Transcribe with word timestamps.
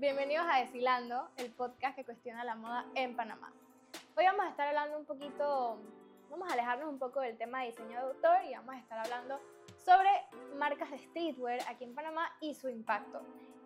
Bienvenidos 0.00 0.46
a 0.50 0.60
Deshilando, 0.60 1.28
el 1.36 1.50
podcast 1.52 1.94
que 1.96 2.04
cuestiona 2.04 2.42
la 2.44 2.54
moda 2.54 2.86
en 2.94 3.14
Panamá. 3.16 3.52
Hoy 4.16 4.24
vamos 4.24 4.46
a 4.46 4.48
estar 4.48 4.66
hablando 4.68 4.98
un 4.98 5.04
poquito, 5.04 5.76
vamos 6.30 6.48
a 6.48 6.54
alejarnos 6.54 6.88
un 6.88 6.98
poco 6.98 7.20
del 7.20 7.36
tema 7.36 7.60
de 7.60 7.66
diseño 7.66 7.90
de 7.90 7.96
autor 7.98 8.36
y 8.48 8.54
vamos 8.54 8.74
a 8.74 8.78
estar 8.78 8.98
hablando 8.98 9.38
sobre 9.84 10.08
marcas 10.58 10.90
de 10.90 10.98
streetwear 10.98 11.60
aquí 11.68 11.84
en 11.84 11.94
Panamá 11.94 12.30
y 12.40 12.54
su 12.54 12.68
impacto. 12.70 13.20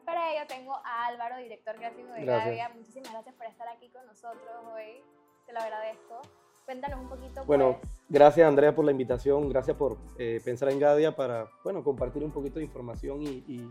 Para 0.04 0.32
ello 0.34 0.44
tengo 0.48 0.74
a 0.84 1.06
Álvaro, 1.06 1.36
director 1.38 1.76
creativo 1.76 2.12
de. 2.12 2.24
Gavia. 2.24 2.68
Muchísimas 2.74 3.12
gracias 3.12 3.34
por 3.36 3.46
estar 3.46 3.68
aquí 3.68 3.88
con 3.90 4.04
nosotros 4.06 4.42
hoy. 4.74 5.02
Te 5.46 5.52
lo 5.52 5.60
agradezco. 5.60 6.20
Cuéntanos 6.64 6.98
un 6.98 7.08
poquito, 7.10 7.44
Bueno, 7.44 7.78
pues, 7.80 8.02
gracias 8.08 8.48
Andrea 8.48 8.74
por 8.74 8.84
la 8.86 8.90
invitación, 8.90 9.48
gracias 9.50 9.76
por 9.76 9.98
eh, 10.18 10.40
pensar 10.44 10.70
en 10.70 10.80
Gadia 10.80 11.14
para, 11.14 11.46
bueno, 11.62 11.84
compartir 11.84 12.24
un 12.24 12.32
poquito 12.32 12.58
de 12.58 12.64
información 12.64 13.22
y, 13.22 13.44
y- 13.46 13.70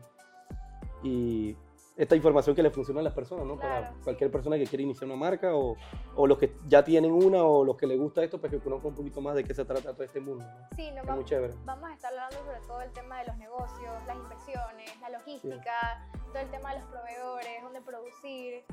y 1.02 1.57
esta 1.95 2.15
información 2.15 2.55
que 2.55 2.63
le 2.63 2.71
funciona 2.71 3.01
a 3.01 3.03
las 3.03 3.13
personas, 3.13 3.45
¿no? 3.45 3.55
Claro, 3.57 3.81
Para 3.83 3.87
sí. 3.93 3.99
cualquier 4.03 4.31
persona 4.31 4.57
que 4.57 4.65
quiere 4.65 4.84
iniciar 4.84 5.05
una 5.05 5.15
marca 5.15 5.55
o, 5.55 5.75
o 6.15 6.25
los 6.27 6.38
que 6.39 6.55
ya 6.67 6.84
tienen 6.84 7.11
una 7.11 7.43
o 7.43 7.63
los 7.63 7.77
que 7.77 7.85
les 7.85 7.99
gusta 7.99 8.23
esto, 8.23 8.39
pues 8.39 8.51
que 8.51 8.59
conozcan 8.59 8.89
un 8.89 8.95
poquito 8.95 9.21
más 9.21 9.35
de 9.35 9.43
qué 9.43 9.53
se 9.53 9.63
trata 9.63 9.93
todo 9.93 10.03
este 10.03 10.20
mundo, 10.20 10.43
¿no? 10.43 10.67
sí, 10.75 10.89
nos 10.89 11.01
Es 11.01 11.05
vamos, 11.05 11.15
muy 11.15 11.25
chévere. 11.25 11.53
vamos 11.65 11.89
a 11.89 11.93
estar 11.93 12.11
hablando 12.11 12.37
sobre 12.45 12.59
todo 12.67 12.81
el 12.81 12.91
tema 12.93 13.20
de 13.20 13.27
los 13.27 13.37
negocios, 13.37 13.93
las 14.07 14.15
inversiones, 14.17 14.99
la 15.01 15.09
logística, 15.09 16.07
todo 16.31 16.39
el 16.41 16.49
tema 16.49 16.73
de 16.73 16.79
los 16.79 16.89
proveedores, 16.89 17.61
dónde 17.61 17.81
producir, 17.81 18.63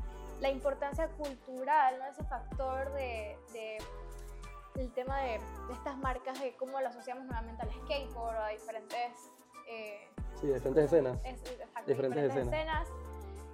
la 0.41 0.49
importancia 0.51 1.09
cultural, 1.09 1.99
¿no? 1.99 2.07
ese 2.07 2.25
factor 2.25 2.91
de, 2.95 3.37
de- 3.53 3.79
el 4.77 4.91
tema 4.93 5.19
de, 5.21 5.33
de 5.67 5.73
estas 5.75 5.99
marcas, 5.99 6.41
de 6.41 6.55
cómo 6.57 6.81
lo 6.81 6.89
asociamos 6.89 7.25
nuevamente 7.27 7.61
al 7.61 7.71
skateboard 7.71 8.37
a 8.37 8.49
diferentes, 8.49 9.31
eh, 9.69 10.09
Sí, 10.41 10.47
diferentes 10.47 10.85
escenas. 10.85 11.19
es- 11.25 11.43
exacto, 11.51 11.83
Diferentes 11.91 12.35
escenas. 12.35 12.89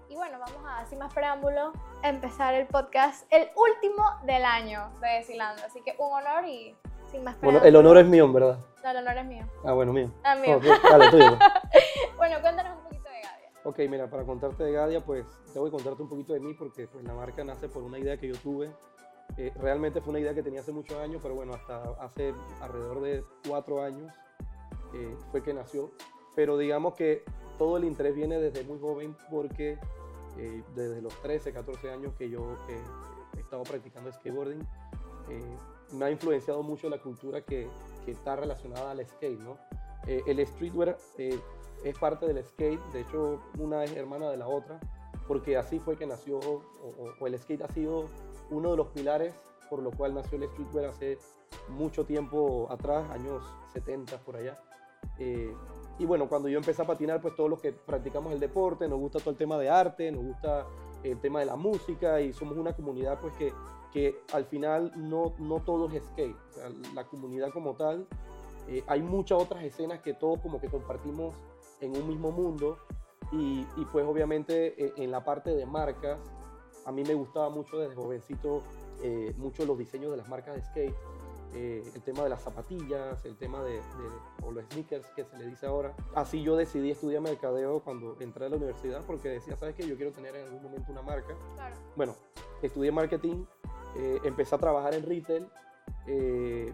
Y 0.09 0.15
bueno, 0.15 0.39
vamos 0.39 0.63
a, 0.67 0.87
sin 0.87 0.99
más 0.99 1.13
preámbulo, 1.13 1.73
a 2.03 2.09
empezar 2.09 2.55
el 2.55 2.67
podcast, 2.67 3.27
el 3.33 3.49
último 3.57 4.05
del 4.25 4.45
año 4.45 4.91
de 5.01 5.09
Deshilando. 5.09 5.63
Así 5.65 5.81
que 5.83 5.95
un 5.99 6.13
honor 6.13 6.45
y 6.47 6.77
sin 7.11 7.25
más 7.25 7.35
Bueno, 7.41 7.59
preámbulo. 7.61 7.67
el 7.69 7.77
honor 7.77 7.99
es 7.99 8.07
mío, 8.07 8.25
en 8.25 8.33
verdad. 8.33 8.59
No, 8.85 8.91
el 8.91 8.97
honor 8.99 9.19
es 9.19 9.27
mío. 9.27 9.45
Ah, 9.65 9.73
bueno, 9.73 9.93
mío. 9.93 10.11
Ah, 10.23 10.37
mío. 10.37 10.57
Ok, 10.59 10.65
dale, 10.91 11.11
tuyo. 11.11 11.39
Bueno, 12.17 12.41
cuéntanos 12.41 12.79
un 12.79 12.85
poquito 12.85 13.09
de 13.11 13.21
Gadia. 13.21 13.51
Ok, 13.65 13.79
mira, 13.91 14.09
para 14.09 14.25
contarte 14.25 14.65
de 14.65 14.73
Gadia, 14.73 15.05
pues 15.05 15.27
tengo 15.53 15.67
que 15.67 15.73
contarte 15.73 16.03
un 16.03 16.09
poquito 16.09 16.33
de 16.33 16.41
mí 16.41 16.55
porque 16.55 16.87
pues, 16.89 17.05
la 17.05 17.13
marca 17.13 17.45
nace 17.45 17.69
por 17.69 17.83
una 17.83 17.99
idea 17.99 18.17
que 18.17 18.29
yo 18.29 18.37
tuve. 18.39 18.71
Eh, 19.37 19.53
realmente 19.57 20.01
fue 20.01 20.11
una 20.11 20.21
idea 20.21 20.33
que 20.35 20.43
tenía 20.43 20.61
hace 20.61 20.73
muchos 20.73 20.97
años, 20.99 21.21
pero 21.23 21.35
bueno, 21.35 21.53
hasta 21.53 21.83
hace 22.01 22.33
alrededor 22.63 23.01
de 23.03 23.25
cuatro 23.47 23.83
años 23.83 24.15
eh, 24.95 25.17
fue 25.31 25.43
que 25.43 25.53
nació. 25.53 25.91
Pero 26.35 26.57
digamos 26.57 26.95
que 26.95 27.25
todo 27.59 27.77
el 27.77 27.85
interés 27.85 28.15
viene 28.15 28.39
desde 28.39 28.65
muy 28.65 28.79
joven 28.79 29.17
porque 29.31 29.79
eh, 30.39 30.63
desde 30.75 31.01
los 31.01 31.15
13, 31.23 31.53
14 31.53 31.91
años 31.91 32.15
que 32.19 32.29
yo 32.29 32.57
eh, 32.69 32.81
he 33.37 33.41
estado 33.41 33.63
practicando 33.63 34.13
skateboarding, 34.13 34.61
eh, 35.31 35.57
me 35.93 36.05
ha 36.07 36.11
influenciado 36.11 36.63
mucho 36.63 36.89
la 36.89 36.99
cultura 36.99 37.41
que, 37.43 37.69
que 38.05 38.11
está 38.11 38.37
relacionada 38.37 38.91
al 38.91 39.07
skate, 39.07 39.41
¿no? 39.41 39.57
Eh, 40.07 40.23
el 40.27 40.45
streetwear 40.47 40.97
es 41.85 41.99
parte 41.99 42.27
del 42.27 42.45
skate, 42.45 42.81
de 42.93 43.01
hecho 43.01 43.41
una 43.59 43.85
es 43.85 43.93
hermana 43.97 44.31
de 44.31 44.37
la 44.37 44.47
otra, 44.47 44.79
porque 45.27 45.57
así 45.57 45.81
fue 45.81 45.97
que 45.97 46.07
nació, 46.07 46.39
o, 46.39 47.27
el 47.27 47.39
skate 47.39 47.63
ha 47.63 47.69
sido 47.69 48.07
uno 48.51 48.71
de 48.71 48.77
los 48.77 48.89
pilares 48.89 49.35
por 49.69 49.83
lo 49.83 49.91
cual 49.91 50.15
nació 50.15 50.39
el 50.39 50.49
streetwear 50.49 50.87
hace 50.87 51.19
mucho 51.69 52.05
tiempo 52.05 52.69
atrás, 52.71 53.11
años 53.11 53.43
70 53.73 54.17
por 54.19 54.37
allá. 54.37 54.61
Y 55.99 56.05
bueno, 56.05 56.29
cuando 56.29 56.49
yo 56.49 56.59
empecé 56.59 56.83
a 56.83 56.87
patinar, 56.87 57.21
pues 57.21 57.35
todos 57.35 57.49
los 57.49 57.61
que 57.61 57.73
practicamos 57.73 58.33
el 58.33 58.41
deporte, 58.41 58.89
nos 58.89 58.99
gusta 58.99 59.19
todo 59.19 59.31
el 59.31 59.37
tema 59.37 59.57
de 59.59 59.71
arte, 59.71 60.11
nos 60.13 60.25
gusta 60.25 60.67
el 61.03 61.19
tema 61.21 61.41
de 61.41 61.47
la 61.47 61.57
música 61.57 62.21
y 62.21 62.33
somos 62.33 62.57
una 62.59 62.75
comunidad 62.75 63.19
pues 63.21 63.35
que, 63.37 63.53
que 63.93 64.17
al 64.33 64.45
final 64.47 64.93
no, 64.97 65.35
no 65.39 65.61
todo 65.61 65.89
es 65.89 66.05
skate, 66.05 66.37
o 66.51 66.53
sea, 66.53 66.71
la 66.95 67.05
comunidad 67.05 67.51
como 67.51 67.75
tal, 67.75 68.07
eh, 68.69 68.83
hay 68.87 69.03
muchas 69.03 69.41
otras 69.41 69.63
escenas 69.63 70.01
que 70.01 70.15
todos 70.15 70.41
como 70.41 70.61
que 70.61 70.69
compartimos 70.69 71.35
en 71.81 71.97
un 71.97 72.09
mismo 72.09 72.31
mundo 72.31 72.79
y, 73.33 73.65
pues 73.93 74.07
obviamente 74.07 74.85
eh, 74.85 74.93
en 74.97 75.11
la 75.11 75.25
parte 75.25 75.55
de 75.55 75.67
marcas, 75.67 76.19
a 76.85 76.93
mí 76.93 77.03
me 77.03 77.15
gustaba 77.15 77.51
mucho 77.51 77.79
desde 77.79 77.95
jovencito, 77.95 78.63
eh, 79.03 79.35
mucho 79.37 79.65
los 79.65 79.79
diseños 79.79 80.11
de 80.11 80.17
las 80.17 80.29
marcas 80.29 80.55
de 80.55 80.63
skate, 80.63 80.95
eh, 81.55 81.83
el 81.95 82.03
tema 82.03 82.23
de 82.25 82.29
las 82.31 82.43
zapatillas, 82.43 83.25
el 83.25 83.37
tema 83.37 83.63
de, 83.63 83.73
de- 83.75 83.83
o 84.47 84.51
los 84.53 84.65
sneakers 84.67 85.07
que 85.15 85.25
se 85.25 85.37
le 85.39 85.47
dice 85.47 85.67
ahora. 85.67 85.95
Así 86.15 86.43
yo 86.43 86.57
decidí 86.57 86.91
estudiar 86.91 87.23
mercadeo 87.23 87.81
cuando 87.81 88.17
entré 88.21 88.47
a 88.47 88.49
la 88.49 88.57
universidad 88.57 89.03
porque 89.07 89.29
decía, 89.29 89.57
¿sabes 89.57 89.75
qué? 89.75 89.87
Yo 89.87 89.97
quiero 89.97 90.13
tener 90.13 90.35
en 90.37 90.45
algún 90.47 90.63
momento 90.63 90.93
una 90.93 91.03
marca. 91.03 91.35
Claro. 91.55 91.77
Bueno, 91.97 92.15
estudié 92.63 92.93
marketing, 92.93 93.45
eh, 93.97 94.21
empecé 94.25 94.55
a 94.55 94.59
trabajar 94.59 94.95
en 94.95 95.05
retail, 95.07 95.49
eh, 96.07 96.73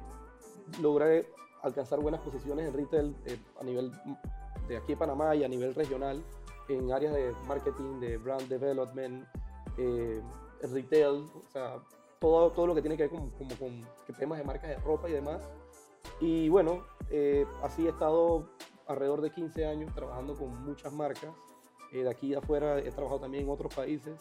logré 0.80 1.28
alcanzar 1.62 2.00
buenas 2.00 2.20
posiciones 2.20 2.66
en 2.68 2.74
retail 2.74 3.16
eh, 3.26 3.38
a 3.60 3.64
nivel 3.64 3.92
de 4.68 4.76
aquí 4.76 4.92
de 4.92 4.96
Panamá 4.96 5.34
y 5.36 5.44
a 5.44 5.48
nivel 5.48 5.74
regional 5.74 6.22
en 6.68 6.90
áreas 6.92 7.14
de 7.14 7.32
marketing, 7.46 8.00
de 8.00 8.16
brand 8.18 8.48
development, 8.48 9.26
eh, 9.78 10.20
retail, 10.62 11.24
o 11.34 11.42
sea, 11.52 11.78
todo, 12.22 12.50
todo 12.50 12.68
lo 12.68 12.74
que 12.74 12.80
tiene 12.80 12.96
que 12.96 13.08
ver 13.08 13.10
con, 13.10 13.30
como 13.30 13.56
con 13.56 13.84
temas 14.16 14.38
de 14.38 14.44
marcas 14.44 14.70
de 14.70 14.76
ropa 14.76 15.08
y 15.08 15.12
demás. 15.12 15.42
Y 16.20 16.48
bueno, 16.48 16.84
eh, 17.10 17.44
así 17.62 17.84
he 17.84 17.90
estado 17.90 18.48
alrededor 18.86 19.20
de 19.20 19.30
15 19.30 19.66
años 19.66 19.92
trabajando 19.92 20.34
con 20.36 20.64
muchas 20.64 20.92
marcas. 20.92 21.34
Eh, 21.92 22.04
de 22.04 22.10
aquí 22.10 22.30
de 22.30 22.36
afuera 22.36 22.78
he 22.78 22.90
trabajado 22.92 23.20
también 23.20 23.44
en 23.44 23.50
otros 23.50 23.74
países. 23.74 24.16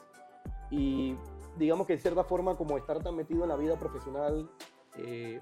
Y 0.71 1.15
digamos 1.57 1.85
que 1.85 1.93
en 1.93 1.99
cierta 1.99 2.23
forma, 2.23 2.57
como 2.57 2.75
estar 2.75 3.03
tan 3.03 3.15
metido 3.15 3.43
en 3.43 3.49
la 3.49 3.55
vida 3.55 3.77
profesional, 3.77 4.49
eh, 4.97 5.39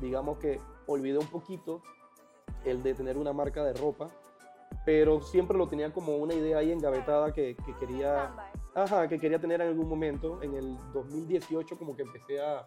digamos 0.00 0.38
que 0.38 0.60
olvidé 0.86 1.18
un 1.18 1.26
poquito 1.26 1.82
el 2.64 2.84
de 2.84 2.94
tener 2.94 3.18
una 3.18 3.32
marca 3.32 3.64
de 3.64 3.72
ropa, 3.72 4.08
pero 4.86 5.20
siempre 5.20 5.58
lo 5.58 5.66
tenía 5.68 5.92
como 5.92 6.16
una 6.16 6.32
idea 6.32 6.58
ahí 6.58 6.70
engavetada 6.72 7.32
que, 7.32 7.56
que 7.56 7.74
quería... 7.74 8.32
Ajá, 8.74 9.08
que 9.08 9.18
quería 9.18 9.40
tener 9.40 9.60
en 9.60 9.66
algún 9.68 9.88
momento. 9.88 10.40
En 10.42 10.54
el 10.54 10.78
2018 10.92 11.76
como 11.76 11.96
que 11.96 12.02
empecé 12.02 12.40
a, 12.40 12.64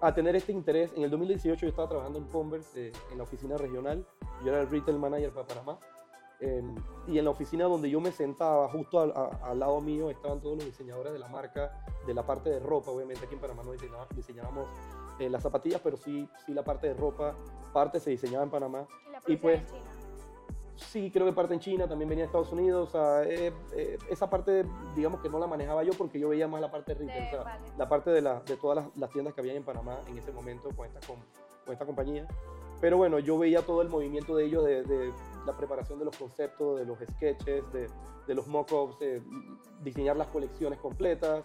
a 0.00 0.14
tener 0.14 0.34
este 0.36 0.52
interés. 0.52 0.90
En 0.96 1.02
el 1.02 1.10
2018 1.10 1.60
yo 1.60 1.68
estaba 1.68 1.86
trabajando 1.88 2.18
en 2.18 2.24
Converse, 2.28 2.88
eh, 2.88 2.92
en 3.12 3.18
la 3.18 3.24
oficina 3.24 3.56
regional. 3.58 4.06
Yo 4.42 4.48
era 4.52 4.62
el 4.62 4.70
retail 4.70 4.98
manager 4.98 5.30
para 5.32 5.46
Panamá. 5.46 5.78
Eh, 6.40 6.62
y 7.08 7.18
en 7.18 7.24
la 7.24 7.30
oficina 7.32 7.64
donde 7.64 7.90
yo 7.90 8.00
me 8.00 8.10
sentaba, 8.12 8.68
justo 8.68 9.00
al, 9.00 9.10
a- 9.10 9.38
al 9.50 9.58
lado 9.58 9.80
mío, 9.82 10.08
estaban 10.08 10.40
todos 10.40 10.56
los 10.56 10.64
diseñadores 10.64 11.12
de 11.12 11.18
la 11.18 11.28
marca, 11.28 11.84
de 12.06 12.14
la 12.14 12.24
parte 12.24 12.48
de 12.48 12.60
ropa. 12.60 12.90
Obviamente 12.92 13.26
aquí 13.26 13.34
en 13.34 13.40
Panamá 13.40 13.64
no 13.64 13.72
diseñaba- 13.72 14.06
diseñábamos 14.14 14.68
eh, 15.18 15.28
las 15.28 15.42
zapatillas, 15.42 15.80
pero 15.82 15.96
sí, 15.98 16.26
sí 16.46 16.54
la 16.54 16.62
parte 16.64 16.86
de 16.86 16.94
ropa, 16.94 17.34
parte 17.74 18.00
se 18.00 18.10
diseñaba 18.10 18.44
en 18.44 18.50
Panamá. 18.50 18.86
Y 19.08 19.10
la 19.12 19.20
Y 19.26 19.36
pues- 19.36 19.60
en 19.60 19.66
China. 19.66 19.90
Sí, 20.78 21.10
creo 21.10 21.26
que 21.26 21.32
parte 21.32 21.54
en 21.54 21.60
China, 21.60 21.88
también 21.88 22.08
venía 22.08 22.22
de 22.22 22.26
Estados 22.26 22.52
Unidos. 22.52 22.88
O 22.88 22.90
sea, 22.92 23.24
eh, 23.24 23.52
eh, 23.72 23.98
esa 24.08 24.30
parte, 24.30 24.64
digamos 24.94 25.20
que 25.20 25.28
no 25.28 25.38
la 25.38 25.46
manejaba 25.46 25.82
yo 25.82 25.92
porque 25.92 26.18
yo 26.20 26.28
veía 26.28 26.46
más 26.46 26.60
la 26.60 26.70
parte 26.70 26.94
de 26.94 27.00
retail, 27.00 27.20
De- 27.22 27.26
o 27.26 27.30
sea, 27.30 27.42
vale. 27.42 27.64
la 27.76 27.88
parte 27.88 28.10
de, 28.10 28.20
la, 28.22 28.40
de 28.40 28.56
todas 28.56 28.76
las, 28.84 28.96
las 28.96 29.10
tiendas 29.10 29.34
que 29.34 29.40
había 29.40 29.54
en 29.54 29.64
Panamá 29.64 29.98
en 30.08 30.16
ese 30.16 30.30
momento 30.32 30.68
con 30.76 30.86
esta, 30.86 31.00
con, 31.06 31.16
con 31.64 31.72
esta 31.72 31.84
compañía. 31.84 32.26
Pero 32.80 32.96
bueno, 32.96 33.18
yo 33.18 33.36
veía 33.38 33.62
todo 33.66 33.82
el 33.82 33.88
movimiento 33.88 34.36
de 34.36 34.44
ellos, 34.44 34.64
de, 34.64 34.84
de 34.84 35.12
la 35.44 35.56
preparación 35.56 35.98
de 35.98 36.04
los 36.04 36.16
conceptos, 36.16 36.78
de 36.78 36.86
los 36.86 36.96
sketches, 37.00 37.64
de, 37.72 37.88
de 38.28 38.34
los 38.36 38.46
mock-ups, 38.46 38.98
diseñar 39.82 40.16
las 40.16 40.28
colecciones 40.28 40.78
completas. 40.78 41.42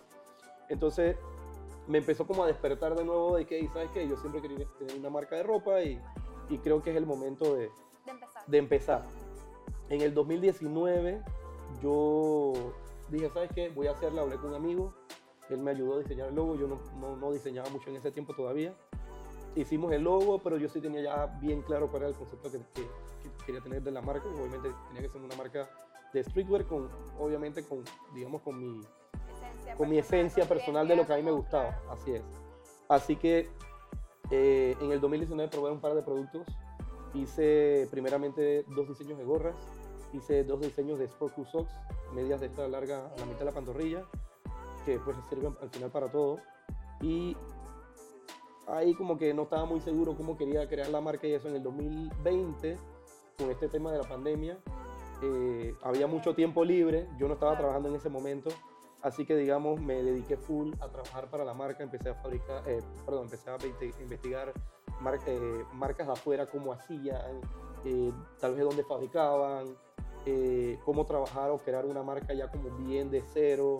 Entonces 0.70 1.18
me 1.88 1.98
empezó 1.98 2.28
como 2.28 2.44
a 2.44 2.48
despertar 2.48 2.94
de 2.96 3.04
nuevo 3.04 3.36
de 3.36 3.46
que, 3.48 3.68
¿sabes 3.70 3.90
qué? 3.94 4.08
Yo 4.08 4.16
siempre 4.18 4.42
quería 4.44 4.66
tener 4.78 4.96
una 5.00 5.10
marca 5.10 5.36
de 5.36 5.42
ropa 5.44 5.82
y, 5.82 6.00
y 6.50 6.60
creo 6.60 6.84
que 6.84 6.92
es 6.92 6.98
el 6.98 7.06
momento 7.08 7.56
de, 7.56 7.72
De 8.06 8.12
empezar. 8.12 8.44
de 8.46 8.58
empezar. 8.60 9.02
En 9.94 10.02
el 10.02 10.12
2019 10.16 11.22
yo 11.80 12.54
dije, 13.10 13.30
¿sabes 13.30 13.52
qué? 13.54 13.70
Voy 13.70 13.86
a 13.86 13.92
hacerla, 13.92 14.24
hablé 14.24 14.38
con 14.38 14.50
un 14.50 14.56
amigo, 14.56 14.92
él 15.52 15.60
me 15.60 15.70
ayudó 15.70 15.98
a 15.98 16.00
diseñar 16.00 16.30
el 16.30 16.36
logo, 16.36 16.56
yo 16.56 16.68
no, 16.68 16.80
no, 17.00 17.16
no 17.16 17.32
diseñaba 17.32 17.70
mucho 17.70 17.92
en 17.92 17.98
ese 17.98 18.10
tiempo 18.12 18.34
todavía. 18.34 18.74
Hicimos 19.56 19.92
el 19.92 20.02
logo, 20.02 20.40
pero 20.40 20.58
yo 20.58 20.68
sí 20.68 20.82
tenía 20.82 21.02
ya 21.04 21.28
bien 21.40 21.62
claro 21.62 21.90
cuál 21.92 22.02
era 22.04 22.10
el 22.10 22.16
concepto 22.18 22.50
que, 22.52 22.58
que- 22.74 22.88
que 23.22 23.46
quería 23.46 23.62
tener 23.62 23.84
de 23.84 23.92
la 23.92 24.02
marca, 24.02 24.28
obviamente 24.30 24.72
tenía 24.88 25.04
que 25.04 25.10
ser 25.10 25.22
una 25.22 25.36
marca 25.36 25.70
de 26.12 26.24
streetwear 26.24 26.66
con, 26.66 26.90
obviamente 27.20 27.64
con, 27.64 27.84
digamos, 28.16 28.42
con 28.42 28.58
mi, 28.60 28.80
Esencia 28.82 29.76
con 29.76 29.90
mi 29.90 29.98
personal, 29.98 30.26
esencia 30.26 30.46
personal 30.50 30.88
de 30.88 30.96
lo 30.96 31.06
que 31.06 31.14
a 31.14 31.18
mí 31.18 31.22
me 31.22 31.32
gustaba. 31.32 31.80
Así 31.92 32.14
es. 32.16 32.24
Así 32.90 33.16
que 33.16 33.48
eh, 34.32 34.76
en 34.82 34.92
el 34.92 35.00
2019 35.00 35.52
probé 35.52 35.72
un 35.72 35.80
par 35.82 35.94
de 35.94 36.02
productos. 36.02 36.48
Hice 37.14 37.88
primeramente 37.92 38.66
dos 38.76 38.88
diseños 38.88 39.20
de 39.20 39.24
gorras. 39.24 39.54
Hice 40.14 40.44
dos 40.44 40.62
diseños 40.62 41.00
de 41.00 41.06
Sport 41.06 41.34
Crew 41.34 41.46
Socks, 41.46 41.74
medias 42.14 42.40
de 42.40 42.46
esta 42.48 42.68
larga 42.68 43.08
a 43.16 43.20
la 43.20 43.26
mitad 43.26 43.40
de 43.40 43.46
la 43.46 43.52
pantorrilla, 43.52 44.04
que 44.86 45.00
pues 45.00 45.18
sirven 45.30 45.56
al 45.62 45.70
final 45.70 45.90
para 45.92 46.12
todo. 46.12 46.38
Y 47.02 47.36
ahí 48.68 48.94
como 48.94 49.18
que 49.18 49.34
no 49.34 49.44
estaba 49.44 49.66
muy 49.66 49.82
seguro 49.82 50.16
cómo 50.16 50.38
quería 50.38 50.68
crear 50.70 50.90
la 50.90 51.02
marca 51.02 51.28
y 51.28 51.34
eso. 51.34 51.48
En 51.50 51.56
el 51.56 51.64
2020, 51.64 52.78
con 53.38 53.50
este 53.50 53.68
tema 53.68 53.92
de 53.92 53.98
la 53.98 54.08
pandemia, 54.08 54.60
eh, 55.24 55.76
había 55.82 56.06
mucho 56.06 56.36
tiempo 56.36 56.64
libre, 56.64 57.08
yo 57.18 57.28
no 57.28 57.34
estaba 57.34 57.58
trabajando 57.58 57.90
en 57.90 57.96
ese 57.96 58.10
momento, 58.10 58.50
así 59.02 59.26
que 59.26 59.36
digamos 59.36 59.82
me 59.82 60.04
dediqué 60.04 60.38
full 60.38 60.74
a 60.80 60.90
trabajar 60.90 61.30
para 61.30 61.44
la 61.44 61.54
marca, 61.54 61.82
empecé 61.84 62.10
a 62.10 62.16
fabricar, 62.16 62.62
eh, 62.70 62.82
perdón, 63.06 63.24
empecé 63.24 63.50
a 63.50 63.58
investi- 63.58 63.94
investigar 64.02 64.54
mar- 65.02 65.20
eh, 65.26 65.64
marcas 65.74 66.06
de 66.08 66.14
afuera, 66.14 66.46
cómo 66.46 66.74
hacían, 66.74 67.42
eh, 67.86 68.12
tal 68.40 68.54
vez 68.56 68.64
dónde 68.66 68.84
fabricaban, 68.84 69.66
eh, 70.26 70.80
cómo 70.86 71.06
trabajar 71.06 71.52
o 71.52 71.58
crear 71.58 71.86
una 71.86 72.04
marca 72.04 72.34
ya 72.34 72.50
como 72.50 72.70
bien 72.78 73.10
de 73.12 73.22
cero, 73.34 73.80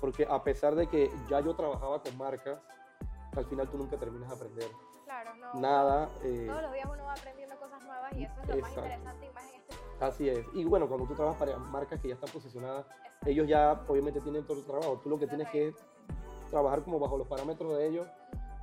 porque 0.00 0.26
a 0.28 0.42
pesar 0.42 0.74
de 0.74 0.86
que 0.86 1.10
ya 1.28 1.40
yo 1.40 1.54
trabajaba 1.54 2.00
con 2.02 2.16
marcas, 2.16 2.58
al 3.36 3.44
final 3.46 3.68
tú 3.68 3.78
nunca 3.78 3.96
terminas 3.96 4.28
de 4.28 4.34
aprender 4.34 4.68
Claro, 5.04 5.34
no. 5.36 5.60
nada. 5.60 6.08
eh, 6.22 6.46
Todos 6.48 6.62
los 6.62 6.72
días 6.72 6.88
uno 6.92 7.04
va 7.04 7.12
aprendiendo 7.12 7.56
cosas 7.58 7.82
nuevas 7.84 8.12
y 8.14 8.24
eso 8.24 8.34
es 8.42 8.48
lo 8.48 8.56
más 8.56 8.70
Exacto. 8.70 8.80
interesante 8.80 9.26
y 9.26 9.30
más 9.30 9.44
en 9.44 9.54
este. 9.60 9.74
Así 10.04 10.28
es. 10.28 10.46
Y 10.54 10.64
bueno, 10.64 10.88
cuando 10.88 11.06
tú 11.06 11.14
trabajas 11.14 11.38
para 11.38 11.56
marcas 11.58 12.00
que 12.00 12.08
ya 12.08 12.14
están 12.14 12.30
posicionadas, 12.30 12.86
Exacto. 12.86 13.28
ellos 13.30 13.46
ya 13.48 13.84
obviamente 13.88 14.20
tienen 14.20 14.44
todo 14.46 14.58
el 14.58 14.64
trabajo. 14.64 15.00
Tú 15.02 15.10
lo 15.10 15.18
que 15.18 15.26
tienes 15.26 15.48
que 15.50 15.68
es 15.68 15.74
trabajar 16.50 16.82
como 16.82 16.98
bajo 16.98 17.16
los 17.16 17.26
parámetros 17.28 17.76
de 17.76 17.86
ellos, 17.86 18.06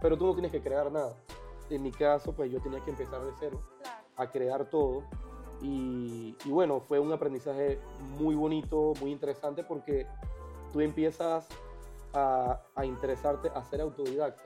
pero 0.01 0.17
tú 0.17 0.25
no 0.25 0.33
tienes 0.33 0.51
que 0.51 0.61
crear 0.61 0.91
nada. 0.91 1.13
En 1.69 1.81
mi 1.83 1.91
caso, 1.91 2.33
pues 2.33 2.51
yo 2.51 2.59
tenía 2.61 2.83
que 2.83 2.89
empezar 2.91 3.21
de 3.21 3.31
cero 3.39 3.61
Claro. 3.81 4.03
a 4.17 4.31
crear 4.31 4.65
todo. 4.69 5.03
Y, 5.61 6.35
y 6.45 6.49
bueno, 6.51 6.79
fue 6.79 6.99
un 6.99 7.11
aprendizaje 7.11 7.79
muy 8.17 8.35
bonito, 8.35 8.93
muy 9.01 9.11
interesante, 9.11 9.63
porque 9.63 10.07
tú 10.71 10.79
empiezas 10.81 11.47
a, 12.13 12.59
a 12.75 12.85
interesarte 12.85 13.49
a 13.53 13.63
ser 13.65 13.81
autodidacta. 13.81 14.41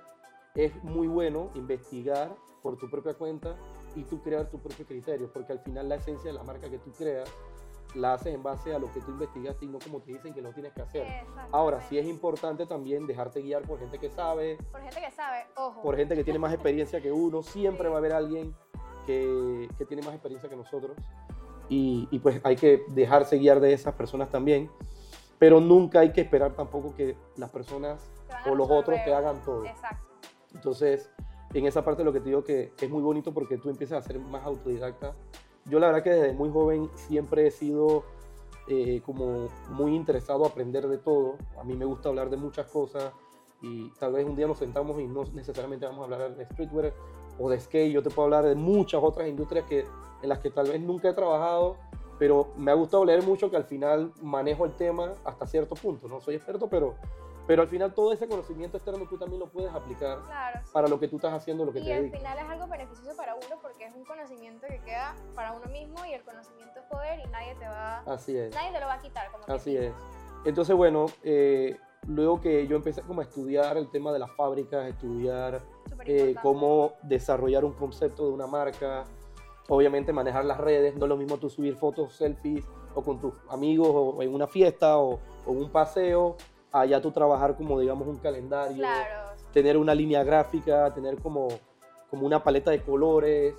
Es 0.55 0.83
muy 0.83 1.07
bueno 1.07 1.49
investigar 1.55 2.31
por 2.61 2.77
tu 2.77 2.89
propia 2.89 3.13
cuenta 3.13 3.55
y 3.95 4.03
tú 4.03 4.21
crear 4.21 4.49
tu 4.49 4.59
propio 4.59 4.85
criterio, 4.85 5.29
porque 5.31 5.53
al 5.53 5.59
final 5.59 5.89
la 5.89 5.95
esencia 5.95 6.31
de 6.31 6.37
la 6.37 6.43
marca 6.43 6.69
que 6.69 6.79
tú 6.79 6.91
creas 6.91 7.29
la 7.95 8.13
haces 8.13 8.33
en 8.33 8.41
base 8.41 8.73
a 8.73 8.79
lo 8.79 8.91
que 8.91 9.01
tú 9.01 9.11
investigaste 9.11 9.65
y 9.65 9.67
no 9.67 9.77
como 9.77 9.99
te 9.99 10.13
dicen 10.13 10.33
que 10.33 10.41
lo 10.41 10.51
tienes 10.51 10.73
que 10.73 10.81
hacer. 10.81 11.05
Ahora, 11.51 11.79
sí 11.81 11.99
es 11.99 12.07
importante 12.07 12.65
también 12.65 13.05
dejarte 13.05 13.41
guiar 13.41 13.61
por 13.63 13.77
gente 13.77 13.99
que 13.99 14.09
sabe, 14.09 14.57
Por 14.71 14.81
gente 14.81 14.99
que 14.99 15.11
sabe, 15.11 15.45
ojo. 15.55 15.79
por 15.83 15.95
gente 15.95 16.15
que 16.15 16.23
tiene 16.23 16.39
más 16.39 16.51
experiencia 16.53 16.99
que 17.01 17.11
uno. 17.11 17.43
Siempre 17.43 17.89
va 17.89 17.95
a 17.95 17.97
haber 17.99 18.13
alguien 18.13 18.55
que, 19.05 19.67
que 19.77 19.85
tiene 19.85 20.03
más 20.03 20.13
experiencia 20.13 20.49
que 20.49 20.55
nosotros. 20.55 20.97
Y, 21.69 22.07
y 22.11 22.19
pues 22.19 22.41
hay 22.43 22.55
que 22.55 22.83
dejarse 22.89 23.37
guiar 23.37 23.59
de 23.59 23.73
esas 23.73 23.93
personas 23.93 24.29
también. 24.29 24.69
Pero 25.39 25.59
nunca 25.59 25.99
hay 25.99 26.11
que 26.11 26.21
esperar 26.21 26.53
tampoco 26.53 26.95
que 26.95 27.17
las 27.37 27.49
personas 27.49 28.11
o 28.49 28.55
los 28.55 28.69
otros 28.69 28.99
te 29.03 29.13
hagan 29.13 29.41
todo. 29.43 29.65
Exacto. 29.65 30.05
Entonces, 30.53 31.09
en 31.53 31.65
esa 31.65 31.83
parte 31.83 32.03
lo 32.03 32.13
que 32.13 32.19
te 32.19 32.29
digo 32.29 32.43
que 32.43 32.73
es 32.79 32.89
muy 32.89 33.01
bonito 33.01 33.33
porque 33.33 33.57
tú 33.57 33.69
empiezas 33.69 34.03
a 34.03 34.07
ser 34.07 34.19
más 34.19 34.43
autodidacta. 34.45 35.13
Yo 35.65 35.79
la 35.79 35.87
verdad 35.87 36.03
que 36.03 36.09
desde 36.09 36.33
muy 36.33 36.49
joven 36.49 36.89
siempre 36.95 37.47
he 37.47 37.51
sido 37.51 38.03
eh, 38.67 39.01
como 39.05 39.47
muy 39.69 39.95
interesado 39.95 40.45
a 40.45 40.49
aprender 40.49 40.87
de 40.87 40.97
todo. 40.97 41.37
A 41.59 41.63
mí 41.63 41.75
me 41.75 41.85
gusta 41.85 42.09
hablar 42.09 42.29
de 42.29 42.37
muchas 42.37 42.67
cosas 42.67 43.13
y 43.61 43.89
tal 43.99 44.13
vez 44.13 44.25
un 44.25 44.35
día 44.35 44.47
nos 44.47 44.57
sentamos 44.57 44.99
y 44.99 45.07
no 45.07 45.23
necesariamente 45.33 45.85
vamos 45.85 46.01
a 46.01 46.03
hablar 46.03 46.35
de 46.35 46.45
streetwear 46.45 46.93
o 47.39 47.49
de 47.49 47.59
skate. 47.59 47.91
Yo 47.91 48.01
te 48.03 48.09
puedo 48.09 48.25
hablar 48.25 48.45
de 48.45 48.55
muchas 48.55 49.01
otras 49.03 49.27
industrias 49.27 49.65
que, 49.65 49.85
en 50.21 50.29
las 50.29 50.39
que 50.39 50.49
tal 50.49 50.69
vez 50.69 50.79
nunca 50.81 51.09
he 51.09 51.13
trabajado, 51.13 51.77
pero 52.19 52.53
me 52.57 52.71
ha 52.71 52.75
gustado 52.75 53.03
leer 53.05 53.23
mucho 53.23 53.49
que 53.49 53.57
al 53.57 53.65
final 53.65 54.11
manejo 54.21 54.65
el 54.65 54.73
tema 54.73 55.13
hasta 55.25 55.45
cierto 55.47 55.75
punto. 55.75 56.07
No 56.07 56.21
soy 56.21 56.35
experto, 56.35 56.69
pero, 56.69 56.95
pero 57.47 57.61
al 57.63 57.67
final 57.67 57.93
todo 57.93 58.13
ese 58.13 58.27
conocimiento 58.27 58.77
externo 58.77 59.05
tú 59.09 59.17
también 59.17 59.39
lo 59.39 59.47
puedes 59.49 59.73
aplicar 59.73 60.19
Claro. 60.25 60.59
sí. 60.63 60.69
para 60.71 60.87
lo 60.87 60.99
que 60.99 61.07
tú 61.09 61.17
estás 61.17 61.33
haciendo, 61.33 61.65
lo 61.65 61.73
que 61.73 61.79
y 61.79 61.83
te 61.85 61.93
al 61.93 61.99
dedicas. 62.03 62.19
final 62.21 62.37
es 62.37 62.49
algo 62.51 62.67
beneficioso 62.67 63.17
para 63.17 63.35
uno 63.35 63.59
porque 63.61 63.85
es 63.85 63.95
un 63.95 64.05
conocimiento 64.05 64.65
que 64.67 64.79
queda 64.85 65.15
para 65.35 65.51
uno 65.53 65.65
mismo 65.65 66.05
y 66.05 66.13
el 66.13 66.23
conocimiento 66.23 66.79
es 66.79 66.85
poder 66.85 67.19
y 67.19 67.27
nadie 67.29 67.55
te 67.55 67.65
va, 67.65 67.99
Así 68.05 68.37
es, 68.37 68.53
nadie 68.55 68.71
te 68.71 68.79
lo 68.79 68.85
va 68.85 68.93
a 68.93 69.01
quitar. 69.01 69.27
Como 69.31 69.43
así 69.53 69.75
es. 69.75 69.91
Entonces, 70.45 70.75
bueno, 70.75 71.07
eh, 71.23 71.77
luego 72.07 72.39
que 72.39 72.67
yo 72.67 72.75
empecé 72.75 73.01
como 73.01 73.21
a 73.21 73.23
estudiar 73.23 73.75
el 73.77 73.89
tema 73.89 74.11
de 74.13 74.19
las 74.19 74.31
fábricas, 74.35 74.85
estudiar 74.87 75.61
eh, 76.05 76.35
cómo 76.41 76.93
desarrollar 77.03 77.65
un 77.65 77.73
concepto 77.73 78.25
de 78.27 78.31
una 78.33 78.47
marca, 78.47 79.03
obviamente 79.69 80.11
manejar 80.13 80.45
las 80.45 80.57
redes, 80.59 80.95
no 80.95 81.05
es 81.05 81.09
lo 81.09 81.17
mismo 81.17 81.37
tú 81.37 81.49
subir 81.49 81.75
fotos, 81.75 82.13
selfies 82.13 82.65
o 82.95 83.01
con 83.01 83.19
tus 83.19 83.33
amigos 83.49 83.89
o 83.91 84.21
en 84.21 84.33
una 84.33 84.47
fiesta 84.47 84.97
o, 84.97 85.19
o 85.45 85.51
un 85.51 85.69
paseo, 85.69 86.35
allá 86.71 87.01
tú 87.01 87.11
trabajar 87.11 87.55
como 87.55 87.79
digamos 87.79 88.07
un 88.07 88.17
calendario, 88.17 88.77
Claro. 88.77 89.31
tener 89.51 89.77
una 89.77 89.95
línea 89.95 90.23
gráfica, 90.23 90.93
tener 90.93 91.19
como, 91.21 91.47
como 92.09 92.25
una 92.25 92.43
paleta 92.43 92.71
de 92.71 92.81
colores. 92.81 93.55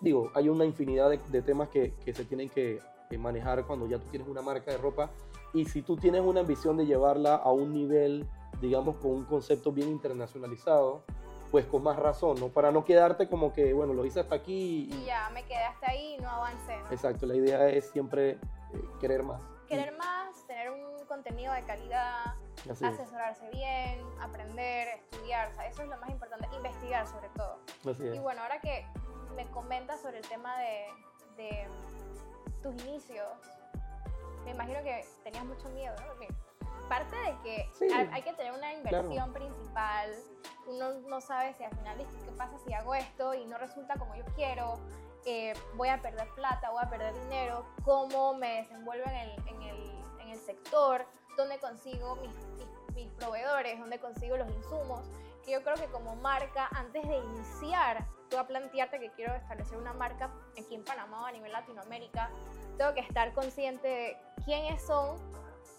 Digo, 0.00 0.30
hay 0.34 0.48
una 0.48 0.64
infinidad 0.64 1.10
de, 1.10 1.18
de 1.28 1.42
temas 1.42 1.68
que, 1.68 1.94
que 2.04 2.14
se 2.14 2.24
tienen 2.24 2.48
que, 2.48 2.78
que 3.10 3.18
manejar 3.18 3.66
cuando 3.66 3.86
ya 3.86 3.98
tú 3.98 4.06
tienes 4.10 4.28
una 4.28 4.42
marca 4.42 4.70
de 4.70 4.78
ropa. 4.78 5.10
Y 5.54 5.64
si 5.64 5.82
tú 5.82 5.96
tienes 5.96 6.20
una 6.20 6.40
ambición 6.40 6.76
de 6.76 6.86
llevarla 6.86 7.34
a 7.34 7.50
un 7.50 7.72
nivel, 7.72 8.26
digamos, 8.60 8.96
con 8.96 9.10
un 9.12 9.24
concepto 9.24 9.72
bien 9.72 9.88
internacionalizado, 9.88 11.02
pues 11.50 11.66
con 11.66 11.82
más 11.82 11.96
razón, 11.96 12.38
¿no? 12.40 12.48
Para 12.48 12.70
no 12.70 12.84
quedarte 12.84 13.28
como 13.28 13.52
que, 13.52 13.72
bueno, 13.72 13.94
lo 13.94 14.04
hice 14.04 14.20
hasta 14.20 14.34
aquí. 14.34 14.88
Y 14.92 15.04
ya 15.06 15.30
me 15.30 15.44
quedé 15.44 15.64
hasta 15.64 15.90
ahí 15.90 16.16
y 16.18 16.22
no 16.22 16.28
avancé. 16.28 16.76
¿no? 16.76 16.90
Exacto, 16.90 17.26
la 17.26 17.36
idea 17.36 17.68
es 17.68 17.90
siempre 17.90 18.30
eh, 18.32 18.38
querer 19.00 19.22
más. 19.22 19.40
Querer 19.66 19.96
más, 19.96 20.46
tener 20.46 20.70
un 20.70 21.04
contenido 21.06 21.52
de 21.52 21.62
calidad, 21.64 22.34
Así 22.70 22.84
es, 22.84 22.94
asesorarse 22.94 23.48
bien, 23.50 24.00
aprender, 24.20 24.88
estudiar, 24.88 25.50
o 25.50 25.54
sea, 25.54 25.66
eso 25.66 25.82
es 25.82 25.88
lo 25.88 25.96
más 25.98 26.10
importante, 26.10 26.48
investigar 26.56 27.06
sobre 27.06 27.28
todo. 27.30 27.58
así 27.90 28.06
es. 28.06 28.14
Y 28.14 28.18
bueno, 28.18 28.42
ahora 28.42 28.60
que 28.60 28.86
me 29.36 29.46
comentas 29.50 30.00
sobre 30.00 30.18
el 30.18 30.28
tema 30.28 30.58
de, 30.58 30.86
de 31.36 31.68
tus 32.62 32.74
inicios, 32.84 33.26
me 34.44 34.52
imagino 34.52 34.82
que 34.82 35.04
tenías 35.22 35.44
mucho 35.44 35.68
miedo, 35.70 35.94
¿no? 36.00 36.06
Porque 36.08 36.28
parte 36.88 37.16
de 37.16 37.36
que 37.42 37.70
Sí, 37.74 37.86
hay, 37.92 38.22
que 38.22 38.32
tener 38.32 38.52
una 38.52 38.72
inversión 38.72 39.32
principal, 39.32 40.10
uno 40.66 40.94
no 41.06 41.20
sabe 41.20 41.54
si 41.54 41.64
al 41.64 41.76
final. 41.76 41.98
¿qué 41.98 42.32
pasa 42.36 42.58
si 42.64 42.72
hago 42.72 42.94
esto 42.94 43.34
y 43.34 43.44
no 43.46 43.58
resulta 43.58 43.94
como 43.96 44.14
yo 44.14 44.24
quiero? 44.34 44.78
Eh, 45.24 45.52
voy 45.74 45.88
a 45.88 46.00
perder 46.00 46.28
plata, 46.34 46.70
voy 46.70 46.82
a 46.82 46.88
perder 46.88 47.14
dinero, 47.22 47.66
cómo 47.84 48.34
me 48.34 48.62
desenvuelvo 48.62 49.04
en 49.08 49.16
el, 49.16 49.48
en 49.48 49.62
el, 49.62 49.90
en 50.20 50.28
el 50.30 50.38
sector, 50.38 51.04
dónde 51.36 51.58
consigo 51.58 52.16
mis, 52.16 52.34
mis, 52.56 52.94
mis 52.94 53.12
proveedores, 53.12 53.78
dónde 53.78 53.98
consigo 53.98 54.36
los 54.36 54.48
insumos, 54.50 55.02
que 55.44 55.52
yo 55.52 55.62
creo 55.62 55.74
que 55.74 55.86
como 55.86 56.16
marca, 56.16 56.68
antes 56.72 57.06
de 57.06 57.18
iniciar, 57.18 58.06
tú 58.30 58.38
a 58.38 58.46
plantearte 58.46 59.00
que 59.00 59.10
quiero 59.12 59.34
establecer 59.34 59.78
una 59.78 59.92
marca 59.92 60.30
aquí 60.58 60.74
en 60.74 60.84
Panamá 60.84 61.22
o 61.22 61.26
a 61.26 61.32
nivel 61.32 61.52
Latinoamérica, 61.52 62.30
tengo 62.76 62.94
que 62.94 63.00
estar 63.00 63.32
consciente 63.32 63.88
de 63.88 64.16
quiénes 64.44 64.80
son 64.86 65.16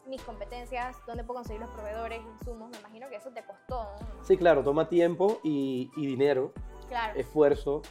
mis 0.08 0.22
competencias, 0.24 0.96
dónde 1.06 1.24
puedo 1.24 1.40
conseguir 1.40 1.62
los 1.62 1.70
proveedores, 1.72 2.22
insumos, 2.40 2.70
me 2.72 2.78
imagino 2.80 3.10
que 3.10 3.16
eso 3.18 3.30
te 3.32 3.44
costó, 3.44 3.84
¿no? 3.84 4.24
Sí, 4.24 4.38
claro, 4.38 4.64
toma 4.64 4.88
tiempo 4.90 5.40
y, 5.44 5.92
y 5.96 6.06
dinero, 6.08 6.52
Claro. 6.88 7.20
esfuerzo 7.20 7.82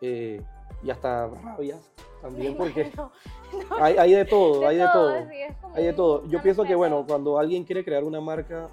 eh, 0.00 0.42
y 0.82 0.90
hasta 0.90 1.26
rabias 1.28 1.80
también, 2.22 2.52
Me 2.54 2.58
porque 2.58 2.90
hay, 3.80 3.96
hay 3.98 4.12
de 4.12 4.24
todo, 4.24 4.66
hay 4.66 4.76
de 4.78 4.88
todo. 4.88 5.18
sí, 5.28 5.34
Hay 5.74 5.84
de 5.84 5.92
todo. 5.92 6.26
Yo 6.28 6.40
pienso 6.42 6.64
que, 6.64 6.74
bueno, 6.74 7.04
cuando 7.06 7.38
alguien 7.38 7.64
quiere 7.64 7.84
crear 7.84 8.04
una 8.04 8.20
marca, 8.20 8.68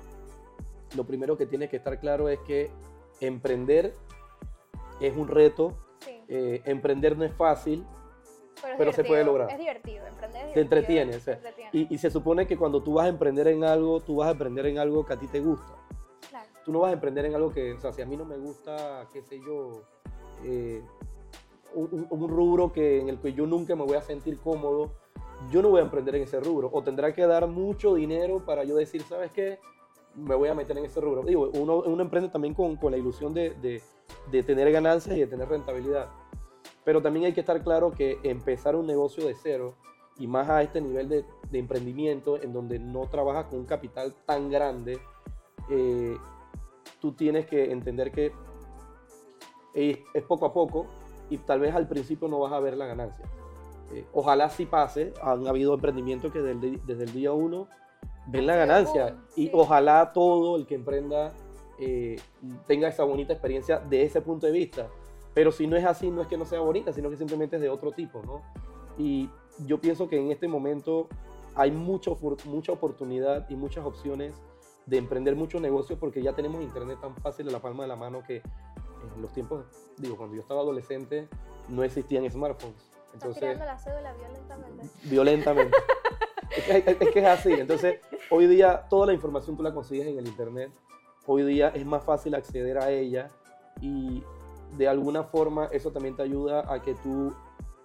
lo 0.96 1.04
primero 1.04 1.38
que 1.38 1.46
tiene 1.46 1.68
que 1.68 1.76
estar 1.78 2.00
claro 2.00 2.30
es 2.30 2.40
que 2.40 2.72
emprender 3.20 3.94
es 5.02 5.16
un 5.16 5.28
reto. 5.28 5.74
Sí, 6.00 6.22
eh, 6.28 6.62
emprender 6.66 7.18
no 7.18 7.24
es 7.26 7.34
fácil 7.34 7.86
es 8.56 8.78
pero 8.78 8.92
se 8.94 9.04
puede 9.04 9.24
lograr. 9.24 9.50
Es 9.52 9.60
divertido, 9.60 10.06
emprender 10.08 10.46
es 10.48 10.54
Te 10.54 10.60
divertido, 10.60 10.62
entretiene, 10.62 11.16
o 11.16 11.20
sea, 11.20 11.34
entretiene. 11.36 11.70
y, 11.74 11.94
y 11.94 11.98
se 11.98 12.10
supone 12.10 12.48
que 12.48 12.58
cuando 12.58 12.82
tú 12.82 12.94
vas 12.94 13.06
a 13.06 13.10
emprender 13.10 13.48
en 13.48 13.64
algo, 13.64 14.00
tú 14.00 14.18
vas 14.18 14.28
a 14.30 14.32
emprender 14.32 14.66
en 14.68 14.78
algo 14.80 15.06
que 15.06 15.14
a 15.14 15.18
ti 15.20 15.28
te 15.28 15.40
gusta. 15.40 15.74
Claro. 16.30 16.50
Tú 16.64 16.72
no 16.72 16.80
vas 16.80 16.90
a 16.90 16.94
emprender 16.94 17.26
en 17.26 17.36
algo 17.36 17.52
que, 17.52 17.74
o 17.74 17.80
sea, 17.80 17.92
si 17.94 18.02
a 18.02 18.06
mí 18.06 18.18
no 18.18 18.26
me 18.26 18.38
gusta, 18.38 19.08
qué 19.14 19.22
sé 19.22 19.40
yo, 19.46 19.84
eh, 20.44 20.82
un, 21.74 21.90
un- 21.92 22.08
un 22.10 22.30
rubro 22.30 22.72
que, 22.72 23.00
en 23.02 23.10
el 23.10 23.20
que 23.20 23.34
yo 23.34 23.46
nunca 23.46 23.76
me 23.76 23.84
voy 23.84 23.96
a 23.98 24.02
sentir 24.02 24.40
cómodo, 24.40 24.92
yo 25.52 25.62
no 25.62 25.70
voy 25.70 25.80
a 25.82 25.84
emprender 25.84 26.16
en 26.16 26.24
ese 26.24 26.40
rubro. 26.40 26.70
O 26.72 26.82
tendrá 26.82 27.14
que 27.14 27.26
dar 27.28 27.46
mucho 27.48 27.94
dinero 27.96 28.44
para 28.46 28.64
yo 28.64 28.76
decir, 28.76 29.02
¿sabes 29.04 29.32
qué? 29.32 29.60
Me 30.16 30.34
voy 30.34 30.48
a 30.48 30.54
meter 30.54 30.78
en 30.78 30.86
ese 30.86 31.02
rubro. 31.02 31.24
Digo, 31.24 31.50
uno, 31.56 31.80
uno 31.86 32.02
emprende 32.02 32.30
también 32.30 32.54
con, 32.54 32.78
con 32.78 32.92
la 32.92 32.98
ilusión 32.98 33.34
de, 33.34 33.50
de- 33.62 33.82
de 34.32 34.44
tener 34.44 34.72
ganancias 34.72 35.16
y 35.18 35.20
de 35.20 35.28
tener 35.28 35.48
rentabilidad. 35.50 36.08
Pero 36.86 37.02
también 37.02 37.26
hay 37.26 37.34
que 37.34 37.42
estar 37.42 37.62
claro 37.64 37.92
que 37.92 38.20
empezar 38.24 38.76
un 38.76 38.86
negocio 38.88 39.26
de 39.28 39.34
cero 39.34 39.74
y 40.18 40.28
más 40.28 40.50
a 40.50 40.62
este 40.62 40.80
nivel 40.80 41.10
de, 41.10 41.26
de 41.52 41.60
emprendimiento 41.60 42.42
en 42.42 42.54
donde 42.54 42.80
no 42.80 43.02
trabajas 43.10 43.48
con 43.48 43.60
un 43.60 43.66
capital 43.66 44.14
tan 44.26 44.50
grande, 44.50 44.98
eh, 45.70 46.16
tú 47.02 47.14
tienes 47.14 47.48
que 47.48 47.72
entender 47.72 48.12
que 48.12 48.32
es, 49.74 49.98
es 50.14 50.24
poco 50.24 50.46
a 50.46 50.54
poco 50.54 50.86
y 51.30 51.38
tal 51.40 51.60
vez 51.60 51.76
al 51.76 51.88
principio 51.88 52.28
no 52.28 52.40
vas 52.40 52.54
a 52.54 52.60
ver 52.60 52.78
la 52.78 52.86
ganancia. 52.86 53.26
Eh, 53.94 54.06
ojalá 54.14 54.50
sí 54.50 54.66
pase, 54.66 55.14
han 55.22 55.48
habido 55.48 55.74
emprendimientos 55.74 56.32
que 56.32 56.42
desde 56.42 56.80
desde 56.86 57.04
el 57.04 57.14
día 57.14 57.34
uno 57.34 57.68
ven 58.28 58.48
la 58.48 58.56
ganancia 58.56 59.06
boom, 59.06 59.24
y 59.36 59.52
ojalá 59.54 60.14
todo 60.14 60.56
el 60.56 60.66
que 60.66 60.76
emprenda 60.76 61.34
eh, 61.80 62.16
tenga 62.68 62.88
esa 62.88 63.04
bonita 63.04 63.34
experiencia 63.34 63.80
de 63.80 64.04
ese 64.04 64.22
punto 64.22 64.46
de 64.46 64.54
vista. 64.54 64.88
Pero 65.36 65.52
si 65.52 65.68
no 65.68 65.76
es 65.76 65.86
así, 65.86 66.10
no 66.10 66.22
es 66.22 66.28
que 66.28 66.38
no 66.38 66.46
sea 66.46 66.62
bonita, 66.62 66.94
sino 66.94 67.10
que 67.12 67.18
simplemente 67.18 67.58
es 67.58 67.62
de 67.62 67.70
otro 67.70 67.92
tipo, 67.92 68.24
¿no? 68.24 68.42
Y 68.98 69.30
yo 69.68 69.80
pienso 69.80 70.08
que 70.08 70.18
en 70.18 70.32
este 70.32 70.48
momento 70.48 71.10
hay 71.56 71.72
mucho, 71.72 72.18
mucha 72.46 72.72
oportunidad 72.72 73.48
y 73.50 73.56
muchas 73.56 73.86
opciones 73.86 74.34
de 74.86 74.98
emprender 74.98 75.36
muchos 75.36 75.62
negocios 75.62 76.00
porque 76.00 76.24
ya 76.24 76.34
tenemos 76.34 76.62
internet 76.62 77.00
tan 77.02 77.16
fácil 77.18 77.50
a 77.50 77.52
la 77.52 77.60
palma 77.60 77.84
de 77.84 77.90
la 77.90 77.98
mano 77.98 78.24
que 78.24 78.38
en 78.38 79.22
los 79.22 79.34
tiempos, 79.34 79.66
digo, 79.98 80.16
cuando 80.16 80.36
yo 80.36 80.42
estaba 80.42 80.62
adolescente 80.62 81.28
no 81.68 81.84
existían 81.84 82.30
smartphones. 82.32 82.92
Entonces, 83.14 83.42
tirando 83.42 83.66
la 83.66 83.78
cédula 83.78 84.14
violentamente. 84.14 84.90
Violentamente. 85.04 85.78
es, 86.58 86.64
que, 86.64 86.92
es, 86.92 87.12
que, 87.12 87.20
es 87.20 87.26
así. 87.26 87.52
Entonces, 87.54 88.00
hoy 88.30 88.48
día 88.48 88.86
toda 88.90 89.08
la 89.08 89.14
información 89.14 89.58
tú 89.58 89.64
la 89.64 89.74
consigues 89.74 90.08
en 90.08 90.18
el 90.18 90.28
internet. 90.28 90.72
Hoy 91.26 91.44
día 91.44 91.70
es 91.70 91.86
más 91.86 92.04
fácil 92.04 92.36
acceder 92.36 92.78
a 92.78 92.92
ella 92.92 93.32
y 93.82 94.24
de 94.78 94.88
alguna 94.88 95.24
forma 95.24 95.66
eso 95.72 95.92
también 95.92 96.16
te 96.16 96.24
ayuda 96.24 96.72
a 96.72 96.82
que 96.82 96.96
tú 96.96 97.34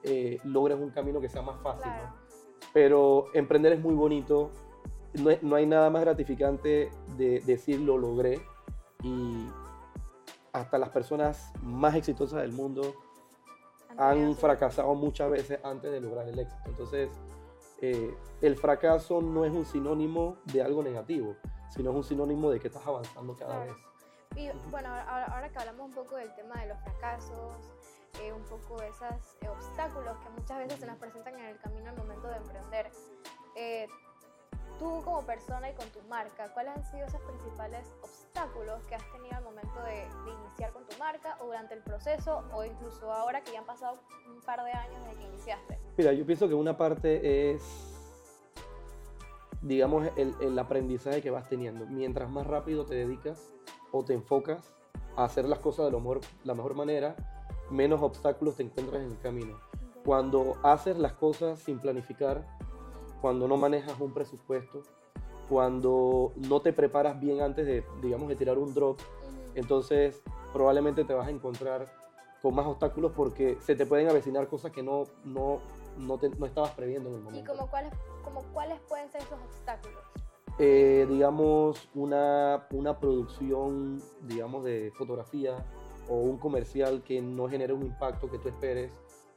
eh, 0.03 0.39
logres 0.45 0.79
un 0.79 0.91
camino 0.91 1.21
que 1.21 1.29
sea 1.29 1.43
más 1.43 1.61
fácil. 1.61 1.91
Pero 2.73 3.27
emprender 3.35 3.73
es 3.73 3.81
muy 3.81 3.95
bonito. 3.95 4.51
No, 5.15 5.31
no, 5.43 5.57
hay 5.57 5.67
nada 5.67 5.91
más 5.91 6.03
gratificante 6.03 6.91
de 7.17 7.41
decir 7.41 7.81
lo 7.81 7.99
logré 7.99 8.41
y 9.03 9.47
hasta 10.53 10.79
las 10.79 10.91
personas 10.91 11.53
más 11.63 11.95
exitosas 11.95 12.43
del 12.43 12.53
mundo 12.53 12.95
han 13.97 14.35
fracasado 14.37 14.95
muchas 14.95 15.31
veces 15.31 15.59
antes 15.65 15.91
de 15.91 16.01
lograr 16.01 16.29
el 16.29 16.39
éxito. 16.39 16.63
Entonces, 16.67 17.11
eh, 17.81 18.15
el 18.41 18.57
fracaso 18.57 19.21
no 19.21 19.45
es 19.45 19.53
un 19.53 19.65
sinónimo 19.65 20.37
de 20.53 20.63
algo 20.63 20.83
negativo, 20.83 21.37
sino 21.71 21.91
es 21.91 21.97
un 21.97 22.05
sinónimo 22.05 22.51
de 22.51 22.61
que 22.61 22.69
estás 22.69 22.87
avanzando 22.87 23.37
cada 23.37 23.65
vez. 23.65 23.75
Y 24.37 24.49
bueno, 24.71 24.89
ahora, 24.89 25.49
que 25.49 25.59
hablamos 25.59 25.89
un 25.89 25.95
poco 25.95 26.17
del 26.17 26.33
tema 26.35 26.61
de 26.61 26.69
los 26.69 26.79
fracasos, 26.81 27.73
eh, 28.23 28.33
un 28.33 28.43
poco 28.45 28.81
de 28.81 28.89
esos 28.89 29.37
eh, 29.41 29.49
obstáculos 29.49 30.17
que 30.19 30.31
muchas 30.31 30.59
veces 30.59 30.81
se 30.81 30.87
nos 30.87 30.97
presentan 30.99 31.39
en 31.39 31.47
el 31.47 31.59
camino 31.59 31.91
al 31.91 31.97
momento 31.97 32.29
de 32.29 32.37
emprender, 32.37 32.91
tú 34.81 35.03
como 35.05 35.23
persona 35.27 35.71
y 35.71 35.75
con 35.75 35.87
tu 35.91 36.01
marca, 36.09 36.49
¿cuáles 36.55 36.75
han 36.75 36.85
sido 36.87 37.07
esos 37.07 37.21
principales 37.21 37.87
obstáculos 38.03 38.83
que 38.89 38.95
has 38.95 39.13
tenido 39.13 39.37
al 39.37 39.45
momento 39.45 39.79
de, 39.83 40.09
iniciar 40.33 40.73
con 40.73 40.87
tu 40.87 40.97
marca 40.99 41.37
o 41.41 41.47
durante 41.47 41.75
el 41.75 41.83
proceso 41.83 42.43
o 42.53 42.65
incluso 42.65 43.13
ahora 43.13 43.43
que 43.43 43.53
ya 43.53 43.59
han 43.59 43.67
pasado 43.67 43.99
un 44.27 44.41
par 44.41 44.65
de 44.65 44.73
años 44.73 45.05
desde 45.05 45.19
que 45.19 45.27
iniciaste? 45.27 45.79
Mira, 45.99 46.13
yo 46.15 46.25
pienso 46.25 46.49
que 46.49 46.55
una 46.55 46.79
parte 46.79 47.53
es, 47.53 47.63
digamos, 49.61 50.09
el, 50.17 50.35
el 50.41 50.59
aprendizaje 50.59 51.21
que 51.21 51.31
vas 51.31 51.47
teniendo. 51.47 51.87
Mientras 51.87 52.31
más 52.31 52.47
rápido 52.47 52.87
te 52.87 52.95
dedicas 52.95 53.53
o 53.93 54.05
te 54.05 54.15
enfocas 54.15 54.73
a 55.17 55.25
hacer 55.25 55.45
las 55.47 55.59
cosas 55.59 55.87
de 55.87 55.93
lo 55.93 56.01
mejor, 56.01 56.21
la 56.45 56.55
mejor 56.55 56.75
manera, 56.75 57.17
menos 57.71 58.03
obstáculos 58.03 58.57
te 58.57 58.63
encuentras 58.63 59.03
en 59.03 59.11
el 59.11 59.19
camino. 59.19 59.59
Cuando 60.05 60.57
haces 60.63 60.99
las 60.99 61.13
cosas 61.13 61.61
sin 61.61 61.79
planificar, 61.79 62.47
cuando 63.21 63.47
no 63.47 63.57
manejas 63.57 64.01
un 64.01 64.13
presupuesto, 64.13 64.83
cuando 65.49 66.33
no 66.37 66.63
te 66.63 66.73
preparas 66.73 67.21
bien 67.21 67.43
antes 67.43 67.67
de, 67.67 67.85
digamos, 68.01 68.29
de 68.29 68.37
tirar 68.37 68.59
un 68.59 68.73
drop, 68.73 68.99
entonces 69.55 70.23
probablemente 70.53 71.05
te 71.05 71.13
vas 71.13 71.27
a 71.27 71.31
encontrar 71.31 71.93
con 72.41 72.55
más 72.55 72.67
obstáculos 72.67 73.13
porque 73.15 73.59
se 73.61 73.75
te 73.75 73.85
pueden 73.85 74.09
avecinar 74.09 74.49
cosas 74.49 74.73
que 74.73 74.83
no, 74.83 75.05
no, 75.25 75.61
no, 75.99 76.19
no 76.39 76.47
estabas 76.47 76.71
previendo 76.71 77.11
en 77.11 77.17
el 77.17 77.23
momento. 77.23 77.53
¿Y 77.53 77.57
como 77.57 77.71
cuáles, 77.71 77.93
como 78.25 78.43
cuáles 78.53 78.81
pueden 78.89 79.11
ser 79.11 79.23
esos 79.23 79.39
obstáculos? 79.41 80.03
Eh, 80.63 81.07
digamos, 81.09 81.89
una, 81.95 82.67
una 82.73 82.99
producción, 82.99 83.99
digamos, 84.29 84.63
de 84.63 84.93
fotografía 84.95 85.65
o 86.07 86.17
un 86.17 86.37
comercial 86.37 87.03
que 87.03 87.23
no 87.23 87.49
genere 87.49 87.73
un 87.73 87.83
impacto 87.83 88.31
que 88.31 88.39
tú 88.39 88.49
esperes 88.49 88.93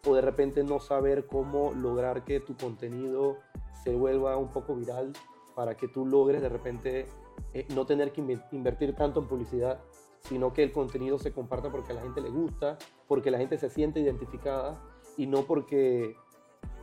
o 0.05 0.15
de 0.15 0.19
repente 0.19 0.65
no 0.65 0.81
saber 0.81 1.25
cómo 1.25 1.71
lograr 1.71 2.25
que 2.25 2.41
tu 2.41 2.57
contenido 2.57 3.37
se 3.85 3.95
vuelva 3.95 4.35
un 4.35 4.49
poco 4.49 4.75
viral 4.75 5.13
para 5.55 5.77
que 5.77 5.87
tú 5.87 6.05
logres 6.05 6.41
de 6.41 6.49
repente 6.49 7.05
eh, 7.53 7.67
no 7.73 7.85
tener 7.85 8.11
que 8.11 8.19
invertir 8.51 8.93
tanto 8.93 9.21
en 9.21 9.27
publicidad, 9.29 9.79
sino 10.23 10.51
que 10.51 10.63
el 10.63 10.73
contenido 10.73 11.17
se 11.19 11.31
comparta 11.31 11.71
porque 11.71 11.93
a 11.93 11.95
la 11.95 12.01
gente 12.01 12.19
le 12.19 12.31
gusta, 12.31 12.77
porque 13.07 13.31
la 13.31 13.37
gente 13.37 13.57
se 13.57 13.69
siente 13.69 14.01
identificada 14.01 14.81
y 15.15 15.25
no 15.27 15.43
porque 15.43 16.17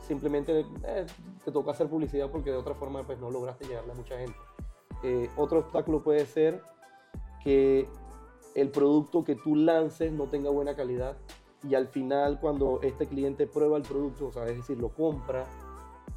simplemente 0.07 0.67
eh, 0.85 1.07
te 1.45 1.53
toca 1.53 1.71
hacer 1.71 1.89
publicidad 1.89 2.31
porque 2.31 2.51
de 2.51 2.57
otra 2.57 2.75
forma 2.75 3.05
pues 3.05 3.19
no 3.19 3.31
lograste 3.31 3.67
llegarle 3.67 3.93
a 3.93 3.95
mucha 3.95 4.19
gente. 4.19 4.37
Eh, 5.03 5.31
otro 5.37 5.61
obstáculo 5.61 6.03
puede 6.03 6.27
ser 6.27 6.63
que 7.43 7.89
el 8.55 8.71
producto 8.71 9.25
que 9.25 9.37
tú 9.37 9.57
lances 9.57 10.13
no 10.13 10.27
tenga 10.27 10.51
buena 10.51 10.75
calidad 10.75 11.17
y 11.63 11.75
al 11.75 11.89
final 11.89 12.41
cuando 12.41 12.81
este 12.83 13.07
cliente 13.07 13.47
prueba 13.47 13.77
el 13.77 13.83
producto, 13.83 14.29
o 14.29 14.33
sea, 14.33 14.47
es 14.47 14.57
decir, 14.57 14.79
lo 14.79 14.89
compra, 14.91 15.47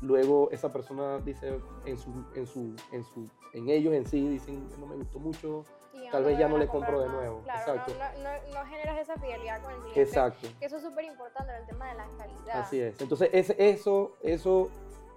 luego 0.01 0.49
esa 0.51 0.71
persona 0.71 1.19
dice 1.19 1.59
en 1.85 1.97
su, 1.97 2.11
en 2.35 2.47
su, 2.47 2.75
en 2.91 3.03
su, 3.03 3.29
en 3.53 3.69
ellos 3.69 3.93
en 3.93 4.05
sí 4.05 4.27
dicen 4.27 4.67
no 4.79 4.87
me 4.87 4.95
gustó 4.95 5.19
mucho, 5.19 5.65
tal 6.11 6.23
vez 6.23 6.37
ya 6.37 6.47
no 6.47 6.57
le 6.57 6.67
compro 6.67 7.01
de 7.01 7.09
nuevo. 7.09 7.41
Claro, 7.43 7.59
Exacto. 7.59 7.93
No, 8.21 8.53
no, 8.53 8.65
generas 8.69 8.99
esa 8.99 9.15
fidelidad 9.17 9.61
con 9.61 9.71
el 9.71 9.79
cliente. 9.79 10.01
Exacto. 10.01 10.47
Que 10.59 10.65
eso 10.65 10.77
es 10.77 10.83
súper 10.83 11.05
importante 11.05 11.51
en 11.51 11.61
el 11.61 11.67
tema 11.67 11.87
de 11.89 11.95
la 11.95 12.07
calidad. 12.17 12.59
Así 12.59 12.79
es. 12.79 12.99
Entonces 13.01 13.29
eso, 13.31 14.15
eso 14.21 14.69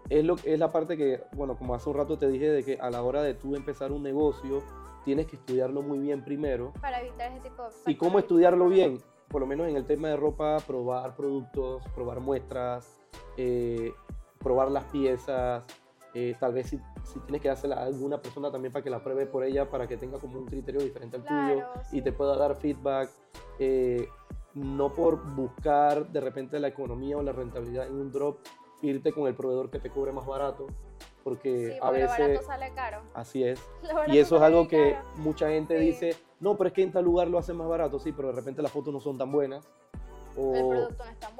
es, 0.08 0.24
lo, 0.24 0.36
es 0.44 0.58
la 0.58 0.70
parte 0.70 0.96
que, 0.96 1.22
bueno, 1.32 1.56
como 1.56 1.74
hace 1.74 1.88
un 1.88 1.96
rato 1.96 2.18
te 2.18 2.28
dije, 2.28 2.48
de 2.48 2.64
que 2.64 2.78
a 2.80 2.90
la 2.90 3.02
hora 3.02 3.22
de 3.22 3.34
tú 3.34 3.54
empezar 3.56 3.92
un 3.92 4.02
negocio, 4.02 4.62
tienes 5.04 5.26
que 5.26 5.36
estudiarlo 5.36 5.82
muy 5.82 5.98
bien 5.98 6.24
primero. 6.24 6.72
Para 6.80 7.00
evitar 7.00 7.30
ese 7.32 7.40
tipo 7.40 7.62
de... 7.62 7.70
¿Y 7.86 7.96
cómo 7.96 8.18
estudiarlo 8.18 8.68
bien? 8.68 9.00
Por 9.28 9.40
lo 9.40 9.46
menos 9.46 9.68
en 9.68 9.76
el 9.76 9.84
tema 9.86 10.08
de 10.08 10.16
ropa, 10.16 10.58
probar 10.66 11.16
productos, 11.16 11.82
probar 11.94 12.20
muestras, 12.20 13.00
eh, 13.36 13.92
probar 14.38 14.70
las 14.70 14.84
piezas, 14.84 15.64
eh, 16.18 16.34
tal 16.40 16.54
vez 16.54 16.70
si, 16.70 16.80
si, 17.04 17.20
tienes 17.20 17.42
que 17.42 17.48
dársela 17.48 17.76
a 17.76 17.82
alguna 17.84 18.16
persona 18.22 18.50
también 18.50 18.72
para 18.72 18.82
que 18.82 18.88
la 18.88 19.04
pruebe 19.04 19.26
por 19.26 19.44
ella, 19.44 19.68
para 19.68 19.86
que 19.86 19.98
tenga 19.98 20.18
como 20.18 20.38
un 20.38 20.46
criterio 20.46 20.80
diferente 20.80 21.18
al 21.18 21.24
tuyo 21.24 21.66
y 21.92 22.00
te 22.00 22.10
pueda 22.10 22.38
dar 22.38 22.56
feedback. 22.56 23.10
Eh, 23.58 24.08
no 24.54 24.94
por 24.94 25.22
buscar 25.34 26.08
de 26.08 26.20
repente 26.22 26.58
la 26.58 26.68
economía 26.68 27.18
o 27.18 27.22
la 27.22 27.32
rentabilidad 27.32 27.86
en 27.86 27.96
un 27.96 28.10
drop, 28.10 28.38
irte 28.80 29.12
con 29.12 29.26
el 29.26 29.34
proveedor 29.34 29.68
que 29.68 29.78
te 29.78 29.90
cobre 29.90 30.10
más 30.10 30.24
barato, 30.24 30.68
porque 31.22 31.78
a 31.82 31.90
veces... 31.90 32.18
Lo 32.18 32.24
barato 32.24 32.46
sale 32.46 32.72
caro. 32.72 33.02
Así 33.12 33.44
es. 33.44 33.60
Y 34.06 34.16
eso 34.16 34.36
es 34.36 34.42
algo 34.42 34.68
que 34.68 34.96
mucha 35.16 35.50
gente 35.50 35.78
dice, 35.78 36.16
no, 36.40 36.56
pero 36.56 36.68
es 36.68 36.72
que 36.72 36.82
en 36.82 36.92
tal 36.92 37.04
lugar 37.04 37.28
lo 37.28 37.36
hacen 37.36 37.58
más 37.58 37.68
barato, 37.68 37.98
sí, 37.98 38.12
pero 38.12 38.28
de 38.28 38.36
repente 38.36 38.62
las 38.62 38.72
fotos 38.72 38.94
no 38.94 39.00
son 39.00 39.18
tan 39.18 39.30
buenas 39.30 39.68
o, 40.36 40.88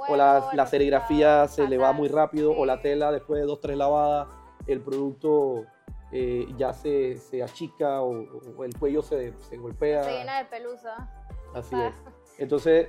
o 0.08 0.16
la, 0.16 0.66
serigrafía 0.66 1.46
se 1.48 1.66
le 1.68 1.78
va 1.78 1.92
muy 1.92 2.08
rápido, 2.08 2.56
o 2.56 2.64
la 2.64 2.80
tela 2.80 3.12
después 3.12 3.40
de 3.40 3.46
dos, 3.46 3.60
tres 3.60 3.76
lavadas, 3.76 4.28
el 4.66 4.80
producto 4.80 5.64
eh, 6.12 6.46
ya 6.56 6.72
se, 6.72 7.16
se 7.16 7.42
achica 7.42 8.02
o, 8.02 8.64
el 8.64 8.78
cuello 8.78 9.02
se, 9.02 9.32
se, 9.38 9.56
golpea. 9.56 10.04
Se 10.04 10.12
llena 10.12 10.38
de 10.38 10.44
pelusa. 10.46 11.10
Así 11.54 11.74
es. 11.74 11.94
Entonces, 12.38 12.88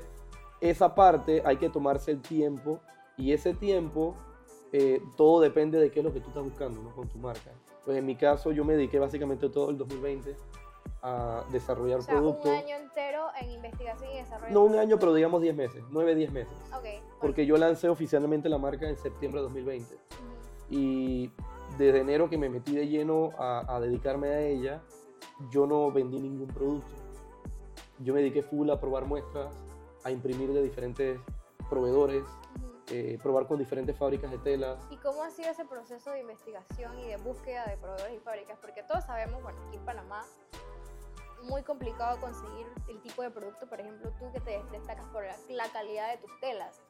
esa 0.62 0.94
parte 0.94 1.42
hay 1.46 1.58
que 1.58 1.70
tomarse 1.70 2.12
el 2.12 2.22
tiempo 2.22 2.80
y 3.18 3.34
ese 3.34 3.54
tiempo, 3.54 4.16
eh, 4.72 5.02
todo 5.16 5.42
depende 5.42 5.80
de 5.80 5.92
qué 5.92 6.00
es 6.00 6.06
lo 6.06 6.14
que 6.14 6.20
tú 6.20 6.30
estás 6.30 6.44
buscando 6.44 6.82
¿no? 6.82 6.94
con 6.94 7.08
tu 7.08 7.18
marca. 7.18 7.52
Pues 7.86 7.98
en 7.98 8.06
mi 8.06 8.16
caso, 8.16 8.52
yo 8.52 8.64
me 8.64 8.74
dediqué 8.74 9.00
básicamente 9.00 9.50
todo 9.50 9.70
el 9.70 9.78
2020 9.78 10.36
a 11.02 11.44
desarrollar 11.52 12.00
o 12.00 12.02
sea, 12.02 12.16
productos. 12.16 12.52
Un 12.52 12.58
año 12.58 12.76
entero 12.76 13.28
en 13.40 13.52
investigación 13.52 14.12
y 14.12 14.18
desarrollo. 14.18 14.54
No 14.54 14.64
un 14.64 14.76
año, 14.76 15.00
pero 15.00 15.14
digamos 15.14 15.42
10 15.42 15.56
meses, 15.56 15.84
9, 15.90 16.16
10 16.16 16.32
meses. 16.32 16.54
Okay, 16.78 17.02
Porque 17.22 17.46
yo 17.46 17.58
lancé 17.58 17.90
oficialmente 17.90 18.50
la 18.50 18.58
marca 18.58 18.88
en 18.88 18.98
septiembre 18.98 19.40
de 19.40 19.44
2020. 19.44 19.98
Y 20.70 21.32
desde 21.78 22.00
enero 22.00 22.30
que 22.30 22.38
me 22.38 22.50
metí 22.50 22.76
de 22.76 22.88
lleno 22.88 23.32
a, 23.38 23.80
dedicarme 23.80 24.30
a 24.30 24.42
ella, 24.42 24.82
yo 25.52 25.68
no 25.68 25.92
vendí 25.92 26.20
ningún 26.20 26.48
producto. 26.48 26.92
Yo 28.00 28.14
me 28.14 28.20
dediqué 28.20 28.44
full 28.44 28.70
a 28.70 28.80
probar 28.80 29.06
muestras, 29.06 29.56
a 30.04 30.12
imprimir 30.12 30.52
de 30.54 30.64
diferentes 30.64 31.20
proveedores, 31.70 32.24
eh, 32.92 33.18
probar 33.22 33.48
con 33.48 33.60
diferentes 33.60 33.96
fábricas 33.98 34.32
de 34.32 34.38
telas. 34.40 34.80
¿Y 34.90 34.98
cómo 34.98 35.24
ha 35.24 35.30
sido 35.30 35.50
ese 35.50 35.66
proceso 35.66 36.12
de 36.12 36.22
investigación 36.22 36.98
y 37.00 37.08
de 37.08 37.18
búsqueda 37.18 37.66
de 37.66 37.78
proveedores 37.78 38.16
y 38.16 38.20
fábricas? 38.20 38.58
Porque 38.60 38.84
todos 38.84 39.04
sabemos, 39.04 39.42
bueno, 39.44 39.60
aquí 39.68 39.78
en 39.78 39.86
Panamá 39.86 40.24
muy 41.44 41.64
complicado 41.64 42.20
conseguir 42.20 42.68
el 42.88 43.02
tipo 43.02 43.22
de 43.22 43.30
producto, 43.30 43.68
por 43.68 43.80
ejemplo, 43.80 44.12
tú 44.20 44.32
que 44.32 44.40
te 44.40 44.62
destacas 44.72 45.06
por 45.08 45.24
la, 45.24 45.70
calidad 45.70 46.12
de 46.12 46.18
tus 46.18 46.40
telas. 46.40 46.82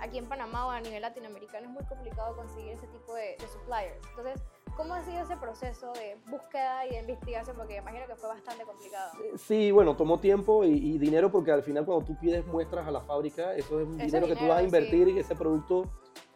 Aquí 0.00 0.18
en 0.18 0.26
Panamá 0.26 0.66
o 0.66 0.70
a 0.70 0.80
nivel 0.80 1.02
latinoamericano 1.02 1.66
es 1.66 1.72
muy 1.72 1.84
complicado 1.84 2.34
conseguir 2.36 2.72
ese 2.72 2.86
tipo 2.88 3.14
de, 3.14 3.36
suppliers. 3.52 4.00
Entonces, 4.10 4.42
¿cómo 4.76 4.94
ha 4.94 5.02
sido 5.02 5.22
ese 5.22 5.36
proceso 5.36 5.92
de 5.92 6.16
búsqueda 6.26 6.86
y 6.86 6.90
de 6.90 7.00
investigación? 7.00 7.56
Porque 7.56 7.76
imagino 7.76 8.06
que 8.06 8.16
fue 8.16 8.28
bastante 8.28 8.64
complicado. 8.64 9.12
Sí, 9.36 9.70
bueno, 9.70 9.96
tomó 9.96 10.18
tiempo 10.18 10.64
y, 10.64 10.98
dinero 10.98 11.30
porque 11.30 11.52
al 11.52 11.62
final 11.62 11.84
cuando 11.84 12.06
tú 12.06 12.16
pides 12.18 12.46
muestras 12.46 12.86
a 12.86 12.90
la 12.90 13.00
fábrica, 13.00 13.54
eso 13.54 13.80
es 13.80 13.86
un 13.86 13.98
dinero, 13.98 14.26
que 14.26 14.36
tú 14.36 14.46
vas 14.46 14.58
a 14.58 14.62
invertir 14.62 15.08
y 15.08 15.18
ese 15.18 15.34
producto 15.34 15.90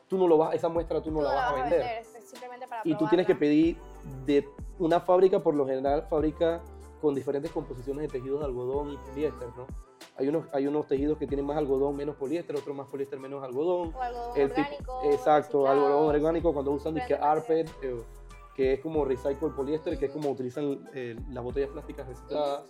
tú 0.09 0.19
no 0.19 0.29
lo 0.29 0.39
vas, 0.39 0.55
esa 0.55 0.69
muestra 0.69 1.03
tú 1.03 1.11
no 1.11 1.21
la 1.23 1.35
vas, 1.35 1.53
a 1.53 1.55
vender. 1.55 2.05
simplemente 2.25 2.69
para 2.69 2.83
y 2.85 2.95
tú 2.95 3.09
tienes 3.09 3.27
que 3.27 3.35
pedir 3.35 3.77
de 4.25 4.49
una 4.79 5.01
fábrica, 5.01 5.41
por 5.41 5.55
lo 5.55 5.67
general, 5.67 6.07
fábrica 6.09 6.63
con 7.07 7.15
diferentes 7.15 7.53
composiciones 7.53 8.03
de 8.03 8.09
tejidos 8.09 8.41
de 8.41 8.47
algodón 8.47 8.91
y 8.91 8.97
poliéster, 8.97 9.49
¿no? 9.57 9.69
hay 10.17 10.27
unos, 10.27 10.47
hay 10.53 10.67
unos 10.67 10.89
tejidos 10.89 11.17
que 11.19 11.27
tienen 11.29 11.47
más 11.47 11.57
algodón, 11.57 11.95
menos 11.95 12.17
poliéster, 12.17 12.57
otros 12.57 12.75
más 12.75 12.89
poliéster, 12.89 13.21
menos 13.21 13.45
algodón. 13.45 13.95
O 13.95 14.03
algodón 14.03 14.37
El 14.41 14.49
tipo- 14.49 14.61
orgánico. 14.63 15.01
exacto, 15.05 15.59
reciclado, 15.69 15.69
algodón 15.87 16.09
orgánico 16.17 16.53
cuando 16.53 16.73
usan 16.73 16.95
Diferentes 16.97 17.15
ARPET, 17.15 17.69
eh, 17.83 18.03
que 18.57 18.73
es 18.73 18.81
como 18.81 19.05
recycle 19.05 19.51
poliéster, 19.51 19.97
que 20.01 20.07
es 20.07 20.11
como 20.13 20.31
utilizan 20.31 20.89
eh, 20.95 21.15
las 21.31 21.45
botellas 21.45 21.71
plásticas 21.71 22.09
recicladas. 22.09 22.65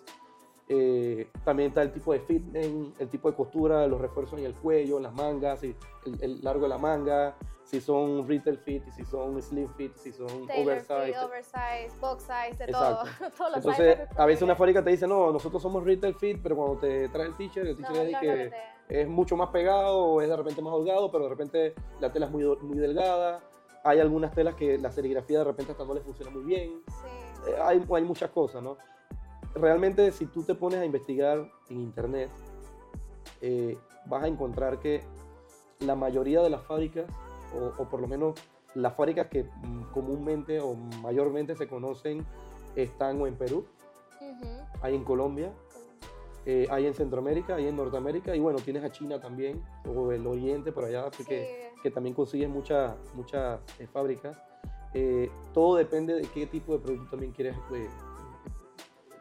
Eh, 0.69 1.29
también 1.45 1.69
está 1.69 1.83
el 1.83 1.93
tipo 1.93 2.13
de 2.13 2.21
fitting, 2.21 2.93
el 2.99 3.09
tipo 3.09 3.31
de 3.31 3.37
costura, 3.37 3.87
los 3.87 4.01
refuerzos 4.01 4.39
en 4.41 4.47
el 4.47 4.55
cuello, 4.55 4.99
las 4.99 5.15
mangas, 5.15 5.63
el, 5.63 5.77
el 6.21 6.41
largo 6.43 6.63
de 6.63 6.69
la 6.69 6.79
manga, 6.79 7.37
si 7.63 7.81
son 7.81 8.27
retail 8.27 8.59
fit, 8.59 8.83
si 8.91 9.05
son 9.05 9.41
slim 9.41 9.69
fit, 9.77 9.95
si 9.95 10.13
son 10.13 10.27
Tailor 10.47 10.81
fit, 10.81 10.91
oversize. 10.91 11.19
oversize, 11.25 12.01
box 12.01 12.23
size, 12.25 12.57
de 12.59 12.65
Exacto. 12.65 13.05
todo. 13.19 13.31
Todos 13.31 13.51
los 13.51 13.57
Entonces, 13.59 13.97
sizes 13.99 14.19
a 14.19 14.27
veces 14.27 14.43
una 14.43 14.57
fábrica 14.57 14.83
te 14.83 14.91
dice, 14.91 15.07
no, 15.07 15.31
nosotros 15.33 15.63
somos 15.63 15.85
retail 15.85 16.15
fit, 16.15 16.41
pero 16.43 16.57
cuando 16.57 16.79
te 16.79 17.09
trae 17.11 17.27
el 17.27 17.37
t-shirt, 17.37 17.67
el 17.69 17.81
No, 17.81 17.89
t-shirt 17.89 18.07
es 18.07 18.13
no, 18.13 18.21
que 18.21 18.27
no 18.45 18.51
te- 18.89 19.01
es 19.01 19.09
mucho 19.09 19.37
más 19.37 19.51
pegado 19.51 19.99
o 19.99 20.21
es 20.21 20.29
de 20.29 20.37
repente 20.37 20.63
más 20.63 20.73
holgado, 20.73 21.11
pero 21.13 21.25
de 21.25 21.31
repente 21.31 21.75
la 22.01 22.13
tela 22.13 22.27
es 22.27 22.33
muy, 22.33 22.45
muy 22.63 22.79
delgada. 22.79 23.41
Hay 23.85 24.01
algunas 24.01 24.33
telas 24.33 24.55
que 24.57 24.79
la 24.79 24.91
serigrafía 24.91 25.39
de 25.39 25.45
repente 25.45 25.71
hasta 25.73 25.85
no 25.85 25.95
les 25.95 26.03
funciona 26.03 26.31
muy 26.33 26.43
bien. 26.43 26.83
Sí. 26.89 27.51
Eh, 27.51 27.57
hay, 27.63 27.85
hay 27.89 28.03
muchas 28.03 28.31
cosas, 28.31 28.63
¿no? 28.63 28.77
Realmente 29.61 30.11
si 30.13 30.27
tú 30.27 30.43
te 30.43 30.55
pones 30.55 30.81
a 30.81 30.85
investigar 30.85 31.51
en 31.71 31.81
internet, 31.81 32.31
eh, 33.41 33.79
vas 34.07 34.25
a 34.25 34.29
encontrar 34.29 34.79
que 34.79 35.03
la 35.81 35.95
mayoría 35.95 36.43
de 36.43 36.51
las 36.51 36.63
fábricas, 36.63 37.07
o, 37.55 37.83
o 37.83 37.89
por 37.89 38.01
lo 38.01 38.07
menos 38.09 38.39
las 38.75 38.95
fábricas 38.95 39.29
que 39.29 39.45
mm, 39.45 39.93
comúnmente 39.93 40.61
o 40.61 40.75
mayormente 40.75 41.57
se 41.57 41.67
conocen, 41.67 42.25
están 42.75 43.21
o 43.21 43.27
en 43.27 43.35
Perú, 43.37 43.65
hay 44.83 44.95
en 44.95 45.05
Colombia, 45.05 45.51
eh, 46.45 46.67
hay 46.71 46.87
en 46.87 46.95
Centroamérica, 46.95 47.55
hay 47.57 47.67
en 47.69 47.77
Norteamérica, 47.77 48.37
y 48.37 48.41
bueno, 48.41 48.59
tienes 48.59 48.85
a 48.85 48.93
China 48.93 49.19
también, 49.19 49.63
o 49.89 50.13
el 50.13 50.27
Oriente 50.27 50.71
por 50.73 50.85
allá, 50.85 51.11
Sí. 51.13 51.25
que, 51.25 51.73
que 51.83 51.91
también 51.91 52.15
consigues 52.15 52.49
muchas 52.49 52.95
muchas 53.15 53.61
eh, 53.79 53.87
fábricas. 53.87 54.37
Eh, 54.93 55.31
todo 55.53 55.77
depende 55.77 56.15
de 56.15 56.23
qué 56.23 56.47
tipo 56.47 56.73
de 56.75 56.79
producto 56.79 57.11
también 57.13 57.33
quieres 57.33 57.57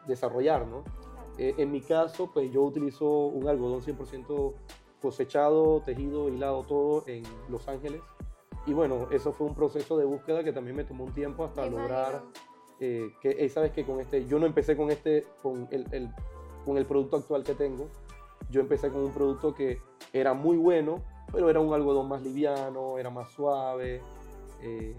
desarrollar, 0.06 0.66
¿no? 0.66 0.84
Eh, 1.38 1.54
en 1.58 1.70
mi 1.70 1.80
caso, 1.80 2.30
pues 2.32 2.50
yo 2.52 2.62
utilizo 2.62 3.06
un 3.26 3.48
algodón 3.48 3.82
100% 3.82 4.54
cosechado, 5.02 5.80
tejido, 5.84 6.28
hilado, 6.28 6.62
todo 6.64 7.04
en 7.06 7.22
Los 7.48 7.68
Ángeles. 7.68 8.00
Y 8.66 8.72
bueno, 8.72 9.08
eso 9.10 9.32
fue 9.32 9.46
un 9.46 9.54
proceso 9.54 9.96
de 9.96 10.04
búsqueda 10.04 10.42
que 10.42 10.52
también 10.52 10.76
me 10.76 10.84
tomó 10.84 11.04
un 11.04 11.12
tiempo 11.12 11.44
hasta 11.44 11.66
lograr 11.66 12.22
eh, 12.80 13.10
que 13.22 13.30
eh, 13.38 13.48
sabes 13.48 13.72
que 13.72 13.84
con 13.84 14.00
este, 14.00 14.26
yo 14.26 14.38
no 14.38 14.46
empecé 14.46 14.76
con 14.76 14.90
este, 14.90 15.24
con 15.42 15.68
el, 15.70 15.86
el- 15.92 16.10
con 16.64 16.76
el 16.76 16.84
producto 16.84 17.16
actual 17.16 17.44
que 17.44 17.54
tengo. 17.54 17.86
Yo 18.50 18.60
empecé 18.60 18.90
con 18.90 19.02
un 19.02 19.12
producto 19.12 19.54
que 19.54 19.78
era 20.12 20.34
muy 20.34 20.56
bueno, 20.56 21.02
pero 21.32 21.48
era 21.48 21.60
un 21.60 21.72
algodón 21.72 22.08
más 22.08 22.22
liviano, 22.22 22.98
era 22.98 23.08
más 23.10 23.30
suave, 23.30 24.00
eh, 24.62 24.94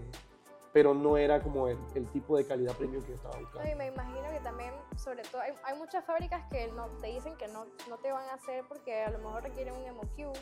pero 0.78 0.94
no 0.94 1.16
era 1.16 1.42
como 1.42 1.66
el, 1.66 1.76
el 1.96 2.06
tipo 2.12 2.36
de 2.36 2.46
calidad 2.46 2.72
premium 2.76 3.02
que 3.02 3.08
yo 3.08 3.14
estaba 3.16 3.34
No, 3.34 3.40
y 3.40 3.44
buscando. 3.46 3.76
me 3.78 3.86
imagino 3.88 4.30
que 4.30 4.38
también, 4.38 4.72
sobre 4.96 5.24
todo, 5.24 5.40
hay, 5.42 5.52
hay 5.64 5.76
muchas 5.76 6.04
fábricas 6.04 6.44
que 6.52 6.68
no, 6.68 6.86
te 7.00 7.08
dicen 7.08 7.34
que 7.36 7.48
no, 7.48 7.66
no 7.88 7.96
te 7.96 8.12
van 8.12 8.28
a 8.28 8.34
hacer 8.34 8.64
porque 8.68 9.02
a 9.02 9.10
lo 9.10 9.18
mejor 9.18 9.42
requieren 9.42 9.74
un 9.74 9.82
MOQ, 9.96 10.36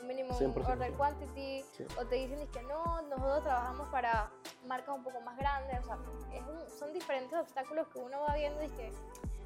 un 0.00 0.06
minimum 0.08 0.36
100%. 0.36 0.66
order 0.68 0.92
quantity, 0.94 1.62
Sí. 1.76 1.84
o 1.96 2.04
te 2.06 2.16
dicen 2.16 2.40
es 2.40 2.48
que 2.48 2.60
no, 2.62 3.02
nosotros 3.02 3.44
trabajamos 3.44 3.86
para 3.92 4.32
marcas 4.66 4.96
un 4.96 5.04
poco 5.04 5.20
más 5.20 5.36
grandes, 5.38 5.78
o 5.78 5.84
sea, 5.84 5.96
es 6.34 6.42
un- 6.42 6.68
son 6.76 6.92
diferentes 6.92 7.38
obstáculos 7.38 7.86
que 7.92 8.00
uno 8.00 8.20
va 8.22 8.34
viendo 8.34 8.60
y 8.64 8.70
que 8.70 8.90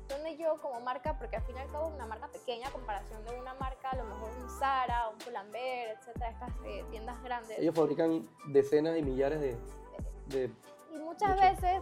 donde 0.09 0.35
yo 0.39 0.57
como 0.63 0.81
marca, 0.81 1.19
porque 1.19 1.37
al 1.37 1.43
fin 1.43 1.57
y 1.59 1.61
al 1.61 1.71
cabo 1.71 1.89
una 1.89 2.07
marca 2.07 2.29
pequeña 2.29 2.69
a 2.69 2.71
comparación 2.73 3.23
de 3.27 3.39
una 3.39 3.53
marca, 3.53 3.91
a 3.91 3.97
lo 3.97 4.05
mejor 4.05 4.31
un 4.43 4.49
Zara, 4.59 5.11
un 5.11 5.19
Pull&Bear, 5.19 5.99
etcétera, 5.99 6.31
estas 6.31 6.51
eh, 6.65 6.85
tiendas 6.91 7.23
grandes. 7.23 7.59
Ellos 7.59 7.75
fabrican 7.75 8.27
decenas 8.47 8.97
y 8.97 9.03
millares 9.03 9.39
de, 9.43 9.57
de 10.27 10.51
Y 10.93 10.99
muchas 10.99 11.31
Mucho. 11.31 11.43
veces, 11.43 11.81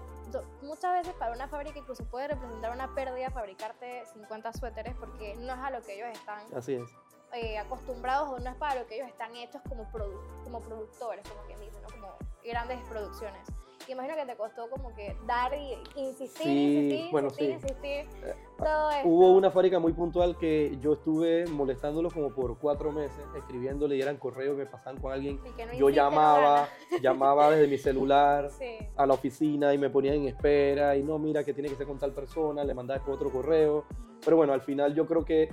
muchas 0.63 0.93
veces 0.95 1.15
para 1.19 1.33
una 1.35 1.49
fábrica 1.49 1.79
incluso 1.79 2.05
puede 2.05 2.29
representar 2.29 2.73
una 2.73 2.95
pérdida 2.95 3.31
fabricarte 3.31 4.05
50 4.13 4.53
suéteres 4.53 4.95
porque 4.97 5.35
no 5.37 5.53
es 5.55 5.59
a 5.59 5.71
lo 5.71 5.83
que 5.83 5.95
ellos 5.97 6.09
están 6.13 6.47
así 6.55 6.75
es. 6.75 6.91
eh, 7.33 7.59
acostumbrados 7.59 8.29
o 8.31 8.39
no 8.39 8.51
es 8.51 8.57
para 8.57 8.81
lo 8.81 8.87
que 8.87 8.97
ellos 8.97 9.09
están 9.09 9.35
hechos 9.37 9.61
como, 9.69 9.85
produ- 9.91 10.43
como 10.45 10.61
productores, 10.61 11.29
como 11.29 11.43
quien 11.45 11.59
dice, 11.61 11.81
¿no? 11.81 11.89
como 11.89 12.17
grandes 12.45 12.79
producciones. 12.89 13.47
Imagino 13.93 14.15
que 14.15 14.25
te 14.27 14.37
costó 14.37 14.71
como 14.71 14.95
que 14.95 15.17
dar 15.27 15.53
y 15.55 15.75
insistir, 16.01 16.29
Sí, 16.45 16.77
insistir, 16.87 17.11
bueno, 17.11 17.29
insistir, 17.29 17.49
sí. 17.49 17.55
insistir, 17.55 18.25
Eh, 18.29 18.35
todo 18.59 18.91
esto. 18.91 19.09
Hubo 19.09 19.33
una 19.33 19.51
fábrica 19.51 19.79
muy 19.81 19.93
puntual 19.93 20.37
que 20.39 20.79
yo 20.81 20.93
estuve 20.93 21.47
molestándolos 21.47 22.13
como 22.15 22.31
por 22.33 22.57
cuatro 22.59 22.93
meses, 22.93 23.25
escribiéndole 23.37 23.97
y 23.97 24.03
eran 24.03 24.17
correos 24.17 24.57
que 24.57 24.65
me 24.65 24.71
pasaban 24.71 25.01
con 25.01 25.13
alguien. 25.13 25.41
no 25.43 25.51
Yo 25.57 25.89
insiste, 25.89 25.93
llamaba, 25.93 26.69
llamaba 27.03 27.51
desde 27.51 27.67
mi 27.67 27.79
celular 27.79 28.49
Sí, 28.51 28.77
a 28.97 29.07
la 29.07 29.15
oficina 29.15 29.75
y 29.75 29.79
me 29.79 29.91
ponían 29.91 30.15
en 30.17 30.29
espera 30.29 30.97
y 30.97 31.03
no, 31.03 31.19
mira 31.19 31.43
que 31.43 31.53
tiene 31.53 31.69
que 31.69 31.75
ser 31.77 31.87
con 31.87 31.99
tal 31.99 32.13
persona, 32.13 32.63
le 32.63 32.75
mandaba 32.75 32.99
después 32.99 33.17
otro 33.17 33.31
correo. 33.31 33.85
Pero 34.25 34.37
bueno, 34.37 34.53
al 34.53 34.61
final 34.61 34.95
yo 34.95 35.07
creo 35.07 35.25
que 35.25 35.49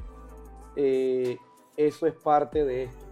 eh, 0.76 1.38
eso 1.76 2.06
es 2.06 2.14
parte 2.14 2.64
de 2.66 2.84
esto. 2.84 3.06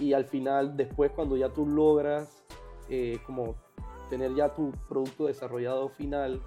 Y 0.00 0.12
al 0.12 0.24
final, 0.24 0.76
después 0.76 1.10
cuando 1.12 1.36
ya 1.36 1.48
tú 1.48 1.66
logras 1.66 2.42
eh, 2.88 3.18
como 3.26 3.54
tener 4.12 4.34
ya 4.34 4.52
tu 4.52 4.72
producto 4.90 5.24
desarrollado 5.24 5.88
final 5.88 6.42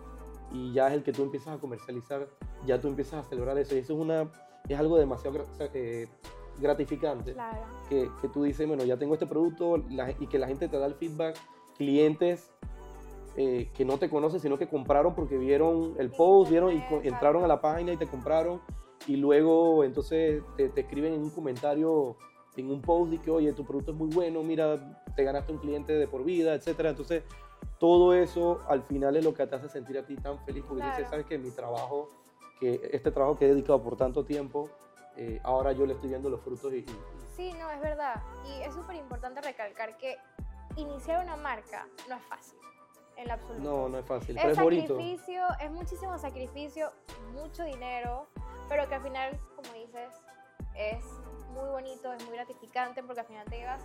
y 0.53 0.71
ya 0.71 0.87
es 0.89 0.93
el 0.93 1.01
que 1.03 1.11
tú 1.11 1.23
empiezas 1.23 1.57
a 1.57 1.59
comercializar, 1.59 2.27
ya 2.67 2.79
tú 2.79 2.87
empiezas 2.89 3.25
a 3.25 3.27
celebrar 3.27 3.57
eso. 3.57 3.73
Y 3.75 3.79
eso 3.79 3.93
es, 3.93 3.99
una, 3.99 4.31
es 4.69 4.77
algo 4.77 4.97
demasiado 4.99 5.43
eh, 5.73 6.07
gratificante 6.59 7.33
Claro. 7.33 7.57
que, 7.89 8.07
que 8.21 8.27
tú 8.29 8.43
dices, 8.43 8.67
bueno, 8.67 8.83
ya 8.83 8.97
tengo 8.97 9.15
este 9.15 9.25
producto 9.25 9.77
la- 9.89 10.11
y 10.11 10.27
que 10.27 10.37
la 10.37 10.45
gente 10.45 10.67
te 10.67 10.77
da 10.77 10.85
el 10.85 10.93
feedback, 10.93 11.35
clientes 11.75 12.51
eh, 13.35 13.71
que 13.75 13.83
no 13.83 13.97
te 13.97 14.11
conocen, 14.11 14.39
sino 14.39 14.59
que 14.59 14.67
compraron 14.67 15.15
porque 15.15 15.39
vieron 15.39 15.95
el 15.97 16.11
post, 16.11 16.51
vieron 16.51 16.71
y 16.71 16.83
entraron 17.03 17.43
a 17.43 17.47
la 17.47 17.59
página 17.61 17.93
y 17.93 17.97
te 17.97 18.05
compraron 18.05 18.61
y 19.07 19.15
luego 19.15 19.83
entonces 19.83 20.43
te, 20.55 20.69
te 20.69 20.81
escriben 20.81 21.13
en 21.15 21.23
un 21.23 21.31
comentario, 21.31 22.15
en 22.57 22.69
un 22.69 22.79
post 22.83 23.11
y 23.13 23.17
que, 23.17 23.31
oye, 23.31 23.51
tu 23.53 23.65
producto 23.65 23.91
es 23.91 23.97
muy 23.97 24.09
bueno, 24.13 24.43
mira, 24.43 25.01
te 25.15 25.23
ganaste 25.23 25.51
un 25.51 25.57
cliente 25.57 25.93
de 25.93 26.07
por 26.07 26.23
vida, 26.23 26.53
etcétera. 26.53 26.91
Entonces, 26.91 27.23
todo 27.79 28.13
eso 28.13 28.61
al 28.67 28.83
final 28.83 29.15
es 29.17 29.23
lo 29.23 29.33
que 29.33 29.45
te 29.47 29.55
hace 29.55 29.69
sentir 29.69 29.97
a 29.97 30.05
ti 30.05 30.15
tan 30.17 30.39
feliz 30.45 30.63
porque 30.67 30.83
dices, 30.83 30.95
Claro. 30.97 31.09
sabes 31.11 31.25
que 31.25 31.37
mi 31.37 31.51
trabajo, 31.51 32.07
que 32.59 32.89
este 32.93 33.11
trabajo 33.11 33.37
que 33.37 33.45
he 33.45 33.49
dedicado 33.49 33.81
por 33.83 33.97
tanto 33.97 34.23
tiempo, 34.25 34.69
eh, 35.17 35.39
ahora 35.43 35.71
yo 35.73 35.85
le 35.85 35.93
estoy 35.93 36.09
viendo 36.09 36.29
los 36.29 36.41
frutos 36.41 36.73
y- 36.73 36.77
y- 36.77 36.99
Sí, 37.35 37.51
no, 37.53 37.69
es 37.71 37.81
verdad. 37.81 38.21
Y 38.45 38.61
es 38.61 38.73
súper 38.73 38.95
importante 38.95 39.41
recalcar 39.41 39.97
que 39.97 40.17
iniciar 40.77 41.23
una 41.23 41.35
marca 41.35 41.87
no 42.09 42.15
es 42.15 42.23
fácil, 42.23 42.57
en 43.17 43.29
absoluto. 43.31 43.63
No, 43.63 43.89
no 43.89 43.97
es 43.97 44.05
fácil, 44.05 44.37
es 44.37 44.41
pero 44.41 44.53
es 44.53 44.59
bonito. 44.59 44.95
sacrificio, 44.95 45.43
es 45.61 45.71
muchísimo 45.71 46.17
sacrificio, 46.17 46.91
mucho 47.33 47.63
dinero, 47.63 48.27
pero 48.69 48.87
que 48.87 48.95
al 48.95 49.01
final, 49.03 49.39
como 49.55 49.73
dices, 49.73 50.13
es 50.75 51.03
muy 51.53 51.69
bonito, 51.69 52.11
es 52.13 52.25
muy 52.25 52.35
gratificante 52.35 53.03
porque 53.03 53.21
al 53.21 53.27
final 53.27 53.45
te 53.49 53.57
llevas 53.57 53.81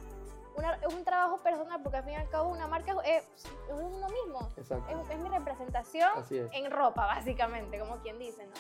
una- 0.57 0.75
es 0.75 0.93
un 0.95 1.05
trabajo 1.05 1.39
personal 1.39 1.81
porque 1.83 1.99
al 1.99 2.05
fin 2.05 2.13
y 2.15 2.17
al 2.17 2.29
cabo 2.29 2.49
una 2.49 2.67
marca 2.67 2.95
es, 3.05 3.25
es 3.45 3.51
uno 3.73 4.09
mismo, 4.09 4.51
Exacto. 4.57 4.89
es, 5.01 5.11
es 5.11 5.19
mi 5.19 5.29
representación 5.29 6.11
en 6.31 6.71
ropa, 6.71 7.07
básicamente, 7.07 7.79
como 7.79 7.97
quien 7.97 8.19
dice, 8.19 8.47
¿no? 8.47 8.53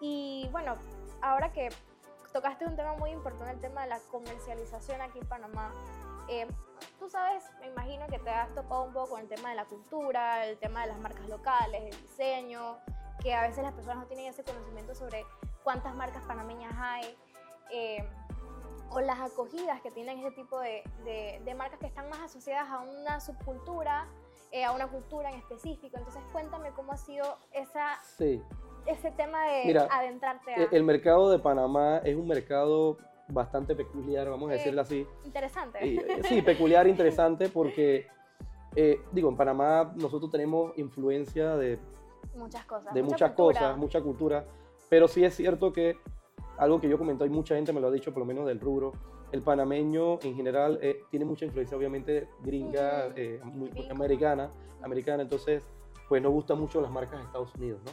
Y 0.00 0.48
bueno, 0.52 0.74
ahora 1.20 1.52
que 1.52 1.68
tocaste 2.32 2.64
un 2.66 2.76
tema 2.76 2.94
muy 2.96 3.10
importante, 3.10 3.52
el 3.52 3.60
tema 3.60 3.82
de 3.82 3.88
la 3.88 3.98
comercialización 4.10 5.00
aquí 5.00 5.18
en 5.18 5.26
Panamá, 5.28 5.72
eh, 6.28 6.46
tú 6.98 7.08
sabes, 7.10 7.44
me 7.60 7.66
imagino 7.68 8.06
que 8.06 8.18
te 8.18 8.30
has 8.30 8.54
topado 8.54 8.84
un 8.84 8.92
poco 8.92 9.10
con 9.10 9.20
el 9.20 9.28
tema 9.28 9.50
de 9.50 9.56
la 9.56 9.64
cultura, 9.64 10.46
el 10.46 10.56
tema 10.58 10.82
de 10.82 10.88
las 10.88 10.98
marcas 11.00 11.28
locales, 11.28 11.82
el 11.94 12.02
diseño, 12.02 12.78
que 13.20 13.34
a 13.34 13.42
veces 13.42 13.62
las 13.64 13.72
personas 13.74 13.98
no 13.98 14.06
tienen 14.06 14.26
ese 14.26 14.44
conocimiento 14.44 14.94
sobre 14.94 15.26
cuántas 15.64 15.94
marcas 15.94 16.22
panameñas 16.24 16.72
hay. 16.78 17.18
eh, 17.72 18.08
o 18.90 19.00
las 19.00 19.20
acogidas 19.20 19.80
que 19.82 19.90
tienen 19.90 20.18
ese 20.18 20.32
tipo 20.32 20.58
de, 20.60 20.82
de- 21.04 21.40
de 21.44 21.54
marcas 21.54 21.78
que 21.78 21.86
están 21.86 22.08
más 22.08 22.20
asociadas 22.20 22.68
a 22.70 22.80
una 22.80 23.20
subcultura, 23.20 24.08
eh, 24.52 24.64
a 24.64 24.72
una 24.72 24.88
cultura 24.88 25.30
en 25.30 25.38
específico. 25.38 25.96
Entonces 25.96 26.22
cuéntame 26.32 26.70
cómo 26.72 26.92
ha 26.92 26.96
sido 26.96 27.38
esa, 27.52 27.98
Sí. 28.16 28.42
ese 28.86 29.10
tema 29.12 29.46
de 29.46 29.62
Mira, 29.66 29.88
adentrarte 29.90 30.54
a... 30.54 30.62
E- 30.64 30.68
El 30.72 30.82
mercado 30.84 31.30
de 31.30 31.38
Panamá 31.38 31.98
es 32.04 32.16
un 32.16 32.26
mercado 32.26 32.98
bastante 33.28 33.76
peculiar, 33.76 34.28
vamos 34.28 34.48
a 34.50 34.54
Sí. 34.54 34.58
decirlo 34.58 34.80
así. 34.82 35.06
Interesante. 35.24 35.78
Eh, 35.84 36.22
sí, 36.28 36.42
peculiar, 36.42 36.88
interesante, 36.88 37.48
porque, 37.48 38.08
eh, 38.74 39.00
digo, 39.12 39.28
en 39.28 39.36
Panamá 39.36 39.92
nosotros 39.94 40.32
tenemos 40.32 40.76
influencia 40.76 41.56
de, 41.56 41.78
muchas 42.34 42.64
cosas. 42.64 42.92
de 42.92 43.02
mucha 43.04 43.14
muchas 43.14 43.30
cultura. 43.34 43.60
cosas, 43.60 43.76
mucha 43.78 44.00
cultura, 44.00 44.44
pero 44.88 45.06
sí 45.06 45.24
es 45.24 45.32
cierto 45.36 45.72
que 45.72 45.96
algo 46.60 46.78
que 46.78 46.88
yo 46.88 46.98
comenté 46.98 47.24
y 47.24 47.30
mucha 47.30 47.54
gente 47.56 47.72
me 47.72 47.80
lo 47.80 47.88
ha 47.88 47.90
dicho, 47.90 48.12
por 48.12 48.20
lo 48.20 48.26
menos 48.26 48.46
del 48.46 48.60
rubro, 48.60 48.92
el 49.32 49.42
panameño 49.42 50.20
en 50.22 50.36
general 50.36 50.78
eh, 50.82 51.00
tiene 51.10 51.24
mucha 51.24 51.46
influencia 51.46 51.76
obviamente 51.76 52.28
gringa, 52.42 53.08
eh, 53.16 53.40
muy, 53.42 53.70
americana, 53.90 54.50
americana, 54.82 55.22
entonces 55.22 55.62
pues 56.08 56.22
nos 56.22 56.32
gustan 56.32 56.58
mucho 56.58 56.80
las 56.80 56.90
marcas 56.90 57.18
de 57.18 57.24
Estados 57.24 57.54
Unidos, 57.54 57.80
¿no? 57.84 57.92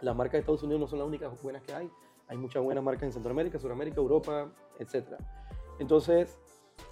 Las 0.00 0.16
marcas 0.16 0.32
de 0.32 0.38
Estados 0.40 0.62
Unidos 0.64 0.80
no 0.80 0.86
son 0.88 0.98
las 0.98 1.08
únicas 1.08 1.42
buenas 1.42 1.62
que 1.62 1.72
hay. 1.72 1.90
hay 2.28 2.36
muchas 2.36 2.62
buenas 2.62 2.82
marcas 2.82 3.04
en 3.04 3.12
Centroamérica, 3.12 3.58
Sudamérica, 3.58 4.00
Europa, 4.00 4.50
etc. 4.78 5.14
Entonces, 5.78 6.38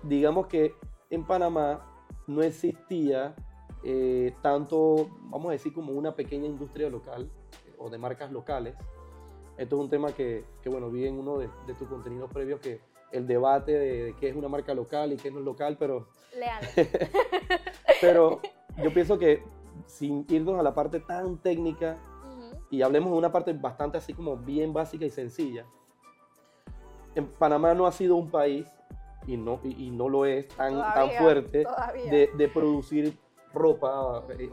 digamos 0.04 0.46
que 0.46 0.74
en 1.10 1.26
Panamá 1.26 1.84
no 2.26 2.42
existía 2.42 3.34
eh, 3.82 4.34
tanto, 4.42 5.08
vamos 5.24 5.48
a 5.48 5.52
decir, 5.52 5.72
como 5.74 5.92
una 5.92 6.14
pequeña 6.14 6.46
industria 6.46 6.88
local 6.88 7.30
o 7.78 7.90
de 7.90 7.98
marcas 7.98 8.30
locales. 8.30 8.74
Esto 9.56 9.76
es 9.76 9.82
un 9.82 9.90
tema 9.90 10.12
que, 10.12 10.44
que 10.62 10.68
bueno, 10.68 10.90
vi 10.90 11.06
en 11.06 11.18
uno 11.18 11.38
de, 11.38 11.48
de 11.66 11.74
tus 11.74 11.88
contenidos 11.88 12.30
previos 12.32 12.60
que 12.60 12.80
el 13.12 13.26
debate 13.26 13.72
de, 13.72 14.14
qué 14.18 14.28
es 14.28 14.36
una 14.36 14.48
marca 14.48 14.74
local 14.74 15.12
y 15.12 15.16
qué 15.16 15.30
no 15.30 15.38
es 15.38 15.44
local, 15.44 15.76
pero... 15.78 16.08
pero 18.00 18.40
yo 18.82 18.92
pienso 18.92 19.18
que 19.18 19.42
sin 19.86 20.26
irnos 20.28 20.58
a 20.58 20.62
la 20.64 20.74
parte 20.74 20.98
tan 20.98 21.38
técnica 21.38 21.96
y 22.70 22.82
hablemos 22.82 23.12
de 23.12 23.18
una 23.18 23.30
parte 23.30 23.52
bastante 23.52 23.98
así 23.98 24.14
como 24.14 24.36
bien 24.36 24.72
básica 24.72 25.04
y 25.04 25.10
sencilla, 25.10 25.64
en 27.14 27.26
Panamá 27.26 27.72
no 27.74 27.86
ha 27.86 27.92
sido 27.92 28.16
un 28.16 28.28
país, 28.28 28.66
y 29.26 29.36
no, 29.36 29.60
y, 29.62 29.90
no 29.90 30.08
lo 30.08 30.26
es 30.26 30.48
tan, 30.48 30.74
tan 30.74 31.10
fuerte, 31.12 31.64
de, 32.10 32.30
de, 32.36 32.48
producir 32.48 33.16
ropa. 33.54 34.24
Eh, 34.38 34.50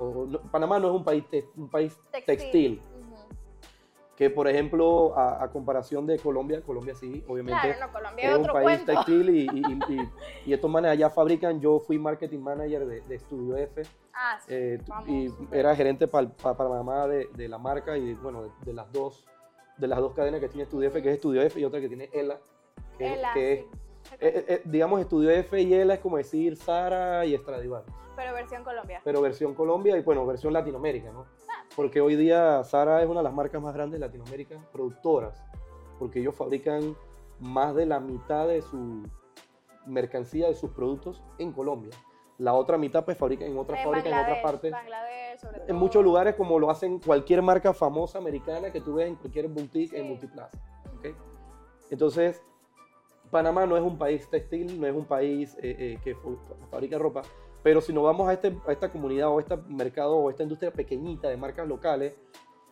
Panamá 0.52 0.80
no 0.80 0.90
es 0.90 0.94
un 0.94 1.04
país, 1.04 1.24
un 1.56 1.70
país 1.70 1.98
textil 2.26 2.80
que 4.22 4.30
por 4.30 4.48
ejemplo, 4.48 5.18
a, 5.18 5.50
comparación 5.50 6.06
de 6.06 6.20
Colombia, 6.20 6.62
Colombia 6.62 6.94
sí, 6.94 7.24
obviamente 7.28 7.72
es, 8.20 8.38
un 8.38 8.46
país 8.46 8.86
textil 8.86 9.30
y, 9.32 9.48
y, 10.46 10.54
estos 10.54 10.70
manes 10.70 10.92
allá 10.92 11.10
fabrican, 11.10 11.60
yo 11.60 11.80
fui 11.80 11.98
marketing 11.98 12.38
manager 12.38 12.86
de, 12.86 13.02
de 13.02 13.16
Estudio 13.16 13.58
F 13.58 13.82
ah, 14.14 14.38
eh, 14.48 14.80
y 15.08 15.34
era 15.52 15.76
gerente 15.76 16.08
para 16.08 16.30
la 16.44 16.70
mamá 16.70 17.08
de, 17.08 17.30
de, 17.34 17.48
la 17.48 17.58
marca 17.58 17.98
y 17.98 18.14
bueno, 18.14 18.54
de, 18.64 18.74
las 18.74 18.92
dos 18.92 19.26
de 19.78 19.88
las 19.88 19.98
dos 19.98 20.14
cadenas 20.14 20.40
que 20.40 20.50
tiene 20.50 20.66
Estudio 20.66 20.90
F, 20.90 21.02
que 21.02 21.10
es 21.10 21.16
Estudio 21.16 21.42
F 21.42 21.60
y 21.60 21.66
otra 21.66 21.82
que 21.82 21.88
tiene 21.88 22.08
ELA, 22.14 22.38
que, 23.00 23.20
que 23.34 23.54
es, 23.54 23.60
eh, 24.20 24.46
eh, 24.48 24.62
digamos, 24.66 25.02
Estudio 25.02 25.32
F 25.32 25.60
y 25.60 25.74
ELA 25.74 25.96
es 25.96 26.00
como 26.00 26.18
decir 26.18 26.58
Sara 26.58 27.26
y 27.26 27.36
Stradivarius. 27.36 27.92
Pero 28.16 28.34
versión 28.36 28.64
Colombia. 28.64 29.02
Pero 29.04 29.22
versión 29.22 29.56
Colombia 29.56 29.98
y 29.98 30.02
bueno, 30.04 30.28
versión 30.28 30.54
Latinoamérica, 30.54 31.12
¿no? 31.12 31.26
Porque 31.76 32.02
hoy 32.02 32.16
día 32.16 32.64
Sara 32.64 33.02
es 33.02 33.10
una 33.10 33.20
de 33.20 33.24
las 33.24 33.34
marcas 33.34 33.62
más 33.62 33.74
grandes 33.74 34.00
de 34.00 34.06
Latinoamérica, 34.06 34.60
productoras, 34.72 35.44
porque 36.00 36.20
ellos 36.20 36.36
fabrican 36.36 36.96
más 37.40 37.76
de 37.76 37.86
la 37.86 38.00
mitad 38.00 38.48
de 38.48 38.62
su 38.62 39.04
mercancía, 39.86 40.48
de 40.48 40.56
sus 40.56 40.72
productos 40.72 41.24
en 41.40 41.52
Colombia. 41.52 41.92
La 42.38 42.54
otra 42.54 42.78
mitad 42.78 43.06
pues 43.06 43.18
fabrican 43.18 43.50
en 43.50 43.58
otras 43.58 43.84
fábricas 43.84 44.12
en 44.12 44.20
otras 44.20 44.40
partes. 44.40 44.74
En 45.68 45.76
muchos 45.76 46.04
lugares 46.04 46.36
como 46.36 46.60
lo 46.60 46.70
hacen 46.72 47.00
cualquier 47.00 47.42
marca 47.42 47.74
famosa 47.74 48.18
americana 48.18 48.72
que 48.72 48.82
tú 48.82 48.96
ves 48.96 49.08
en 49.08 49.16
cualquier 49.16 49.48
boutique 49.48 49.94
en 49.94 50.08
Multiplaza. 50.08 50.58
Entonces, 51.90 52.42
Panamá 53.30 53.66
no 53.66 53.78
es 53.78 53.84
un 53.84 53.98
país 53.98 54.30
textil, 54.30 54.80
no 54.80 54.88
es 54.88 54.96
un 54.96 55.06
país 55.06 55.56
eh, 55.62 55.76
eh, 55.78 56.00
que 56.04 56.16
fabrica 56.70 56.98
ropa, 56.98 57.22
pero 57.64 57.82
si 57.82 57.94
nos 57.94 58.04
vamos 58.04 58.28
a, 58.28 58.34
este, 58.34 58.58
a 58.68 58.72
esta 58.72 58.90
comunidad 58.90 59.30
o 59.30 59.38
a 59.38 59.42
este 59.42 59.58
mercado 59.68 60.16
o 60.16 60.28
a 60.28 60.32
esta 60.32 60.44
industria 60.44 60.72
pequeñita 60.72 61.30
de 61.30 61.38
marcas 61.38 61.68
locales, 61.68 62.18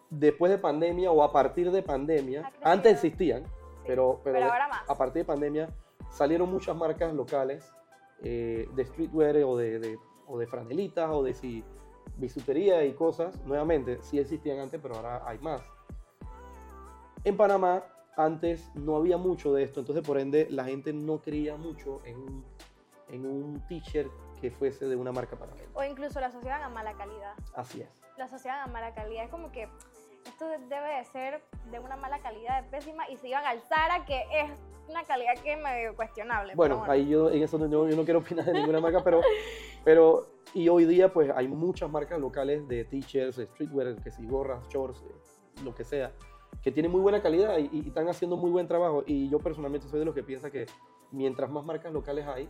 después 0.09 0.51
de 0.51 0.57
pandemia 0.57 1.11
o 1.11 1.23
a 1.23 1.31
partir 1.31 1.71
de 1.71 1.83
pandemia, 1.83 2.51
antes 2.63 2.93
existían, 2.93 3.43
pero, 3.85 4.19
pero, 4.23 4.39
a 4.87 4.95
partir 4.95 5.21
de 5.21 5.25
pandemia 5.25 5.69
salieron 6.09 6.51
muchas 6.51 6.75
marcas 6.75 7.13
locales 7.13 7.71
eh, 8.23 8.67
de 8.75 8.85
streetwear 8.85 9.37
o 9.37 9.57
de, 9.57 9.79
de, 9.79 9.97
o 10.27 10.37
de 10.37 10.47
franelitas 10.47 11.09
o 11.11 11.23
de 11.23 11.33
si, 11.33 11.63
bisutería 12.17 12.83
y 12.85 12.93
cosas. 12.93 13.43
Nuevamente, 13.45 13.99
sí 14.01 14.19
existían 14.19 14.59
antes, 14.59 14.79
pero 14.81 14.95
ahora 14.95 15.23
hay 15.25 15.39
más. 15.39 15.61
En 17.23 17.37
Panamá 17.37 17.83
antes 18.17 18.69
no 18.75 18.97
había 18.97 19.17
mucho 19.17 19.53
de 19.53 19.63
esto, 19.63 19.79
entonces 19.79 20.05
por 20.05 20.19
ende 20.19 20.47
la 20.49 20.65
gente 20.65 20.91
no 20.91 21.21
creía 21.21 21.55
mucho 21.55 22.01
en 22.05 22.17
un, 22.17 22.45
en 23.09 23.25
un 23.25 23.61
t-shirt 23.67 24.11
que 24.39 24.51
fuese 24.51 24.85
de 24.85 24.95
una 24.95 25.11
marca 25.11 25.35
para 25.35 25.51
O 25.73 25.83
incluso 25.83 26.19
la 26.19 26.27
asociaban 26.27 26.63
a 26.63 26.69
mala 26.69 26.93
calidad. 26.93 27.33
Así 27.55 27.81
es. 27.81 27.89
La 28.17 28.25
asociaban 28.25 28.61
a 28.61 28.67
mala 28.71 28.93
calidad. 28.93 29.23
Es 29.23 29.29
como 29.29 29.51
que 29.51 29.67
esto 30.25 30.45
debe 30.47 30.97
de 30.97 31.05
ser 31.05 31.41
de 31.71 31.79
una 31.79 31.97
mala 31.97 32.19
calidad, 32.19 32.63
de 32.63 32.69
pésima, 32.69 33.09
y 33.09 33.17
se 33.17 33.29
iban 33.29 33.45
al 33.45 33.59
Zara, 33.61 34.05
que 34.05 34.23
es 34.31 34.51
una 34.87 35.03
calidad 35.03 35.33
que 35.43 35.53
es 35.53 35.61
medio 35.61 35.95
cuestionable. 35.95 36.55
Bueno, 36.55 36.83
ahí 36.87 37.07
yo 37.07 37.29
en 37.29 37.43
eso 37.43 37.57
yo, 37.67 37.87
no 37.87 38.03
quiero 38.03 38.19
opinar 38.19 38.45
de 38.45 38.53
ninguna 38.53 38.79
marca, 38.79 39.03
pero, 39.03 39.21
pero 39.83 40.27
y 40.53 40.67
hoy 40.67 40.85
día 40.85 41.13
pues 41.13 41.31
hay 41.35 41.47
muchas 41.47 41.89
marcas 41.89 42.19
locales 42.19 42.67
de 42.67 42.85
t-shirts, 42.85 43.37
streetwear, 43.37 43.95
que 43.97 44.11
si 44.11 44.25
gorras, 44.25 44.67
shorts, 44.69 45.01
eh, 45.03 45.63
lo 45.63 45.75
que 45.75 45.83
sea, 45.83 46.11
que 46.63 46.71
tienen 46.71 46.91
muy 46.91 47.01
buena 47.01 47.21
calidad 47.21 47.57
y, 47.57 47.69
y, 47.71 47.87
están 47.87 48.07
haciendo 48.09 48.35
muy 48.35 48.49
buen 48.49 48.67
trabajo. 48.67 49.03
Y 49.05 49.29
yo 49.29 49.39
personalmente 49.39 49.87
soy 49.87 49.99
de 49.99 50.05
los 50.05 50.15
que 50.15 50.23
piensa 50.23 50.49
que 50.49 50.65
mientras 51.11 51.49
más 51.49 51.63
marcas 51.65 51.93
locales 51.93 52.25
hay, 52.27 52.49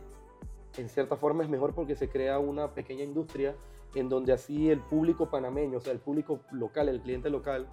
en 0.76 0.88
cierta 0.88 1.16
forma 1.16 1.42
es 1.42 1.48
mejor 1.48 1.74
porque 1.74 1.96
se 1.96 2.08
crea 2.08 2.38
una 2.38 2.74
pequeña 2.74 3.04
industria 3.04 3.56
en 3.94 4.08
donde 4.08 4.32
así 4.32 4.70
el 4.70 4.80
público 4.80 5.30
panameño, 5.30 5.78
o 5.78 5.80
sea, 5.80 5.92
el 5.92 5.98
público 5.98 6.40
local, 6.52 6.88
el 6.88 7.00
cliente 7.00 7.28
local, 7.28 7.68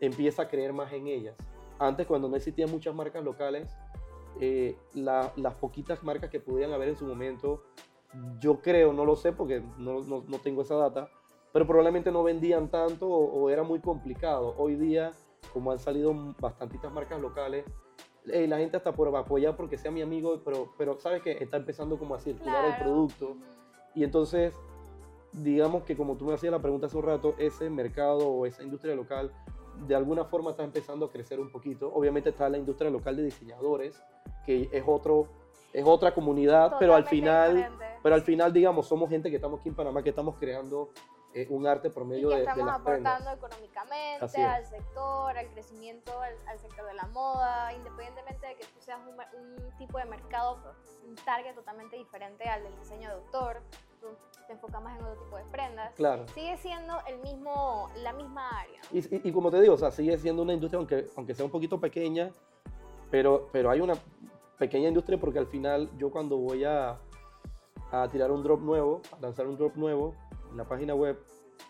empieza 0.00 0.42
a 0.42 0.48
creer 0.48 0.72
más 0.72 0.92
en 0.92 1.06
ellas. 1.06 1.36
Antes, 1.78 2.06
cuando 2.06 2.28
no 2.28 2.36
existían 2.36 2.70
muchas 2.70 2.94
marcas 2.94 3.22
locales, 3.22 3.68
eh, 4.40 4.76
las 4.94 5.54
poquitas 5.60 6.02
marcas 6.02 6.30
que 6.30 6.40
podían 6.40 6.72
haber 6.72 6.88
en 6.88 6.96
su 6.96 7.06
momento, 7.06 7.62
yo 8.40 8.60
creo, 8.60 8.92
no 8.92 9.04
lo 9.04 9.16
sé 9.16 9.32
porque 9.32 9.62
no, 9.78 10.00
no, 10.00 10.24
no 10.26 10.38
tengo 10.38 10.62
esa 10.62 10.74
data, 10.76 11.08
pero 11.52 11.66
probablemente 11.66 12.10
no 12.10 12.22
vendían 12.22 12.68
tanto 12.70 13.08
o, 13.08 13.42
o, 13.42 13.50
era 13.50 13.62
muy 13.62 13.80
complicado. 13.80 14.54
Hoy 14.58 14.76
día, 14.76 15.12
como 15.52 15.70
han 15.70 15.78
salido 15.78 16.14
bastantitas 16.40 16.92
marcas 16.92 17.20
locales, 17.20 17.64
la 18.24 18.58
gente 18.58 18.76
hasta 18.76 18.92
por 18.92 19.14
apoyar 19.16 19.56
porque 19.56 19.78
sea 19.78 19.90
mi 19.90 20.02
amigo, 20.02 20.40
pero, 20.44 20.72
pero 20.78 20.98
sabes 21.00 21.22
que 21.22 21.32
está 21.32 21.56
empezando 21.56 21.98
como 21.98 22.14
a 22.14 22.20
circular 22.20 22.64
el 22.64 22.76
producto. 22.82 23.36
Y 23.94 24.04
entonces, 24.04 24.54
digamos 25.32 25.84
que 25.84 25.96
como 25.96 26.16
tú 26.16 26.26
me 26.26 26.34
hacías 26.34 26.52
la 26.52 26.60
pregunta 26.60 26.86
hace 26.86 26.96
un 26.96 27.04
rato, 27.04 27.34
ese 27.38 27.68
mercado 27.70 28.28
o 28.28 28.46
esa 28.46 28.62
industria 28.62 28.94
local 28.94 29.32
de 29.86 29.94
alguna 29.94 30.24
forma 30.24 30.50
está 30.50 30.64
empezando 30.64 31.06
a 31.06 31.10
crecer 31.10 31.40
un 31.40 31.50
poquito. 31.50 31.92
Obviamente 31.92 32.30
está 32.30 32.48
la 32.48 32.58
industria 32.58 32.90
local 32.90 33.16
de 33.16 33.24
diseñadores, 33.24 34.02
que 34.44 34.68
es 34.72 34.84
otro 34.86 35.28
es 35.72 35.86
otra 35.86 36.12
comunidad, 36.12 36.74
pero 36.78 36.94
al 36.94 37.06
final 37.06 37.70
pero 38.02 38.14
al 38.14 38.22
final 38.22 38.52
digamos 38.52 38.86
somos 38.86 39.08
gente 39.08 39.30
que 39.30 39.36
estamos 39.36 39.60
aquí 39.60 39.70
en 39.70 39.74
Panamá 39.74 40.02
que 40.02 40.10
estamos 40.10 40.36
creando 40.38 40.90
un 41.48 41.66
arte 41.66 41.90
por 41.90 42.04
medio 42.04 42.28
y 42.28 42.30
que 42.30 42.36
de, 42.36 42.42
estamos 42.42 42.68
aportando 42.68 43.30
económicamente 43.30 44.42
al 44.42 44.66
sector, 44.66 45.36
al 45.36 45.48
crecimiento, 45.48 46.12
al, 46.20 46.58
sector 46.58 46.86
de 46.86 46.94
la 46.94 47.06
moda, 47.08 47.72
independientemente 47.74 48.46
de 48.46 48.54
que 48.56 48.64
tú 48.64 48.80
seas 48.80 49.00
un, 49.06 49.78
tipo 49.78 49.98
de 49.98 50.04
mercado, 50.04 50.58
un 51.06 51.14
target 51.16 51.54
totalmente 51.54 51.96
diferente 51.96 52.48
al 52.48 52.62
del 52.62 52.76
diseño 52.78 53.08
de 53.08 53.14
autor, 53.14 53.62
tú 54.00 54.08
te 54.46 54.52
enfocas 54.52 54.82
más 54.82 54.98
en 54.98 55.04
otro 55.04 55.22
tipo 55.22 55.36
de 55.36 55.44
prendas. 55.44 55.94
Claro. 55.94 56.26
Sigue 56.28 56.56
siendo 56.58 56.94
el 57.06 57.18
mismo, 57.20 57.90
la 58.02 58.12
misma 58.12 58.48
área. 58.60 58.80
Y, 58.92 59.28
y, 59.28 59.32
como 59.32 59.50
te 59.50 59.60
digo, 59.60 59.74
o 59.74 59.78
sea, 59.78 59.90
sigue 59.90 60.16
siendo 60.18 60.42
una 60.42 60.52
industria, 60.52 60.78
aunque, 60.78 61.06
aunque 61.16 61.34
sea 61.34 61.44
un 61.44 61.50
poquito 61.50 61.80
pequeña, 61.80 62.30
pero, 63.10 63.48
pero 63.52 63.70
hay 63.70 63.80
una 63.80 63.94
pequeña 64.58 64.88
industria 64.88 65.18
porque 65.18 65.38
al 65.38 65.46
final 65.46 65.90
yo 65.96 66.10
cuando 66.10 66.36
voy 66.36 66.64
a, 66.64 66.98
a 67.90 68.08
tirar 68.08 68.30
un 68.30 68.42
drop 68.42 68.60
nuevo, 68.60 69.02
a 69.16 69.20
lanzar 69.20 69.46
un 69.46 69.56
drop 69.56 69.76
nuevo, 69.76 70.14
en 70.52 70.58
la 70.58 70.64
página 70.64 70.94
web, 70.94 71.18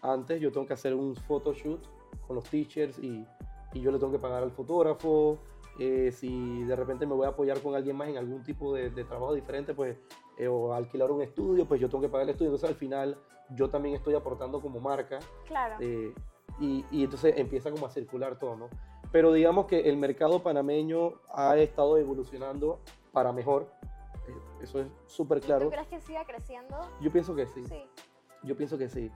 antes 0.03 0.41
yo 0.41 0.53
tengo 0.53 0.67
que 0.67 0.75
hacer 0.75 0.95
un 0.95 1.15
photoshoot 1.15 1.81
con 2.27 2.37
los 2.37 2.45
teachers 2.45 2.99
y, 2.99 3.27
y 3.73 3.81
yo 3.81 3.91
le 3.91 3.99
tengo 3.99 4.13
que 4.13 4.19
pagar 4.19 4.43
al 4.43 4.51
fotógrafo. 4.51 5.39
Eh, 5.79 6.13
si 6.13 6.65
de 6.65 6.77
repente 6.77 7.07
me 7.07 7.15
voy 7.15 7.25
a 7.25 7.31
apoyar 7.31 7.59
con 7.61 7.75
alguien 7.75 7.97
más 7.97 8.09
en 8.09 8.19
algún 8.19 8.43
tipo 8.43 8.75
de, 8.75 8.91
de 8.91 9.05
trabajo 9.05 9.33
diferente, 9.33 9.73
pues, 9.73 9.97
eh, 10.37 10.47
o 10.47 10.75
alquilar 10.75 11.11
un 11.11 11.23
estudio, 11.23 11.65
pues 11.65 11.81
yo 11.81 11.89
tengo 11.89 12.03
que 12.03 12.09
pagar 12.09 12.25
el 12.25 12.31
estudio. 12.31 12.51
Entonces 12.51 12.69
al 12.69 12.77
final 12.77 13.17
yo 13.51 13.71
también 13.71 13.95
estoy 13.95 14.15
aportando 14.15 14.61
como 14.61 14.81
marca. 14.81 15.19
Claro. 15.47 15.77
Eh, 15.81 16.13
y, 16.61 16.85
y, 16.91 17.05
entonces 17.05 17.35
empieza 17.39 17.71
como 17.71 17.87
a 17.87 17.91
circular 17.91 18.39
todo, 18.39 18.57
¿no? 18.57 18.69
Pero 19.11 19.33
digamos 19.33 19.67
que 19.67 19.89
el 19.89 19.97
mercado 19.97 20.43
panameño 20.43 21.15
ha 21.33 21.57
estado 21.57 21.97
evolucionando 21.97 22.81
para 23.13 23.33
mejor. 23.33 23.71
Eso 24.63 24.81
es 24.81 24.87
súper 25.07 25.41
claro. 25.41 25.65
¿Tú 25.65 25.71
crees 25.71 25.89
que 25.89 26.01
siga 26.01 26.25
creciendo? 26.25 26.79
Yo 27.01 27.11
pienso 27.11 27.35
que 27.35 27.47
sí. 27.47 27.65
Sí. 27.67 27.85
Yo 28.43 28.57
pienso 28.57 28.77
que 28.79 28.89
sí. 28.89 29.11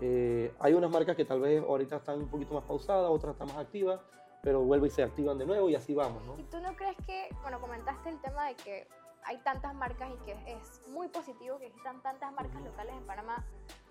Eh, 0.00 0.52
hay 0.58 0.74
unas 0.74 0.90
marcas 0.90 1.14
que 1.16 1.24
tal 1.24 1.40
vez 1.40 1.62
ahorita 1.62 1.96
están 1.96 2.18
un 2.18 2.28
poquito 2.28 2.54
más 2.54 2.64
pausadas, 2.64 3.08
otras 3.10 3.32
están 3.34 3.48
más 3.48 3.58
activas, 3.58 4.00
pero 4.42 4.60
vuelven 4.62 4.88
y 4.88 4.90
se 4.90 5.02
activan 5.02 5.38
de 5.38 5.46
nuevo 5.46 5.68
y 5.68 5.76
así 5.76 5.94
vamos, 5.94 6.24
¿no? 6.24 6.36
¿Y 6.38 6.42
tú 6.44 6.60
no 6.60 6.74
crees 6.74 6.96
que, 7.06 7.28
bueno, 7.42 7.60
comentaste 7.60 8.08
el 8.08 8.20
tema 8.20 8.48
de 8.48 8.54
que 8.56 8.88
hay 9.24 9.38
tantas 9.38 9.74
marcas 9.74 10.10
y 10.10 10.16
que 10.24 10.32
es 10.52 10.88
muy 10.88 11.08
positivo 11.08 11.58
que 11.58 11.66
existan 11.66 12.02
tantas 12.02 12.32
marcas 12.32 12.60
locales 12.62 12.94
en 12.96 13.06
Panamá, 13.06 13.44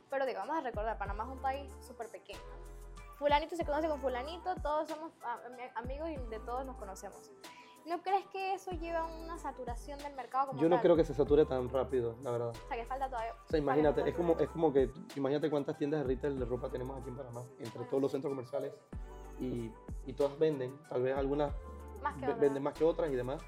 pero 0.10 0.26
digo, 0.26 0.40
vamos 0.40 0.58
a 0.58 0.62
recordar, 0.62 0.98
Panamá 0.98 1.24
es 1.24 1.30
un 1.30 1.42
país 1.42 1.72
súper 1.80 2.10
pequeño. 2.10 2.40
Fulanito 3.16 3.56
se 3.56 3.66
conoce 3.66 3.88
con 3.88 4.02
fulanito, 4.02 4.56
todos 4.56 4.90
somos 4.90 5.12
amigos 5.76 6.10
y 6.10 6.18
de 6.30 6.40
todos 6.40 6.66
nos 6.66 6.76
conocemos. 6.76 7.32
¿No 7.86 8.02
crees 8.02 8.26
que 8.28 8.54
eso 8.54 8.72
lleva 8.72 9.00
a 9.00 9.06
una 9.06 9.38
saturación 9.38 9.98
del 10.00 10.13
mercado 10.13 10.48
como 10.48 10.62
Yo 10.62 10.70
no 10.70 10.80
creo 10.82 10.96
que 10.96 11.04
se 11.04 11.13
sature 11.13 11.46
tan 11.46 11.70
rápido, 11.70 12.15
la 12.24 12.32
verdad. 12.32 12.50
O 12.50 12.67
sea, 12.67 12.78
que 12.78 12.86
falta 12.86 13.08
todavía. 13.08 13.34
O 13.34 13.50
sea, 13.50 13.60
imagínate, 13.60 14.08
es 14.08 14.15
como, 14.15 14.38
es 14.39 14.50
como 14.50 14.72
que, 14.72 14.91
imagínate 15.15 15.50
cuántas 15.50 15.78
tiendas 15.78 16.02
de 16.02 16.08
retail 16.08 16.39
de 16.39 16.46
ropa 16.46 16.70
tenemos 16.70 17.00
aquí 17.00 17.10
en 17.10 17.17
Panamá, 17.17 17.41
entre 17.60 17.86
todos 17.86 18.02
los 18.02 18.12
centros 18.12 18.32
comerciales, 18.32 18.74
y, 19.39 19.72
y 20.06 20.13
todas 20.13 20.38
venden, 20.38 20.78
tal 20.89 21.02
vez 21.02 21.17
algunas 21.17 21.52
Más 22.02 22.15
que 22.15 22.28
venden 22.34 22.62
más 22.62 22.74
que 22.74 22.84
otras 22.84 23.12
y 23.12 23.15
demás. 23.15 23.41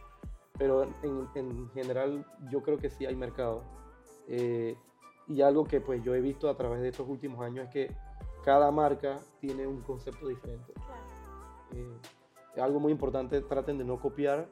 Pero 0.58 0.84
en, 0.84 1.30
en 1.36 1.69
general 1.72 2.26
yo 2.50 2.62
creo 2.62 2.78
que 2.78 2.89
sí 2.89 3.06
hay 3.06 3.15
mercado. 3.15 3.63
Eh, 4.28 4.78
y 5.28 5.41
algo 5.41 5.65
que 5.65 5.82
pues 5.82 6.04
yo 6.04 6.13
he 6.15 6.22
visto 6.22 6.50
a 6.50 6.56
través 6.56 6.82
de 6.82 6.89
estos 6.89 7.08
últimos 7.08 7.41
años 7.41 7.65
es 7.65 7.72
que 7.72 7.96
cada 8.43 8.72
marca 8.72 9.19
tiene 9.39 9.65
un 9.65 9.82
concepto 9.82 10.28
diferente. 10.28 10.74
Claro. 10.74 11.02
Eh, 11.74 11.98
algo 12.62 12.80
muy 12.80 12.92
importante, 12.92 13.42
traten 13.42 13.78
de 13.78 13.84
no 13.84 14.00
copiar, 14.00 14.48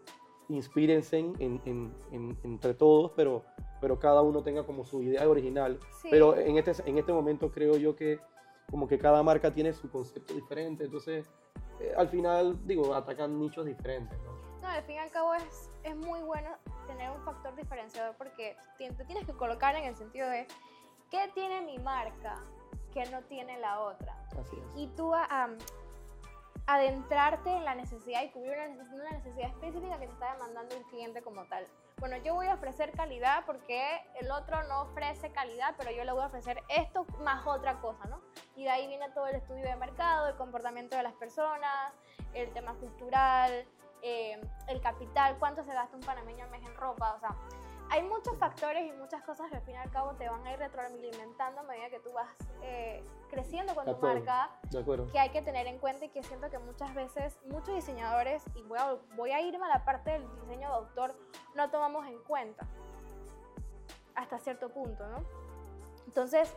inspírense 0.50 1.20
en, 1.20 1.62
en- 1.66 1.94
en- 2.12 2.38
entre 2.44 2.74
todos, 2.74 3.12
pero, 3.16 3.44
pero 3.80 4.00
cada 4.00 4.22
uno 4.22 4.42
tenga 4.44 4.66
como 4.66 4.84
su 4.84 5.02
idea 5.02 5.28
original. 5.30 5.80
Sí. 6.02 6.10
Pero 6.12 6.36
en 6.38 6.58
este, 6.58 6.74
en 6.90 6.98
este 6.98 7.14
momento 7.14 7.52
creo 7.52 7.78
yo 7.78 7.96
que 7.96 8.20
como 8.70 8.88
que 8.88 8.98
cada 8.98 9.22
marca 9.24 9.52
tiene 9.52 9.74
su 9.74 9.90
concepto 9.90 10.34
diferente, 10.34 10.86
entonces 10.86 11.30
eh, 11.80 11.94
al 11.98 12.08
final, 12.10 12.58
digo, 12.66 12.94
atacan 12.94 13.38
nichos 13.40 13.66
diferentes, 13.66 14.18
¿no? 14.24 14.32
No, 14.62 14.68
al 14.68 14.84
fin 14.84 14.96
y 14.96 15.00
al 15.00 15.10
cabo 15.10 15.34
es, 15.34 15.70
es 15.84 15.96
muy 15.96 16.22
bueno 16.22 16.50
tener 16.88 17.10
un 17.12 17.22
factor 17.24 17.56
diferenciador 17.56 18.16
porque 18.18 18.56
ti- 18.78 18.90
te 18.96 19.06
tienes 19.06 19.26
que 19.26 19.34
colocar 19.34 19.76
en 19.76 19.86
el 19.86 19.96
sentido 19.96 20.30
de 20.30 20.46
qué 21.10 21.30
tiene 21.34 21.62
mi 21.62 21.80
marca 21.80 22.36
que 22.94 23.04
no 23.10 23.22
tiene 23.24 23.58
la 23.60 23.80
otra. 23.82 24.16
Así 24.40 24.56
es. 24.58 24.66
Y 24.82 24.88
tú 24.96 25.14
am, 25.14 25.58
adentrarte 26.76 27.50
en 27.50 27.66
la 27.66 27.76
necesidad 27.76 28.24
y 28.24 28.30
cubrir 28.30 28.54
una 28.54 28.68
necesidad, 29.12 29.50
específica 29.50 30.00
que 30.00 30.08
te 30.08 30.14
está 30.14 30.34
demandando 30.34 30.76
el 30.76 30.84
cliente 30.84 31.22
como 31.22 31.46
tal. 31.46 31.66
Bueno, 31.98 32.18
yo 32.18 32.34
voy 32.34 32.48
a 32.48 32.56
ofrecer 32.56 32.92
calidad 32.92 33.44
porque 33.46 34.02
el 34.20 34.32
otro 34.32 34.62
no 34.64 34.84
ofrece 34.84 35.32
calidad, 35.32 35.76
pero 35.78 35.92
yo 35.92 36.04
le 36.04 36.12
voy 36.12 36.24
a 36.24 36.28
ofrecer 36.28 36.62
esto 36.70 37.06
más 37.24 37.46
otra 37.46 37.80
cosa, 37.80 38.06
¿no? 38.06 38.22
Y 38.56 38.64
de 38.64 38.70
ahí 38.70 38.88
viene 38.88 39.10
todo 39.12 39.28
el 39.28 39.36
estudio 39.36 39.64
de 39.64 39.76
mercado, 39.76 40.28
el 40.28 40.36
comportamiento 40.36 40.96
de 40.96 41.04
las 41.04 41.14
personas, 41.14 41.94
el 42.34 42.52
tema 42.54 42.74
cultural, 42.76 43.66
eh, 44.02 44.42
el 44.68 44.82
capital, 44.82 45.38
cuánto 45.38 45.64
se 45.64 45.74
gasta 45.74 45.96
un 45.96 46.04
panameño 46.04 46.46
al 46.46 46.52
mes 46.52 46.64
en 46.64 46.76
ropa, 46.76 47.14
o 47.16 47.20
sea, 47.20 47.36
hay 47.92 48.04
muchos 48.04 48.38
factores 48.38 48.88
y 48.88 48.92
muchas 48.94 49.22
cosas 49.24 49.50
que 49.50 49.58
al 49.58 49.62
fin 49.64 49.76
y 49.76 49.78
al 49.78 49.92
cabo 49.92 50.14
te 50.16 50.28
van 50.30 50.46
a 50.48 50.54
ir 50.54 50.60
retroalimentando 50.60 51.60
a 51.60 51.64
medida 51.64 51.90
que 51.90 52.00
tú 52.00 52.12
vas 52.14 52.30
eh, 52.62 53.04
creciendo 53.30 53.76
con 53.76 53.84
De 53.86 53.92
tu 53.92 53.98
acuerdo. 53.98 54.16
marca 54.26 54.50
De 54.70 54.80
acuerdo. 54.80 55.12
que 55.12 55.20
hay 55.20 55.30
que 55.30 55.42
tener 55.42 55.68
en 55.68 55.78
cuenta 55.78 56.06
y 56.06 56.10
que 56.10 56.24
siento 56.24 56.50
que 56.50 56.58
muchas 56.58 56.96
veces 56.96 57.38
muchos 57.46 57.76
diseñadores, 57.76 58.44
y 58.56 58.62
voy 58.64 58.80
a, 58.80 58.96
voy 59.16 59.32
a 59.32 59.42
irme 59.42 59.66
a 59.66 59.70
la 59.70 59.84
parte 59.84 60.12
del 60.12 60.26
diseño 60.42 60.70
de 60.70 60.76
autor, 60.76 61.14
no 61.56 61.70
tomamos 61.70 62.08
en 62.08 62.18
cuenta 62.24 62.66
hasta 64.16 64.40
cierto 64.40 64.70
punto, 64.70 65.06
¿no? 65.08 65.26
Entonces, 66.08 66.54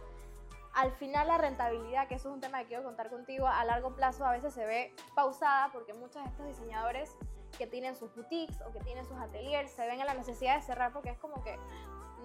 al 0.73 0.92
final 0.92 1.27
la 1.29 1.38
rentabilidad, 1.38 2.07
que 2.07 2.14
eso 2.14 2.29
es 2.29 2.35
un 2.35 2.40
tema 2.40 2.61
que 2.61 2.66
quiero 2.66 2.85
contar 2.85 3.11
contigo, 3.11 3.47
a 3.49 3.64
largo 3.64 3.94
plazo 3.97 4.25
a 4.25 4.31
veces 4.33 4.55
se 4.55 4.64
ve 4.66 4.94
pausada 5.16 5.70
porque 5.73 5.94
muchos 5.94 6.23
de 6.23 6.29
estos 6.29 6.47
diseñadores 6.47 7.16
que 7.56 7.66
tienen 7.66 7.96
sus 7.96 8.14
boutiques 8.14 8.60
o 8.62 8.72
que 8.72 8.80
tienen 8.80 9.04
sus 9.04 9.16
ateliers 9.16 9.70
se 9.70 9.86
ven 9.86 10.00
en 10.00 10.06
la 10.06 10.14
necesidad 10.14 10.56
de 10.56 10.62
cerrar 10.62 10.92
porque 10.92 11.10
es 11.10 11.18
como 11.18 11.42
que 11.42 11.56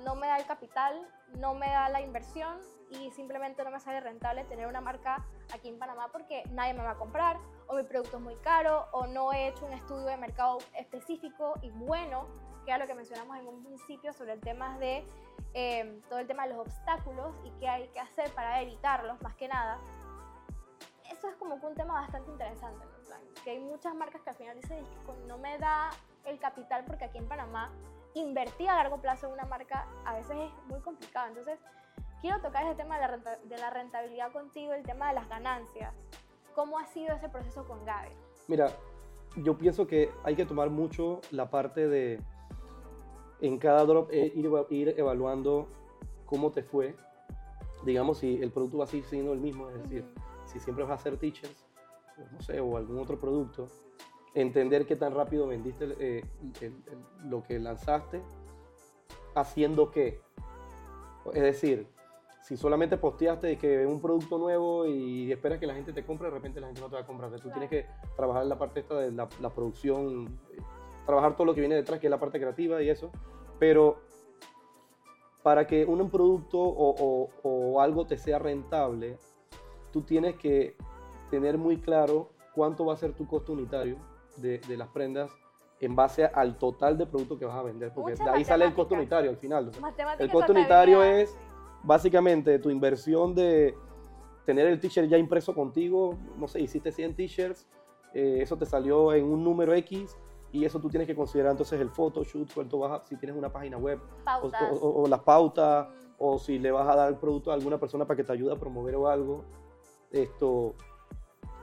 no 0.03 0.15
me 0.15 0.27
da 0.27 0.37
el 0.37 0.45
capital, 0.45 1.07
no 1.37 1.53
me 1.53 1.67
da 1.67 1.89
la 1.89 2.01
inversión 2.01 2.59
y 2.91 3.11
simplemente 3.11 3.63
no 3.63 3.71
me 3.71 3.79
sale 3.79 3.99
rentable 3.99 4.43
tener 4.45 4.67
una 4.67 4.81
marca 4.81 5.25
aquí 5.53 5.69
en 5.69 5.77
Panamá 5.77 6.09
porque 6.11 6.43
nadie 6.51 6.73
me 6.73 6.83
va 6.83 6.91
a 6.91 6.95
comprar 6.95 7.37
o 7.67 7.75
mi 7.75 7.83
producto 7.83 8.17
es 8.17 8.23
muy 8.23 8.35
caro 8.37 8.87
o 8.91 9.07
no 9.07 9.31
he 9.33 9.49
hecho 9.49 9.65
un 9.65 9.73
estudio 9.73 10.05
de 10.05 10.17
mercado 10.17 10.57
específico 10.77 11.53
y 11.61 11.69
bueno, 11.71 12.27
que 12.65 12.71
era 12.71 12.79
lo 12.79 12.87
que 12.87 12.95
mencionamos 12.95 13.37
en 13.37 13.47
un 13.47 13.63
principio 13.63 14.13
sobre 14.13 14.33
el 14.33 14.41
tema 14.41 14.77
de 14.79 15.05
eh, 15.53 16.01
todo 16.09 16.19
el 16.19 16.27
tema 16.27 16.47
de 16.47 16.53
los 16.53 16.67
obstáculos 16.67 17.35
y 17.43 17.51
qué 17.59 17.67
hay 17.67 17.87
que 17.89 17.99
hacer 17.99 18.31
para 18.33 18.61
evitarlos 18.61 19.21
más 19.21 19.35
que 19.35 19.47
nada. 19.47 19.79
Eso 21.12 21.28
es 21.28 21.36
como 21.36 21.60
que 21.60 21.65
un 21.65 21.76
tema 21.76 21.93
bastante 22.02 22.32
interesante, 22.32 22.86
¿no? 22.86 23.06
Plan, 23.08 23.22
que 23.43 23.52
hay 23.52 23.60
muchas 23.60 23.93
marcas 23.95 24.22
que 24.22 24.30
al 24.30 24.36
final 24.36 24.56
dicen 24.58 24.78
"Es 24.80 24.88
que 24.88 25.06
con- 25.06 25.28
no 25.28 25.38
me 25.38 25.58
da 25.58 25.89
el 26.26 26.39
capital 26.39 26.84
porque 26.86 27.06
aquí 27.06 27.17
en 27.17 27.28
Panamá 27.28 27.72
invertir 28.13 28.69
a 28.69 28.76
largo 28.76 28.98
plazo 29.02 29.28
en 29.28 29.34
una 29.34 29.45
marca 29.45 29.88
a 30.06 30.13
veces 30.13 30.38
es 30.38 30.52
muy 30.67 30.80
complicado. 30.82 31.28
Entonces, 31.28 31.60
quiero 32.22 32.39
tocar 32.41 32.65
ese 32.65 32.76
tema 32.76 32.95
de 32.95 33.02
la, 33.02 33.08
renta- 33.08 33.39
de 33.43 33.58
la 33.58 33.69
rentabilidad 33.69 34.32
contigo, 34.32 34.74
el 34.74 34.84
tema 34.84 35.10
de 35.10 35.15
las 35.15 35.28
ganancias. 35.30 35.93
¿Cómo 36.56 36.78
ha 36.80 36.86
sido 36.88 37.15
ese 37.15 37.30
proceso 37.30 37.65
con 37.67 37.84
Gabe? 37.86 38.12
Mira, 38.48 38.69
yo 39.38 39.58
pienso 39.58 39.88
que 39.88 40.12
hay 40.24 40.36
que 40.36 40.45
tomar 40.45 40.69
mucho 40.69 41.22
la 41.32 41.50
parte 41.50 41.88
de 41.88 42.19
en 43.41 43.58
cada 43.58 43.86
drop 43.86 44.10
eh, 44.12 44.32
ir, 44.36 44.50
ir 44.69 44.95
evaluando 45.00 45.69
cómo 46.26 46.52
te 46.52 46.63
fue. 46.63 46.95
Digamos, 47.84 48.17
si 48.17 48.41
el 48.41 48.52
producto 48.52 48.80
va 48.80 48.84
a 48.84 48.88
seguir 48.88 49.06
siendo 49.06 49.32
el 49.32 49.39
mismo, 49.39 49.69
es 49.69 49.82
decir, 49.84 50.02
Ujú. 50.04 50.19
Si 50.51 50.59
siempre 50.59 50.83
vas 50.83 50.91
a 50.91 50.95
hacer 50.95 51.17
teachers, 51.17 51.65
o 52.17 52.31
no 52.33 52.41
sé, 52.41 52.59
o 52.59 52.77
algún 52.77 52.97
otro 52.99 53.19
producto, 53.19 53.67
entender 54.33 54.85
qué 54.85 54.95
tan 54.95 55.13
rápido 55.13 55.47
vendiste 55.47 55.85
eh, 55.99 56.23
el- 56.62 56.73
el- 56.91 57.29
lo 57.29 57.43
que 57.43 57.59
lanzaste, 57.59 58.21
haciendo 59.35 59.91
qué. 59.91 60.21
Es 61.33 61.41
decir, 61.43 61.88
si 62.41 62.57
solamente 62.57 62.97
posteaste 62.97 63.57
que 63.57 63.85
un 63.85 64.01
producto 64.01 64.38
nuevo 64.38 64.85
y 64.88 65.31
esperas 65.31 65.59
que 65.59 65.67
la 65.67 65.75
gente 65.75 65.93
te 65.93 66.03
compre, 66.05 66.27
de 66.29 66.33
repente 66.33 66.59
la 66.59 66.67
gente 66.67 66.81
no 66.81 66.89
te 66.89 66.95
va 66.95 67.01
a 67.01 67.05
comprar. 67.05 67.27
Entonces, 67.27 67.43
tú 67.43 67.49
Claro. 67.53 67.67
tienes 67.69 67.85
que 67.88 67.91
trabajar 68.15 68.45
la 68.45 68.57
parte 68.57 68.79
esta 68.79 68.95
de 68.95 69.12
la, 69.12 69.27
la 69.39 69.49
producción, 69.49 70.39
trabajar 71.05 71.35
todo 71.35 71.45
lo 71.45 71.53
que 71.53 71.59
viene 71.62 71.75
detrás, 71.75 71.99
que 71.99 72.07
es 72.07 72.12
la 72.12 72.19
parte 72.19 72.39
creativa 72.39 72.81
y 72.81 72.89
eso. 72.89 73.12
Pero 73.59 73.97
para 75.43 75.67
que 75.67 75.85
un 75.85 76.09
producto 76.09 76.59
o, 76.59 76.95
o- 76.97 77.29
o 77.43 77.81
algo 77.81 78.05
te 78.07 78.17
sea 78.17 78.39
rentable, 78.39 79.17
tú 79.91 80.02
tienes 80.02 80.36
que 80.36 80.75
tener 81.30 81.58
muy 81.58 81.78
claro 81.78 82.30
cuánto 82.54 82.86
va 82.86 82.93
a 82.93 82.97
ser 82.97 83.13
tu 83.13 83.28
costo 83.28 83.54
unitario 83.54 83.97
de, 84.38 84.60
de 84.60 84.78
las 84.78 84.88
prendas 84.89 85.32
en 85.80 85.95
base 85.95 86.25
al 86.25 86.58
total 86.58 86.97
de 86.97 87.06
producto 87.06 87.38
que 87.38 87.45
vas 87.45 87.56
a 87.56 87.63
vender, 87.63 87.91
porque 87.93 88.12
Mucha 88.12 88.23
de 88.25 88.30
ahí 88.32 88.43
sale 88.43 88.65
el 88.65 88.73
costo 88.73 88.95
unitario 88.95 89.30
al 89.30 89.38
final. 89.38 89.69
o 89.69 89.71
sea, 89.71 89.82
Matemática 89.82 90.23
el 90.23 90.32
costo 90.32 90.52
unitario 90.52 91.04
es 91.04 91.38
básicamente 91.84 92.60
tu 92.60 92.69
inversión 92.69 93.34
de 93.34 93.73
tener 94.45 94.67
el 94.67 94.80
t-shirt 94.80 95.08
ya 95.08 95.17
impreso 95.17 95.54
contigo, 95.54 96.17
no 96.38 96.47
sé, 96.47 96.60
hiciste 96.60 96.91
100 96.91 97.15
t-shirts, 97.15 97.67
eh, 98.13 98.39
eso 98.41 98.58
te 98.58 98.65
salió 98.65 99.13
en 99.13 99.23
un 99.25 99.43
número 99.43 99.73
X 99.75 100.17
y 100.52 100.65
eso 100.65 100.80
tú 100.80 100.89
tienes 100.89 101.08
que 101.08 101.15
considerar 101.15 101.52
entonces 101.52 101.80
el 101.80 101.89
photoshoot, 101.91 102.52
cuánto 102.54 102.80
vas 102.80 103.02
a, 103.02 103.06
si 103.06 103.15
tienes 103.15 103.38
una 103.38 103.49
página 103.49 103.78
web, 103.78 103.99
o- 104.41 104.88
o- 104.88 105.04
o 105.04 105.08
las 105.08 105.19
pautas, 105.21 105.88
Mm. 105.88 105.91
o 106.17 106.38
si 106.39 106.60
le 106.60 106.71
vas 106.71 106.88
a 106.89 106.95
dar 106.95 107.10
el 107.10 107.15
producto 107.17 107.52
a 107.52 107.54
alguna 107.54 107.78
persona 107.80 108.06
para 108.06 108.17
que 108.17 108.23
te 108.25 108.34
ayude 108.34 108.52
a 108.52 108.56
promover 108.58 108.95
o 108.95 109.08
algo. 109.08 109.45
Esto, 110.12 110.76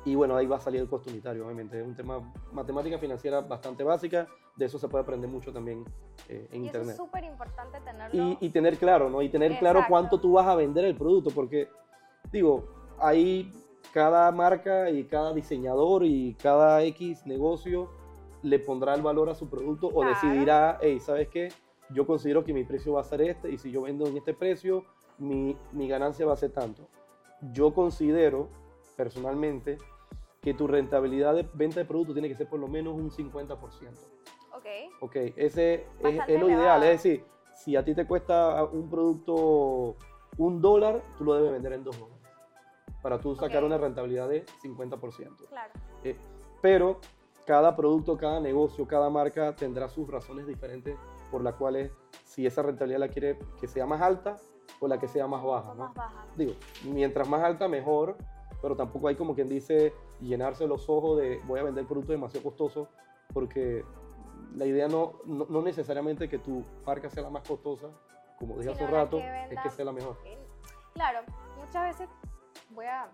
y 0.05 0.15
bueno, 0.15 0.37
ahí 0.37 0.47
va 0.47 0.57
a 0.57 0.61
salir 0.61 0.81
el 0.81 0.89
costo 0.89 1.11
unitario, 1.11 1.45
obviamente. 1.47 1.81
Es 1.81 1.87
un 1.87 1.95
tema 1.97 2.33
matemática 2.53 2.99
financiera 2.99 3.41
bastante 3.41 3.83
básica, 3.83 4.29
de 4.57 4.65
eso 4.67 4.79
se 4.79 4.89
puede 4.89 5.03
aprender 5.03 5.29
mucho 5.29 5.53
también 5.53 5.85
eh, 6.29 6.49
en 6.53 6.65
Y 6.65 6.69
eso 6.69 6.79
internet. 6.79 6.91
es 6.91 6.97
súper 6.97 7.25
importante 7.25 7.81
tenerlo. 7.81 8.17
Y, 8.23 8.39
y 8.41 8.51
tener 8.51 8.77
claro, 8.79 9.11
¿no? 9.11 9.21
Y 9.23 9.29
tener 9.29 9.59
claro 9.59 9.81
Exacto. 9.81 9.91
cuánto 9.91 10.21
tú 10.21 10.33
vas 10.33 10.47
a 10.47 10.55
vender 10.55 10.85
el 10.85 10.95
producto, 10.97 11.31
porque, 11.31 11.69
digo, 12.31 12.65
ahí 12.99 13.51
cada 13.93 14.31
marca 14.31 14.91
y 14.91 15.05
cada 15.05 15.33
diseñador 15.35 16.05
y 16.05 16.35
cada 16.35 16.83
X 16.85 17.27
negocio 17.27 17.91
le 18.43 18.59
pondrá 18.61 18.95
el 18.95 19.03
valor 19.03 19.29
a 19.29 19.35
su 19.35 19.49
producto 19.49 19.89
o 19.89 20.03
Claro. 20.03 20.09
decidirá, 20.11 20.79
hey, 20.81 21.01
¿sabes 21.01 21.29
qué? 21.29 21.49
Yo 21.91 22.07
considero 22.07 22.45
que 22.45 22.53
mi 22.53 22.65
precio 22.65 22.93
va 22.93 23.01
a 23.01 23.05
ser 23.05 23.23
este 23.23 23.51
y 23.51 23.59
si 23.59 23.71
yo 23.71 23.83
vendo 23.83 24.07
en 24.07 24.17
este 24.17 24.35
precio, 24.35 24.85
mi, 25.19 25.57
mi 25.73 25.89
ganancia 25.89 26.27
va 26.27 26.35
a 26.35 26.37
ser 26.37 26.53
tanto. 26.53 26.87
Yo 27.41 27.75
considero, 27.75 28.49
personalmente, 28.97 29.79
que 30.41 30.55
tu 30.55 30.67
rentabilidad 30.67 31.35
de 31.35 31.49
venta 31.55 31.81
de 31.81 31.87
producto 31.87 32.13
tiene 32.13 32.29
que 32.29 32.35
ser 32.35 32.49
por 32.49 32.61
lo 32.61 32.69
menos 32.69 32.95
un 32.95 33.11
50%. 33.11 33.59
Ok. 34.53 34.67
Ok, 35.01 35.17
ese 35.37 35.87
es, 36.01 36.41
lo 36.41 36.49
ideal. 36.49 36.83
Es 36.85 37.03
decir, 37.03 37.25
si 37.55 37.77
a 37.77 37.85
ti 37.85 37.95
te 37.95 38.07
cuesta 38.07 38.65
un 38.65 38.89
producto 38.89 39.97
un 40.39 40.61
dólar, 40.61 41.03
tú 41.19 41.25
lo 41.25 41.35
debes 41.35 41.53
vender 41.53 41.73
en 41.73 41.85
dos 41.85 41.99
dólares. 41.99 42.23
Para 43.03 43.21
tú 43.21 43.35
sacar 43.35 43.65
una 43.65 43.79
rentabilidad 43.79 44.29
de 44.29 44.45
50%. 44.63 45.49
Claro. 45.49 45.73
Eh, 46.05 46.17
pero 46.61 47.01
cada 47.47 47.77
producto, 47.77 48.17
cada 48.17 48.41
negocio, 48.41 48.87
cada 48.87 49.09
marca 49.09 49.55
tendrá 49.55 49.89
sus 49.89 50.09
razones 50.09 50.47
diferentes 50.47 50.97
por 51.31 51.43
las 51.43 51.55
cuales 51.55 51.93
si 52.25 52.47
esa 52.47 52.63
rentabilidad 52.63 53.01
la 53.01 53.09
quiere 53.09 53.39
que 53.61 53.69
sea 53.69 53.87
más 53.87 54.01
alta 54.03 54.37
o 54.81 54.89
la 54.89 54.99
que 54.99 55.09
sea 55.09 55.27
más 55.27 55.43
baja. 55.43 55.75
¿no? 55.75 55.85
más 55.85 55.95
baja. 55.95 56.25
Digo, 56.37 56.53
mientras 56.85 57.29
más 57.29 57.43
alta, 57.43 57.69
mejor, 57.69 58.17
pero 58.63 58.77
tampoco 58.77 59.09
hay 59.09 59.17
como 59.17 59.35
quien 59.35 59.49
dice 59.49 59.95
llenarse 60.21 60.67
los 60.67 60.89
ojos 60.89 61.19
de 61.19 61.41
voy 61.45 61.61
a 61.61 61.63
vender 61.63 61.87
producto 61.87 62.13
demasiado 62.13 62.43
costoso, 62.45 62.89
porque 63.33 63.85
la 64.55 64.65
idea 64.65 64.89
no, 64.89 65.15
no, 65.25 65.47
no 65.49 65.63
necesariamente 65.63 66.29
que 66.29 66.39
tu 66.39 66.65
marca 66.85 67.11
sea 67.11 67.23
la 67.23 67.31
más 67.31 67.47
costosa, 67.47 67.89
como 68.39 68.57
dije 68.57 68.71
hace 68.71 68.85
un 68.85 68.91
rato, 68.91 69.19
que 69.19 69.55
es 69.55 69.61
que 69.61 69.71
sea 69.71 69.85
la 69.85 69.93
mejor. 69.93 70.19
Claro, 70.95 71.21
muchas 71.59 71.85
veces 71.85 72.09
voy 72.71 72.87
a. 72.87 73.09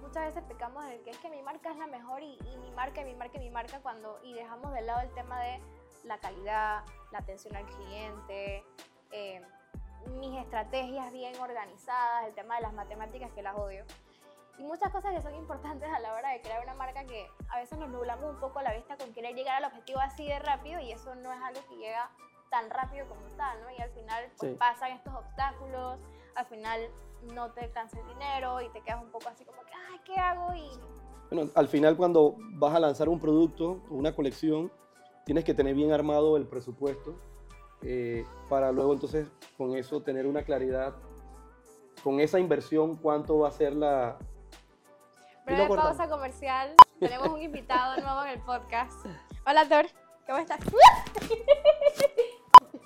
Muchas 0.00 0.26
veces 0.26 0.44
pecamos 0.44 0.84
en 0.84 0.92
el 0.92 1.02
que 1.02 1.10
es 1.10 1.18
que 1.18 1.28
mi 1.28 1.42
marca 1.42 1.70
es 1.70 1.76
la 1.76 1.88
mejor 1.88 2.22
y, 2.22 2.38
y 2.52 2.56
mi 2.58 2.70
marca, 2.70 3.02
y 3.02 3.04
mi 3.04 3.14
marca, 3.14 3.36
y 3.36 3.40
mi 3.40 3.50
marca, 3.50 3.80
cuando. 3.82 4.18
Y 4.22 4.34
dejamos 4.34 4.72
de 4.72 4.82
lado 4.82 5.00
el 5.00 5.12
tema 5.12 5.40
de 5.40 5.60
la 6.04 6.18
calidad, 6.18 6.84
la 7.12 7.18
atención 7.18 7.56
al 7.56 7.66
cliente, 7.66 8.64
eh, 9.10 9.42
mis 10.08 10.38
estrategias 10.40 11.12
bien 11.12 11.38
organizadas, 11.40 12.26
el 12.26 12.34
tema 12.34 12.56
de 12.56 12.62
las 12.62 12.72
matemáticas 12.72 13.30
que 13.32 13.42
las 13.42 13.56
odio. 13.56 13.84
y 14.58 14.62
muchas 14.64 14.90
cosas 14.90 15.14
que 15.14 15.22
son 15.22 15.36
importantes 15.36 15.88
a 15.88 16.00
la 16.00 16.14
hora 16.14 16.30
de 16.30 16.40
crear 16.40 16.60
una 16.64 16.74
marca 16.74 17.04
que 17.04 17.28
a 17.48 17.58
veces 17.60 17.78
nos 17.78 17.90
nublamos 17.90 18.24
un 18.34 18.40
poco 18.40 18.60
la 18.60 18.74
vista 18.74 18.96
con 18.96 19.12
querer 19.14 19.36
llegar 19.36 19.54
al 19.62 19.64
objetivo 19.70 20.00
así 20.00 20.26
de 20.26 20.36
rápido 20.40 20.80
y 20.80 20.90
eso 20.90 21.14
no 21.14 21.32
es 21.32 21.40
algo 21.40 21.60
que 21.68 21.76
llega 21.76 22.10
tan 22.50 22.68
rápido 22.68 23.06
como 23.08 23.24
está, 23.28 23.54
¿no? 23.60 23.70
Y 23.70 23.80
al 23.80 23.90
final 23.90 24.24
pues, 24.36 24.50
Sí. 24.50 24.56
pasan 24.58 24.90
estos 24.92 25.14
obstáculos, 25.14 26.00
al 26.34 26.46
final 26.46 26.80
no 27.34 27.52
te 27.52 27.60
alcanza 27.66 28.00
el 28.00 28.08
dinero 28.08 28.60
y 28.60 28.68
te 28.70 28.80
quedas 28.80 29.00
un 29.00 29.12
poco 29.12 29.28
así 29.28 29.44
como 29.44 29.62
que, 29.62 29.70
ay, 29.92 30.00
¿qué 30.04 30.16
hago? 30.16 30.52
Y 30.54 30.68
Bueno, 31.30 31.52
al 31.54 31.68
final 31.68 31.96
cuando 31.96 32.34
vas 32.38 32.74
a 32.74 32.80
lanzar 32.80 33.08
un 33.08 33.20
producto 33.20 33.80
o 33.88 33.94
una 33.94 34.12
colección, 34.12 34.72
tienes 35.24 35.44
que 35.44 35.54
tener 35.54 35.76
bien 35.76 35.92
armado 35.92 36.36
el 36.36 36.48
presupuesto 36.48 37.14
eh, 37.82 38.24
para 38.48 38.72
luego 38.72 38.92
entonces 38.92 39.26
con 39.56 39.76
eso 39.76 40.00
tener 40.00 40.26
una 40.26 40.42
claridad, 40.42 40.94
con 42.02 42.20
esa 42.20 42.38
inversión, 42.38 42.96
cuánto 42.96 43.38
va 43.40 43.48
a 43.48 43.52
ser 43.52 43.74
la... 43.74 44.18
Breve 45.46 45.66
cortamos. 45.66 45.96
pausa 45.96 46.10
comercial, 46.10 46.74
tenemos 47.00 47.28
un 47.28 47.40
invitado 47.40 48.00
nuevo 48.02 48.22
en 48.24 48.30
el 48.30 48.40
podcast. 48.40 49.06
Hola, 49.46 49.66
Thor, 49.68 49.86
¿cómo 50.26 50.38
estás? 50.38 50.60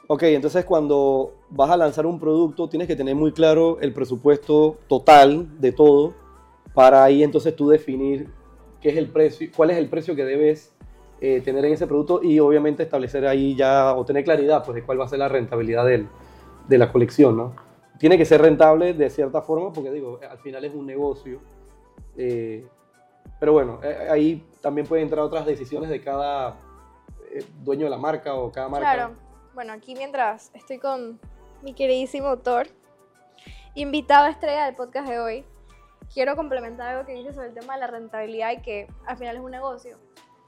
Ok, 0.09 0.25
entonces 0.25 0.67
cuando 0.67 1.33
vas 1.49 1.71
a 1.71 1.77
lanzar 1.79 2.05
un 2.05 2.21
producto, 2.21 2.69
tienes 2.69 2.87
que 2.87 2.97
tener 2.97 3.15
muy 3.15 3.33
claro 3.33 3.81
el 3.81 3.95
presupuesto 3.95 4.77
total 4.87 5.59
de 5.59 5.73
todo 5.73 6.13
para 6.75 7.03
ahí 7.03 7.23
entonces 7.23 7.57
tú 7.57 7.69
definir 7.69 8.29
qué 8.83 8.91
es 8.91 8.97
el 8.99 9.09
precio, 9.09 9.49
cuál 9.57 9.71
es 9.71 9.79
el 9.79 9.89
precio 9.89 10.15
que 10.15 10.27
debes 10.27 10.75
eh, 11.25 11.41
tener 11.41 11.65
en 11.65 11.73
ese 11.75 11.87
producto 11.87 12.21
y 12.23 12.41
obviamente 12.41 12.83
establecer 12.83 13.25
ahí 13.27 13.55
ya 13.55 13.95
o 13.95 14.05
tener 14.05 14.25
claridad 14.25 14.65
pues 14.65 14.75
de 14.75 14.83
cuál 14.83 14.99
va 15.01 15.05
a 15.05 15.09
ser 15.09 15.21
la 15.21 15.29
rentabilidad 15.29 15.85
del- 15.87 16.09
de 16.69 16.79
la 16.79 16.91
colección, 16.91 17.37
¿no? 17.37 17.55
Tiene 17.99 18.19
que 18.19 18.25
ser 18.25 18.43
rentable 18.43 18.93
de 18.95 19.09
cierta 19.09 19.41
forma 19.43 19.73
porque 19.73 19.91
digo, 19.93 20.19
al 20.29 20.39
final 20.39 20.65
es 20.65 20.75
un 20.75 20.85
negocio. 20.87 21.41
eh, 22.17 22.67
pero 23.39 23.53
bueno, 23.53 23.79
eh, 23.83 24.09
ahí 24.11 24.45
también 24.61 24.87
pueden 24.87 25.05
entrar 25.05 25.25
otras 25.25 25.47
decisiones 25.47 25.89
de 25.91 26.01
cada 26.01 26.57
eh, 27.33 27.45
dueño 27.63 27.85
de 27.85 27.91
la 27.91 27.99
marca 27.99 28.35
o 28.35 28.51
cada 28.51 28.69
marca. 28.69 28.93
Claro. 28.95 29.15
Bueno, 29.55 29.73
aquí 29.73 29.95
mientras 29.95 30.51
estoy 30.55 30.79
con 30.79 31.21
mi 31.63 31.73
queridísimo 31.75 32.27
autor, 32.29 32.67
invitado 33.75 34.27
estrella 34.27 34.67
del 34.67 34.75
podcast 34.75 35.09
de 35.09 35.19
hoy, 35.21 35.45
quiero 36.13 36.37
complementar 36.37 36.89
algo 36.89 37.07
que 37.07 37.15
dice 37.15 37.33
sobre 37.33 37.49
el 37.49 37.55
tema 37.55 37.75
de 37.75 37.81
la 37.81 37.87
rentabilidad 37.87 38.53
y 38.53 38.63
que 38.63 38.87
al 39.07 39.17
final 39.17 39.37
es 39.37 39.43
un 39.43 39.51
negocio. 39.51 39.97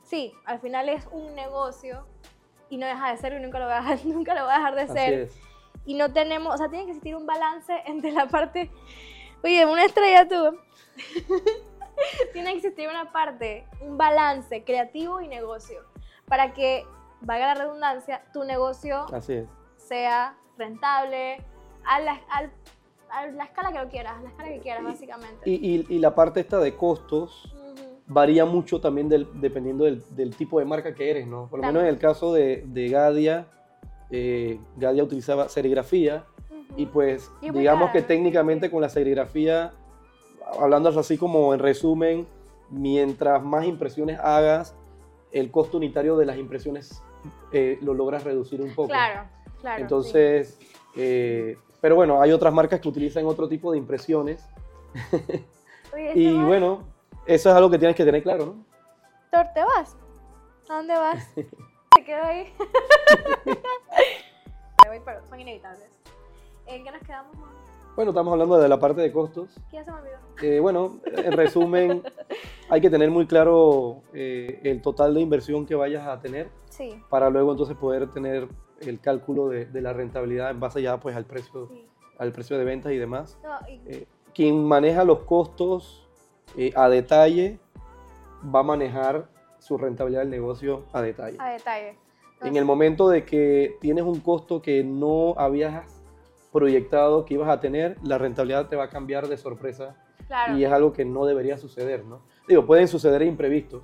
Sí, 0.05 0.33
al 0.45 0.61
final 0.61 0.89
es 0.89 1.07
un 1.11 1.35
negocio 1.35 2.07
y 2.71 2.77
no 2.77 2.87
deja 2.87 3.11
de 3.11 3.17
ser 3.19 3.33
y 3.35 3.41
nunca 3.41 3.59
lo 3.59 3.67
va 3.67 3.79
a 3.79 3.81
dejar, 3.81 4.07
nunca 4.07 4.35
lo 4.35 4.45
va 4.45 4.55
a 4.55 4.59
dejar 4.59 4.75
de 4.75 4.83
Así 4.83 4.93
ser. 4.93 5.13
es. 5.15 5.41
Y 5.87 5.95
no 5.95 6.13
tenemos, 6.13 6.55
o 6.55 6.59
sea, 6.59 6.69
tiene 6.69 6.85
que 6.87 6.93
existir 6.93 7.15
un 7.17 7.27
balance 7.27 7.73
entre 7.87 8.13
la 8.13 8.27
parte, 8.27 8.71
oye, 9.43 9.67
una 9.67 9.85
estrella 9.85 10.27
tú. 10.29 10.57
tiene 12.33 12.51
que 12.53 12.57
existir 12.59 12.89
una 12.89 13.13
parte, 13.13 13.67
un 13.81 13.97
balance 13.99 14.65
creativo 14.65 15.21
y 15.21 15.29
negocio, 15.29 15.81
para 16.27 16.53
que, 16.55 16.87
valga 17.21 17.55
la 17.55 17.55
redundancia, 17.55 18.23
tu 18.33 18.45
negocio 18.45 19.07
Así 19.13 19.33
es. 19.35 19.49
sea 19.77 20.37
rentable 20.59 21.39
a 21.87 22.01
la, 22.01 22.21
al- 22.31 22.53
a 23.11 23.27
la 23.29 23.45
escala 23.45 23.73
que 23.73 23.79
lo 23.79 23.89
quieras, 23.89 24.15
a 24.19 24.23
la 24.23 24.29
escala 24.29 24.49
que 24.51 24.61
quieras, 24.61 24.85
básicamente. 24.85 25.49
Y, 25.49 25.55
y- 25.55 25.87
y 25.89 25.99
la 26.01 26.15
parte 26.15 26.41
esta 26.41 26.59
de 26.59 26.77
costos 26.77 27.55
Ujú. 27.55 27.94
Varía 28.07 28.45
mucho 28.45 28.81
también 28.81 29.09
del- 29.09 29.29
dependiendo 29.41 29.85
del, 29.85 30.03
del 30.15 30.35
tipo 30.37 30.59
de 30.59 30.65
marca 30.67 30.95
que 30.95 31.11
eres, 31.11 31.27
¿no? 31.27 31.49
Por 31.49 31.61
lo 31.61 31.67
menos 31.67 31.83
en 31.83 31.89
el 31.89 31.99
caso 31.99 32.33
de, 32.35 32.65
de 32.67 32.89
Gadia, 32.89 33.47
eh, 34.11 34.59
Gadia 34.77 35.03
utilizaba 35.05 35.49
serigrafía 35.49 36.25
y 36.77 36.87
pues 36.87 37.31
Y 37.41 37.51
digamos 37.51 37.91
que 37.93 38.03
técnicamente 38.03 38.71
con 38.71 38.81
la 38.83 38.89
serigrafía, 38.89 39.73
hablando 40.59 40.89
así 40.99 41.17
como 41.17 41.55
en 41.55 41.61
resumen, 41.61 42.27
mientras 42.71 43.43
más 43.43 43.65
impresiones 43.67 44.19
hagas, 44.21 44.75
el 45.33 45.51
costo 45.51 45.79
unitario 45.79 46.17
de 46.17 46.27
las 46.27 46.37
impresiones 46.37 47.01
eh, 47.53 47.79
lo 47.81 47.95
logras 47.95 48.25
reducir 48.25 48.61
un 48.61 48.75
poco. 48.75 48.89
Claro, 48.89 49.23
claro. 49.61 49.77
sí. 49.77 49.83
Entonces, 49.83 50.59
eh, 50.97 51.57
pero 51.81 51.97
bueno, 51.97 52.21
hay 52.21 52.33
otras 52.33 52.53
marcas 52.53 52.81
que 52.81 52.89
utilizan 52.89 53.25
otro 53.27 53.49
tipo 53.49 53.73
de 53.73 53.79
impresiones 53.79 54.47
Oye, 55.93 56.13
y 56.15 56.43
bueno, 56.43 56.85
eso 57.27 57.51
es 57.51 57.55
algo 57.57 57.71
que 57.71 57.79
tienes 57.79 57.97
que 57.97 58.05
tener 58.05 58.23
claro, 58.23 58.47
¿no? 58.47 58.65
Thor, 59.31 59.47
¿te 59.55 59.61
vas? 59.65 59.97
¿A 60.69 60.77
dónde 60.77 60.95
vas? 60.95 61.29
¿Te 61.35 62.05
quedo 62.05 62.23
ahí? 62.25 62.53
Me 64.83 64.89
voy, 64.91 65.01
pero 65.05 65.25
son 65.27 65.41
inevitables. 65.41 65.91
¿En 66.67 66.85
qué 66.85 66.91
nos 66.91 67.03
quedamos? 67.03 67.37
Bueno, 67.97 68.11
estamos 68.11 68.33
hablando 68.33 68.59
de 68.59 68.69
la 68.69 68.79
parte 68.79 69.01
de 69.03 69.13
costos. 69.13 69.51
¿Qué 69.71 69.83
se 69.85 69.91
me 69.91 69.99
olvidó? 69.99 70.17
Eh, 70.43 70.59
bueno, 70.61 70.99
en 71.07 71.33
resumen, 71.33 72.03
hay 72.69 72.81
que 72.81 72.91
tener 72.91 73.11
muy 73.11 73.27
claro 73.27 74.03
eh, 74.13 74.61
el 74.65 74.83
total 74.83 75.15
de 75.15 75.21
inversión 75.21 75.65
que 75.65 75.75
vayas 75.77 76.07
a 76.07 76.21
tener 76.21 76.51
Sí, 76.71 77.01
para 77.09 77.31
luego 77.31 77.53
entonces 77.53 77.77
poder 77.77 78.11
tener 78.11 78.49
el 78.81 79.01
cálculo 79.01 79.49
de, 79.49 79.67
de 79.67 79.81
la 79.81 79.93
rentabilidad 79.93 80.51
en 80.51 80.59
base 80.59 80.83
ya 80.83 80.99
pues 80.99 81.15
al 81.15 81.25
precio, 81.25 81.69
sí. 81.69 81.87
al 82.19 82.33
precio 82.33 82.59
de 82.59 82.65
ventas 82.65 82.91
y 82.93 82.97
demás. 82.99 83.39
No, 83.45 83.59
y- 83.69 83.81
Eh, 83.87 84.07
quien 84.35 84.65
maneja 84.67 85.05
los 85.05 85.21
costos 85.21 86.04
eh, 86.57 86.73
a 86.75 86.89
detalle 86.89 87.59
va 88.55 88.61
a 88.61 88.63
manejar 88.63 89.29
su 89.59 89.79
rentabilidad 89.79 90.23
del 90.23 90.31
negocio 90.31 90.85
a 90.93 91.01
detalle. 91.03 91.37
a 91.41 91.51
detalle. 91.51 91.97
En 92.43 92.57
el 92.57 92.65
momento 92.65 93.09
de 93.09 93.25
que 93.25 93.77
tienes 93.81 94.05
un 94.05 94.21
costo 94.21 94.61
que 94.61 94.85
no 94.85 95.35
habías 95.39 96.03
proyectado 96.53 97.25
que 97.25 97.35
ibas 97.35 97.49
a 97.49 97.61
tener, 97.61 97.97
la 98.03 98.19
rentabilidad 98.19 98.69
te 98.69 98.77
va 98.77 98.85
a 98.85 98.89
cambiar 98.89 99.29
de 99.29 99.37
sorpresa 99.37 99.97
Claro. 100.27 100.57
y 100.57 100.65
es 100.65 100.73
algo 100.73 100.93
que 100.93 101.05
no 101.05 101.27
debería 101.27 101.59
suceder, 101.59 102.05
¿no? 102.05 102.21
Digo, 102.49 102.65
pueden 102.65 102.89
suceder 102.89 103.23
imprevistos, 103.23 103.83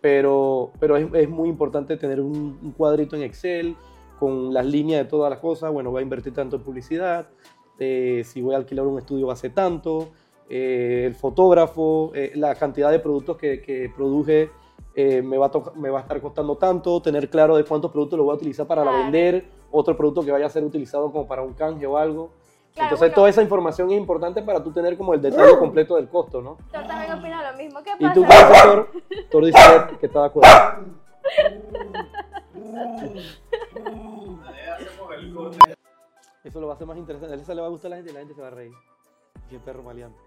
pero, 0.00 0.70
pero 0.80 0.96
es, 0.96 1.06
es 1.12 1.28
muy 1.28 1.48
importante 1.48 1.96
tener 1.96 2.20
un, 2.20 2.58
un 2.62 2.72
cuadrito 2.72 3.16
en 3.16 3.22
Excel 3.22 3.76
con 4.18 4.52
las 4.54 4.64
líneas 4.64 5.04
de 5.04 5.10
todas 5.10 5.30
las 5.30 5.40
cosas, 5.40 5.72
bueno, 5.72 5.90
voy 5.90 6.00
a 6.00 6.02
invertir 6.02 6.32
tanto 6.32 6.56
en 6.56 6.62
publicidad, 6.62 7.28
eh, 7.78 8.22
si 8.24 8.42
voy 8.42 8.54
a 8.54 8.58
alquilar 8.58 8.86
un 8.86 8.98
estudio 8.98 9.26
va 9.26 9.34
a 9.34 9.36
ser 9.36 9.52
tanto, 9.54 10.08
eh, 10.48 11.04
el 11.06 11.14
fotógrafo, 11.14 12.12
eh, 12.14 12.32
la 12.34 12.54
cantidad 12.54 12.90
de 12.90 12.98
productos 13.00 13.36
que, 13.36 13.60
que 13.60 13.90
produje 13.94 14.50
eh, 14.94 15.22
me, 15.22 15.36
va 15.38 15.46
a 15.46 15.50
to- 15.50 15.72
me 15.76 15.90
va 15.90 15.98
a 16.00 16.02
estar 16.02 16.20
costando 16.20 16.56
tanto, 16.56 17.00
tener 17.02 17.28
claro 17.30 17.56
de 17.56 17.64
cuántos 17.64 17.90
productos 17.92 18.16
lo 18.18 18.24
voy 18.24 18.32
a 18.32 18.36
utilizar 18.36 18.66
para 18.66 18.84
la 18.84 18.90
Claro. 18.90 19.04
vender, 19.04 19.44
otro 19.70 19.96
producto 19.96 20.22
que 20.24 20.32
vaya 20.32 20.46
a 20.46 20.50
ser 20.50 20.64
utilizado 20.64 21.12
como 21.12 21.26
para 21.28 21.42
un 21.42 21.52
canje 21.54 21.86
o 21.86 21.96
algo. 21.96 22.30
Claro, 22.74 22.86
Entonces 22.88 23.08
bueno. 23.08 23.14
toda 23.14 23.28
esa 23.28 23.42
información 23.42 23.90
es 23.90 23.98
importante 23.98 24.42
para 24.42 24.62
tú 24.62 24.72
tener 24.72 24.96
como 24.96 25.14
el 25.14 25.20
detalle 25.20 25.56
completo 25.58 25.96
del 25.96 26.08
costo, 26.08 26.40
¿no? 26.42 26.56
Thor 26.72 26.86
también 26.86 27.12
opina 27.12 27.50
lo 27.52 27.58
mismo. 27.58 27.80
¿Qué 27.82 27.90
Y 27.98 28.02
pasa? 28.02 28.14
tú 28.14 28.20
como 28.24 28.32
asesor, 28.32 28.88
Thor 29.30 29.44
dice 29.44 29.58
que 30.00 30.06
está 30.06 30.20
de 30.20 30.26
acuerdo. 30.26 30.48
Eso 36.44 36.60
lo 36.60 36.66
va 36.68 36.72
a 36.72 36.76
hacer 36.76 36.86
más 36.86 36.96
interesante. 36.96 37.34
A 37.34 37.38
esa 37.38 37.54
le 37.54 37.60
va 37.60 37.66
a 37.66 37.70
gustar 37.70 37.88
a 37.88 37.90
la 37.90 37.96
gente 37.96 38.10
y 38.10 38.14
la 38.14 38.20
gente 38.20 38.34
se 38.34 38.40
va 38.40 38.46
a 38.48 38.50
reír. 38.50 38.72
Qué 39.48 39.58
perro 39.58 39.82
maleante. 39.82 40.18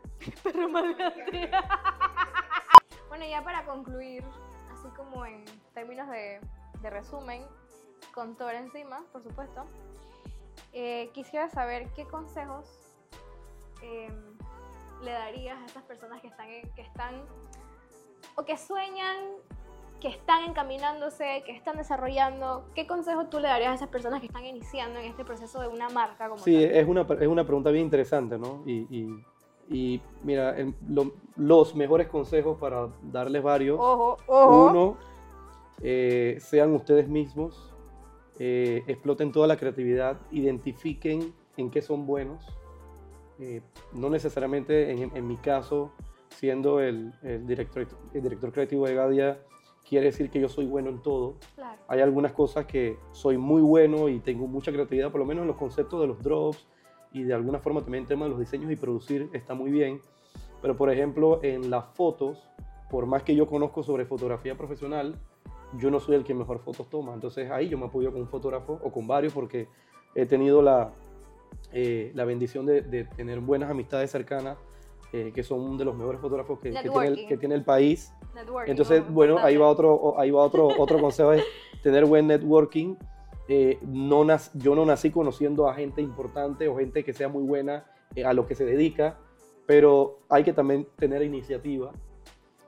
Perro 0.44 0.70
maleante. 0.70 1.52
bueno, 3.10 3.26
ya 3.26 3.44
para 3.44 3.66
concluir, 3.66 4.24
así 4.72 4.88
como 4.96 5.26
en 5.26 5.46
términos 5.74 6.10
de, 6.10 6.40
de 6.82 6.90
resumen, 6.90 7.44
con 8.14 8.36
Thor 8.36 8.56
encima, 8.56 9.04
por 9.12 9.24
supuesto, 9.24 9.66
eh, 10.74 11.10
quisiera 11.14 11.50
saber 11.50 11.92
qué 11.94 12.06
consejos 12.06 12.66
eh, 13.82 14.10
le 15.02 15.12
darías 15.12 15.58
a 15.62 15.66
estas 15.66 15.84
personas 15.84 16.22
que 16.22 16.28
están, 16.28 16.48
que 16.48 16.82
están 16.82 17.26
o 18.36 18.46
que 18.46 18.58
sueñan, 18.58 19.18
que 20.02 20.10
están 20.10 20.44
encaminándose, 20.44 21.44
que 21.46 21.52
están 21.54 21.78
desarrollando. 21.78 22.66
¿Qué 22.76 22.88
consejos 22.88 23.30
tú 23.30 23.40
le 23.40 23.48
darías 23.48 23.72
a 23.72 23.76
esas 23.76 23.88
personas 23.90 24.20
que 24.20 24.26
están 24.26 24.44
iniciando 24.46 25.00
en 25.00 25.06
este 25.06 25.24
proceso 25.24 25.62
de 25.62 25.68
una 25.68 25.90
marca 25.90 26.28
como 26.28 26.44
Sí, 26.44 26.54
tal? 26.56 26.64
es 26.76 26.88
una, 26.88 27.02
es 27.20 27.28
una 27.28 27.46
pregunta 27.46 27.70
bien 27.70 27.86
interesante, 27.86 28.38
¿no? 28.38 28.64
Y, 28.66 28.88
y- 28.90 29.24
y 29.70 30.02
mira, 30.24 30.58
el- 30.58 30.74
lo- 30.90 31.14
los 31.38 31.76
mejores 31.76 32.08
consejos 32.10 32.58
para 32.60 32.90
darles 33.04 33.42
varios. 33.44 33.80
Ojo, 33.80 34.18
ojo. 34.28 34.66
Uno, 34.70 34.98
eh, 35.82 36.38
sean 36.42 36.74
ustedes 36.74 37.08
mismos, 37.08 37.72
eh, 38.40 38.84
exploten 38.88 39.32
toda 39.32 39.48
la 39.48 39.56
creatividad, 39.56 40.18
identifiquen 40.32 41.34
en 41.58 41.70
qué 41.72 41.82
son 41.82 42.06
buenos. 42.06 42.44
Eh, 43.40 43.62
no 43.94 44.10
necesariamente, 44.10 44.92
en, 44.92 45.16
en 45.16 45.28
mi 45.28 45.38
caso, 45.38 45.92
siendo 46.30 46.80
el, 46.80 47.14
el 47.24 47.46
director, 47.48 47.88
el 48.14 48.22
director 48.22 48.52
creativo 48.52 48.88
de 48.88 48.96
Gadia, 48.96 49.40
quiere 49.92 50.06
decir 50.06 50.30
que 50.30 50.40
yo 50.40 50.48
soy 50.48 50.68
bueno 50.68 50.90
en 50.90 51.02
todo. 51.02 51.36
Claro. 51.54 51.82
Hay 51.90 52.00
algunas 52.00 52.32
cosas 52.32 52.66
que 52.66 52.98
soy 53.12 53.38
muy 53.38 53.62
bueno 53.62 54.08
y 54.08 54.22
tengo 54.22 54.48
mucha 54.48 54.72
creatividad, 54.72 55.12
por 55.12 55.20
lo 55.20 55.26
menos 55.26 55.42
en 55.42 55.50
los 55.50 55.58
conceptos 55.58 56.00
de 56.00 56.08
los 56.08 56.24
drops 56.24 56.66
y 57.12 57.24
de 57.24 57.34
alguna 57.34 57.60
forma 57.60 57.82
también 57.82 58.06
en 58.06 58.08
tema 58.08 58.24
de 58.24 58.30
los 58.30 58.40
diseños 58.40 58.72
y 58.72 58.78
producir 58.78 59.30
está 59.34 59.54
muy 59.54 59.70
bien. 59.70 60.00
Pero 60.62 60.78
por 60.78 60.90
ejemplo, 60.90 61.42
en 61.44 61.70
las 61.70 61.84
fotos, 61.94 62.48
por 62.90 63.06
más 63.06 63.24
que 63.24 63.36
yo 63.36 63.48
conozco 63.48 63.84
sobre 63.84 64.06
fotografía 64.06 64.56
profesional, 64.56 65.20
yo 65.78 65.92
no 65.92 66.00
soy 66.00 66.16
el 66.16 66.24
que 66.24 66.34
mejor 66.34 66.60
fotos 66.60 66.90
toma. 66.90 67.14
Entonces 67.14 67.52
ahí 67.52 67.68
yo 67.68 67.78
me 67.78 67.88
apoyo 67.88 68.14
con 68.14 68.22
un 68.22 68.30
fotógrafo 68.30 68.80
o 68.82 68.94
con 68.94 69.08
varios 69.08 69.34
porque 69.34 69.68
he 70.16 70.26
tenido 70.26 70.62
la, 70.62 70.94
eh, 71.74 72.14
la 72.16 72.24
bendición 72.24 72.66
de, 72.66 72.82
de 72.82 73.04
tener 73.04 73.42
buenas 73.42 73.70
amistades 73.70 74.10
cercanas 74.10 74.58
eh, 75.14 75.32
que 75.34 75.44
son 75.44 75.78
de 75.78 75.86
los 75.86 75.96
mejores 75.96 76.22
fotógrafos 76.22 76.60
que, 76.60 76.72
que 76.72 76.82
tiene, 76.90 77.08
el, 77.08 77.28
que 77.28 77.38
tiene 77.38 77.56
el 77.56 77.64
país. 77.64 78.14
Networking, 78.34 78.72
Entonces, 78.72 79.04
¿no? 79.06 79.12
bueno, 79.12 79.38
ahí 79.40 79.58
va 79.58 79.68
otro, 79.68 80.18
ahí 80.20 80.32
va 80.32 80.42
otro, 80.42 80.68
otro 80.78 81.00
consejo, 81.02 81.34
es 81.34 81.44
tener 81.84 82.06
buen 82.06 82.28
networking. 82.28 82.96
Eh, 83.48 83.80
no 83.82 84.24
nac- 84.24 84.52
yo 84.54 84.76
no 84.76 84.86
nací 84.86 85.12
conociendo 85.12 85.68
a 85.68 85.74
gente 85.74 86.02
importante 86.02 86.68
o 86.70 86.78
gente 86.78 87.04
que 87.04 87.12
sea 87.14 87.28
muy 87.28 87.44
buena 87.44 87.86
eh, 88.16 88.24
a 88.24 88.32
lo 88.34 88.46
que 88.46 88.56
se 88.56 88.64
dedica, 88.64 89.18
pero 89.66 90.20
hay 90.30 90.44
que 90.44 90.54
también 90.54 90.88
tener 90.98 91.22
iniciativa. 91.24 91.92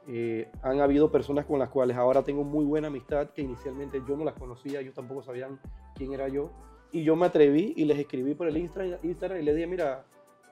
Eh, 0.06 0.50
han 0.62 0.82
habido 0.82 1.10
personas 1.10 1.46
con 1.46 1.60
las 1.60 1.70
cuales 1.70 1.96
ahora 1.96 2.24
tengo 2.24 2.44
muy 2.44 2.66
buena 2.66 2.88
amistad 2.88 3.30
que 3.30 3.42
inicialmente 3.42 4.02
yo 4.06 4.18
no 4.18 4.26
las 4.26 4.34
conocía, 4.34 4.82
ellos 4.82 4.94
tampoco 4.94 5.24
sabían 5.24 5.60
quién 5.96 6.12
era 6.12 6.28
yo. 6.28 6.50
Y 6.92 7.04
yo 7.04 7.16
me 7.16 7.26
atreví 7.26 7.74
y 7.78 7.86
les 7.86 7.98
escribí 7.98 8.36
por 8.36 8.48
el 8.50 8.58
Instagram 8.58 9.40
y 9.40 9.44
les 9.44 9.56
dije, 9.56 9.68
mira, 9.68 10.06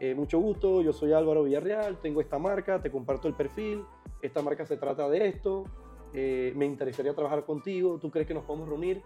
eh, 0.04 0.16
mucho 0.16 0.40
gusto, 0.40 0.82
yo 0.82 0.94
soy 0.94 1.14
Álvaro 1.14 1.44
Villarreal, 1.44 1.98
tengo 2.02 2.22
esta 2.22 2.40
marca, 2.40 2.82
te 2.82 2.90
comparto 2.90 3.28
el 3.28 3.36
perfil, 3.36 3.86
esta 4.24 4.42
marca 4.42 4.66
se 4.66 4.76
trata 4.76 5.08
de 5.08 5.28
esto, 5.28 5.66
eh, 6.14 6.54
me 6.56 6.66
interesaría 6.66 7.14
trabajar 7.14 7.46
contigo, 7.46 8.00
¿tú 8.00 8.10
crees 8.10 8.28
que 8.28 8.34
nos 8.34 8.44
podemos 8.44 8.68
reunir? 8.68 9.04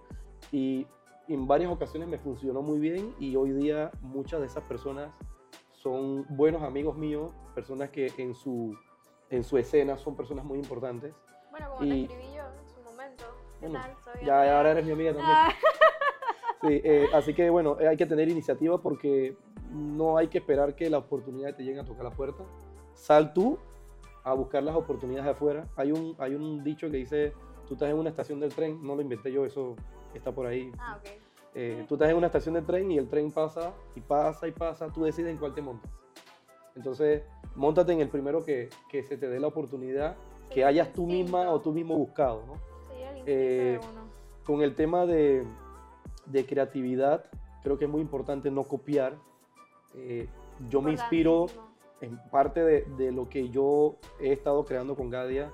Y 0.54 0.88
en 1.28 1.48
varias 1.48 1.70
ocasiones 1.70 2.08
me 2.08 2.18
funcionó 2.18 2.62
muy 2.62 2.80
bien 2.80 3.14
y 3.20 3.36
hoy 3.36 3.52
día 3.52 3.91
muchas 4.00 4.39
de 4.39 4.46
esas 4.48 4.64
personas 4.64 5.12
son 5.74 6.26
buenos 6.30 6.64
amigos 6.64 6.96
míos, 6.96 7.34
personas 7.54 7.89
que 7.89 8.10
en 8.18 8.34
su, 8.34 8.74
en 9.30 9.43
su 9.43 9.58
escena 9.58 9.98
son 9.98 10.16
personas 10.16 10.46
muy 10.46 10.60
importantes. 10.60 11.14
Bueno, 11.52 11.72
como 11.72 11.84
y- 11.84 12.08
te 12.08 12.14
escribí 12.14 12.36
yo 12.38 12.43
en 12.43 12.70
su 12.74 12.82
momento. 12.89 13.24
¿Qué 13.60 13.68
Bueno, 13.68 13.82
tal? 13.84 13.96
Soy 14.02 14.26
Ya 14.26 14.58
ahora 14.58 14.72
eres 14.72 14.86
mi 14.86 14.93
amiga 14.93 15.12
también. 15.14 15.30
Ah, 15.38 15.54
Sí, 16.62 16.82
eh, 16.84 17.06
así 17.14 17.34
que 17.36 17.50
bueno, 17.50 17.78
eh, 17.80 17.88
hay 17.89 17.98
que 17.98 18.06
tener 18.08 18.28
iniciativa 18.30 18.82
porque 18.82 19.38
no 19.76 20.17
hay 20.17 20.28
que 20.28 20.38
esperar 20.39 20.76
que 20.76 20.89
la 20.89 20.97
oportunidad 20.99 21.55
te 21.55 21.63
llegue 21.63 21.80
a 21.80 21.86
tocar 21.86 22.05
la 22.05 22.11
puerta. 22.11 22.43
Sal 22.93 23.34
tú 23.34 23.57
a 24.23 24.34
buscar 24.34 24.63
las 24.63 24.76
oportunidades 24.76 25.26
de 25.26 25.32
afuera. 25.32 25.67
Hay 25.76 25.91
un, 25.91 26.15
hay 26.17 26.34
un 26.34 26.63
dicho 26.63 26.89
que 26.89 26.97
dice, 26.97 27.34
tú 27.67 27.73
estás 27.76 27.89
en 27.89 27.97
una 27.97 28.09
estación 28.09 28.39
del 28.39 28.53
tren, 28.53 28.80
no 28.82 28.95
lo 28.95 29.01
inventé 29.01 29.32
yo, 29.32 29.45
eso 29.45 29.76
está 30.13 30.32
por 30.34 30.47
ahí. 30.47 30.71
ah, 30.80 30.97
ok. 30.99 31.09
Eh, 31.57 31.86
tú 31.88 31.95
estás 31.95 32.09
en 32.09 32.17
una 32.17 32.28
estación 32.28 32.55
de 32.55 32.61
tren 32.63 32.91
y 32.91 32.97
el 32.97 33.07
tren 33.07 33.32
pasa 33.32 33.73
y 33.95 34.01
pasa 34.01 34.45
y 34.47 34.51
pasa, 34.51 34.88
tú 34.91 35.03
decides 35.03 35.32
en 35.32 35.38
cuál 35.38 35.53
te 35.53 35.61
montas. 35.61 35.89
Entonces, 36.76 37.23
montate 37.55 37.93
en 37.93 38.01
el 38.01 38.09
primero 38.09 38.43
que, 38.43 38.69
que 38.89 39.03
se 39.03 39.17
te 39.17 39.30
dé 39.30 39.39
la 39.39 39.47
oportunidad, 39.47 40.17
Sí, 40.49 40.55
que 40.55 40.65
hayas 40.65 40.91
tú 40.91 41.05
misma 41.07 41.49
o 41.51 41.61
tú 41.61 41.71
mismo 41.71 41.95
buscado, 41.97 42.43
¿no? 42.45 42.55
Sí, 42.89 43.01
el 43.01 43.23
eh, 43.26 43.80
de 43.82 43.88
uno. 43.89 44.01
con 44.43 44.61
el 44.61 44.76
tema 44.76 45.05
de, 45.05 45.45
de 46.26 46.45
creatividad, 46.45 47.26
creo 47.63 47.78
que 47.78 47.86
es 47.86 47.91
muy 47.91 48.01
importante 48.01 48.51
no 48.51 48.63
copiar. 48.63 49.15
Eh, 49.96 50.28
yo 50.70 50.82
me 50.82 50.91
inspiro, 50.91 51.48
en 52.02 52.18
parte 52.30 52.64
de, 52.64 52.82
de 52.98 53.12
lo 53.12 53.28
que 53.30 53.50
yo 53.50 53.96
he 54.20 54.32
estado 54.34 54.64
creando 54.66 54.96
con 54.96 55.10
Gadia, 55.10 55.52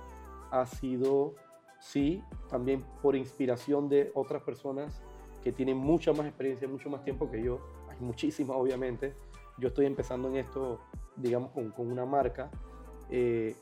ha 0.51 0.65
sido, 0.65 1.33
sí, 1.79 2.23
también 2.49 2.83
por 3.01 3.15
inspiración 3.15 3.87
de 3.89 4.11
otras 4.15 4.41
personas 4.43 5.01
que 5.43 5.51
tienen 5.51 5.77
mucha 5.77 6.11
más 6.13 6.25
experiencia, 6.27 6.67
mucho 6.67 6.89
más 6.89 7.03
tiempo 7.03 7.29
que 7.29 7.41
yo. 7.41 7.59
Hay 7.89 7.97
muchísimas, 7.99 8.57
obviamente. 8.57 9.15
Yo 9.57 9.69
estoy 9.69 9.85
empezando 9.85 10.27
en 10.29 10.37
esto, 10.37 10.79
digamos, 11.15 11.51
con, 11.51 11.71
con 11.71 11.91
una 11.91 12.05
marca. 12.05 12.49
eh, 13.09 13.55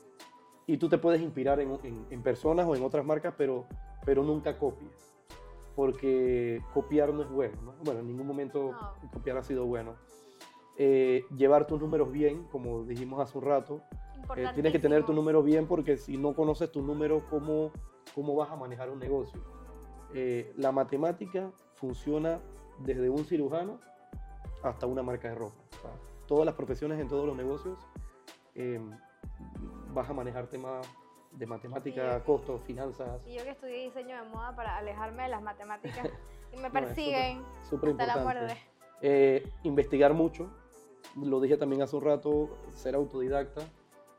y 0.66 0.76
tú 0.76 0.88
te 0.88 0.98
puedes 0.98 1.20
inspirar 1.20 1.58
en, 1.58 1.72
en- 1.82 2.06
en 2.10 2.22
personas 2.22 2.64
o 2.68 2.76
en 2.76 2.84
otras 2.84 3.04
marcas, 3.04 3.34
pero, 3.36 3.66
pero 4.04 4.22
nunca 4.22 4.56
copies. 4.56 5.12
Porque 5.74 6.62
copiar 6.72 7.12
no 7.12 7.22
es 7.22 7.30
bueno, 7.30 7.60
¿no? 7.62 7.72
Bueno, 7.84 8.00
en 8.00 8.06
ningún 8.06 8.26
momento 8.26 8.72
No. 8.72 9.10
copiar 9.12 9.38
ha 9.38 9.42
sido 9.42 9.66
bueno. 9.66 9.94
Eh, 10.76 11.24
llevar 11.36 11.66
tus 11.66 11.80
números 11.80 12.10
bien, 12.10 12.44
como 12.44 12.84
dijimos 12.84 13.20
hace 13.20 13.36
un 13.38 13.44
rato. 13.44 13.82
Eh, 14.36 14.46
tienes 14.54 14.72
que 14.72 14.78
tener 14.78 15.04
tu 15.04 15.12
Importantísimo. 15.12 15.14
número 15.14 15.42
bien 15.42 15.66
porque 15.66 15.96
si 15.96 16.16
no 16.16 16.34
conoces 16.34 16.70
tu 16.70 16.82
número, 16.82 17.24
¿cómo, 17.28 17.72
cómo 18.14 18.34
vas 18.34 18.50
a 18.50 18.56
manejar 18.56 18.90
un 18.90 18.98
negocio? 18.98 19.40
Eh, 20.14 20.52
la 20.56 20.72
matemática 20.72 21.50
funciona 21.74 22.40
desde 22.78 23.08
un 23.10 23.24
cirujano 23.24 23.80
hasta 24.62 24.86
una 24.86 25.02
marca 25.02 25.28
de 25.28 25.34
ropa. 25.34 25.56
O 25.78 25.82
sea, 25.82 25.90
todas 26.26 26.46
las 26.46 26.54
profesiones 26.54 27.00
en 27.00 27.08
todos 27.08 27.26
los 27.26 27.36
negocios 27.36 27.78
eh, 28.54 28.80
vas 29.92 30.08
a 30.08 30.12
manejar 30.12 30.46
temas 30.46 30.86
de 31.32 31.46
matemática, 31.46 32.22
costos, 32.24 32.60
finanzas. 32.62 33.20
Y 33.26 33.36
yo 33.36 33.44
que 33.44 33.50
estudié 33.50 33.84
diseño 33.84 34.16
de 34.16 34.28
moda 34.30 34.54
para 34.54 34.76
alejarme 34.78 35.24
de 35.24 35.28
las 35.28 35.42
matemáticas 35.42 36.08
y 36.52 36.56
me 36.56 36.62
No, 36.62 36.66
es 36.66 36.72
persiguen 36.72 37.42
Súper 37.68 37.90
hasta 37.90 38.06
la 38.06 38.16
muerte. 38.18 38.56
Eh, 39.00 39.48
investigar 39.62 40.12
mucho, 40.12 40.50
lo 41.16 41.40
dije 41.40 41.56
también 41.56 41.82
hace 41.82 41.96
un 41.96 42.02
rato, 42.02 42.50
ser 42.74 42.94
autodidacta. 42.94 43.62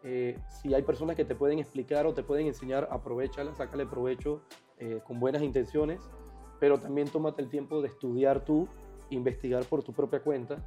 Eh, 0.04 0.38
si 0.50 0.74
hay 0.74 0.82
personas 0.82 1.16
que 1.16 1.26
te 1.26 1.36
pueden 1.36 1.60
explicar 1.60 2.06
o 2.06 2.14
te 2.14 2.24
pueden 2.24 2.48
enseñar, 2.48 2.88
aprovechalas, 2.92 3.58
sácale 3.58 3.86
provecho 3.86 4.42
eh, 4.78 5.02
con 5.06 5.20
buenas 5.20 5.44
intenciones, 5.44 6.02
pero 6.60 6.80
también 6.80 7.08
tómate 7.08 7.42
el 7.42 7.50
tiempo 7.50 7.82
de 7.82 7.88
estudiar 7.88 8.44
tú, 8.44 8.68
investigar 9.10 9.64
por 9.66 9.84
tu 9.84 9.94
propia 9.94 10.22
cuenta, 10.22 10.58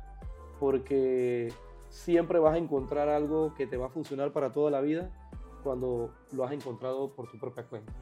porque 0.61 1.53
siempre 1.89 2.39
vas 2.39 2.55
a 2.55 2.59
encontrar 2.59 3.09
algo 3.09 3.55
que 3.55 3.67
te 3.67 3.77
va 3.77 3.87
a 3.87 3.89
funcionar 3.89 4.33
para 4.33 4.53
toda 4.53 4.71
la 4.71 4.81
vida 4.81 5.11
cuando 5.63 6.11
lo 6.33 6.45
has 6.45 6.53
encontrado 6.53 7.11
por 7.13 7.31
tu 7.31 7.39
propia 7.39 7.65
cuenta. 7.65 7.93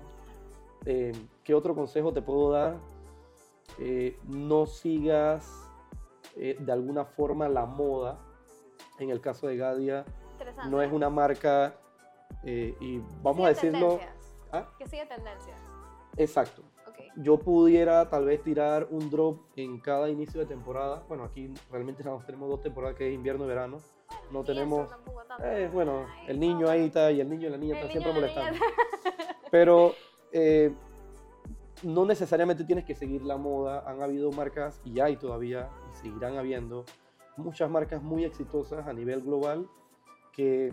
Eh, 0.84 1.12
¿Qué 1.44 1.54
otro 1.54 1.74
consejo 1.74 2.12
te 2.12 2.22
puedo 2.22 2.50
dar? 2.50 2.78
Eh, 3.78 4.18
no 4.28 4.66
sigas 4.66 5.70
eh, 6.36 6.56
de 6.58 6.72
alguna 6.72 7.04
forma 7.04 7.48
la 7.48 7.66
moda. 7.66 8.18
En 8.98 9.10
el 9.10 9.20
caso 9.20 9.46
de 9.46 9.56
Gadia, 9.56 10.04
no 10.68 10.82
es 10.82 10.92
una 10.92 11.08
marca, 11.10 11.74
eh, 12.44 12.74
y 12.80 13.00
vamos 13.22 13.44
a 13.46 13.48
decirlo. 13.48 14.00
¿Ah? 14.52 14.68
Que 14.78 14.86
sigue 14.86 15.06
tendencias. 15.06 15.58
exacto. 16.16 16.62
Yo 17.16 17.38
pudiera 17.38 18.08
tal 18.08 18.24
vez 18.24 18.42
tirar 18.42 18.88
un 18.90 19.10
drop 19.10 19.40
en 19.56 19.78
cada 19.80 20.08
inicio 20.08 20.40
de 20.40 20.46
temporada. 20.46 21.02
Bueno, 21.08 21.24
aquí 21.24 21.52
realmente 21.70 22.02
nada 22.02 22.16
más 22.16 22.24
tenemos 22.24 22.48
dos 22.48 22.62
temporadas, 22.62 22.96
que 22.96 23.06
es 23.08 23.14
invierno 23.14 23.44
y 23.44 23.48
verano. 23.48 23.80
No 24.30 24.40
Y 24.40 24.44
tenemos, 24.44 24.88
eh, 25.42 25.68
bueno, 25.72 26.06
Ay, 26.08 26.26
el 26.28 26.40
niño 26.40 26.66
no. 26.66 26.70
ahí 26.70 26.86
está 26.86 27.10
y 27.12 27.20
el 27.20 27.28
niño 27.28 27.48
y 27.48 27.50
la 27.50 27.58
niña 27.58 27.72
El 27.72 27.86
están 27.86 27.90
siempre 27.90 28.12
molestando. 28.14 28.58
Pero 29.50 29.92
eh, 30.32 30.72
no 31.82 32.06
necesariamente 32.06 32.64
tienes 32.64 32.84
que 32.86 32.94
seguir 32.94 33.22
la 33.22 33.36
moda. 33.36 33.84
Han 33.86 34.00
habido 34.00 34.30
marcas, 34.32 34.80
y 34.84 35.00
hay 35.00 35.16
todavía, 35.16 35.68
seguirán 35.94 36.36
habiendo, 36.36 36.84
muchas 37.36 37.70
marcas 37.70 38.02
muy 38.02 38.24
exitosas 38.24 38.86
a 38.86 38.92
nivel 38.92 39.22
global 39.22 39.66
que 40.32 40.72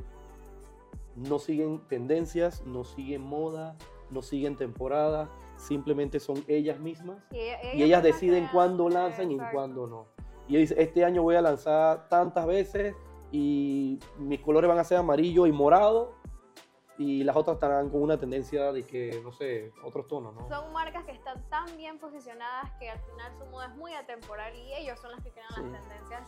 no 1.15 1.39
siguen 1.39 1.81
tendencias, 1.87 2.63
no 2.65 2.83
siguen 2.83 3.21
moda, 3.21 3.75
no 4.09 4.21
siguen 4.21 4.55
temporada, 4.55 5.29
simplemente 5.57 6.19
son 6.19 6.43
ellas 6.47 6.79
mismas 6.79 7.17
Y, 7.31 7.77
y 7.77 7.83
ellas 7.83 8.01
deciden 8.01 8.47
cuándo 8.51 8.89
lanzan 8.89 9.31
y 9.31 9.37
cuándo 9.51 9.87
no. 9.87 10.05
Y 10.47 10.57
dice, 10.57 10.75
este 10.81 11.05
año 11.05 11.21
voy 11.21 11.35
a 11.35 11.41
lanzar 11.41 12.09
tantas 12.09 12.47
veces 12.47 12.95
y 13.31 13.99
mis 14.17 14.39
colores 14.39 14.67
van 14.67 14.79
a 14.79 14.83
ser 14.83 14.97
amarillo 14.97 15.45
y 15.45 15.51
morado 15.51 16.18
y 16.99 17.23
las 17.23 17.35
otras 17.35 17.55
estarán 17.55 17.89
con 17.89 18.01
una 18.03 18.19
tendencia 18.19 18.71
de 18.71 18.83
que, 18.85 19.19
no 19.23 19.31
sé, 19.31 19.71
otros 19.83 20.05
tonos, 20.07 20.35
¿no? 20.35 20.47
Son 20.49 20.71
marcas 20.73 21.05
que 21.05 21.13
están 21.13 21.41
tan 21.49 21.65
bien 21.77 21.97
posicionadas 21.97 22.69
que 22.77 22.89
al 22.89 22.99
final 22.99 23.31
su 23.39 23.45
moda 23.45 23.67
es 23.67 23.75
muy 23.77 23.93
atemporal 23.93 24.53
y 24.55 24.73
ellos 24.75 24.99
son 24.99 25.11
las 25.11 25.23
que 25.23 25.31
crean 25.31 25.47
Sí. 25.55 25.61
las 25.71 25.81
tendencias 25.87 26.27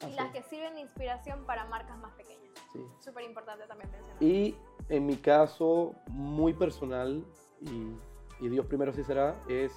y 0.00 0.04
Así 0.06 0.14
las 0.14 0.30
que 0.32 0.42
sirven 0.44 0.74
de 0.74 0.80
inspiración 0.80 1.44
para 1.44 1.64
marcas 1.66 1.98
más 1.98 2.12
pequeñas. 2.14 2.52
sí. 2.72 2.80
Súper 3.00 3.24
importante 3.24 3.66
también 3.66 3.90
mencionar. 3.90 4.22
Y 4.22 4.56
en 4.88 5.06
mi 5.06 5.16
caso, 5.16 5.94
muy 6.08 6.52
personal, 6.54 7.24
y, 7.60 7.96
y 8.44 8.48
Dios 8.48 8.64
primero 8.66 8.92
sí 8.92 9.02
será, 9.04 9.36
es 9.48 9.72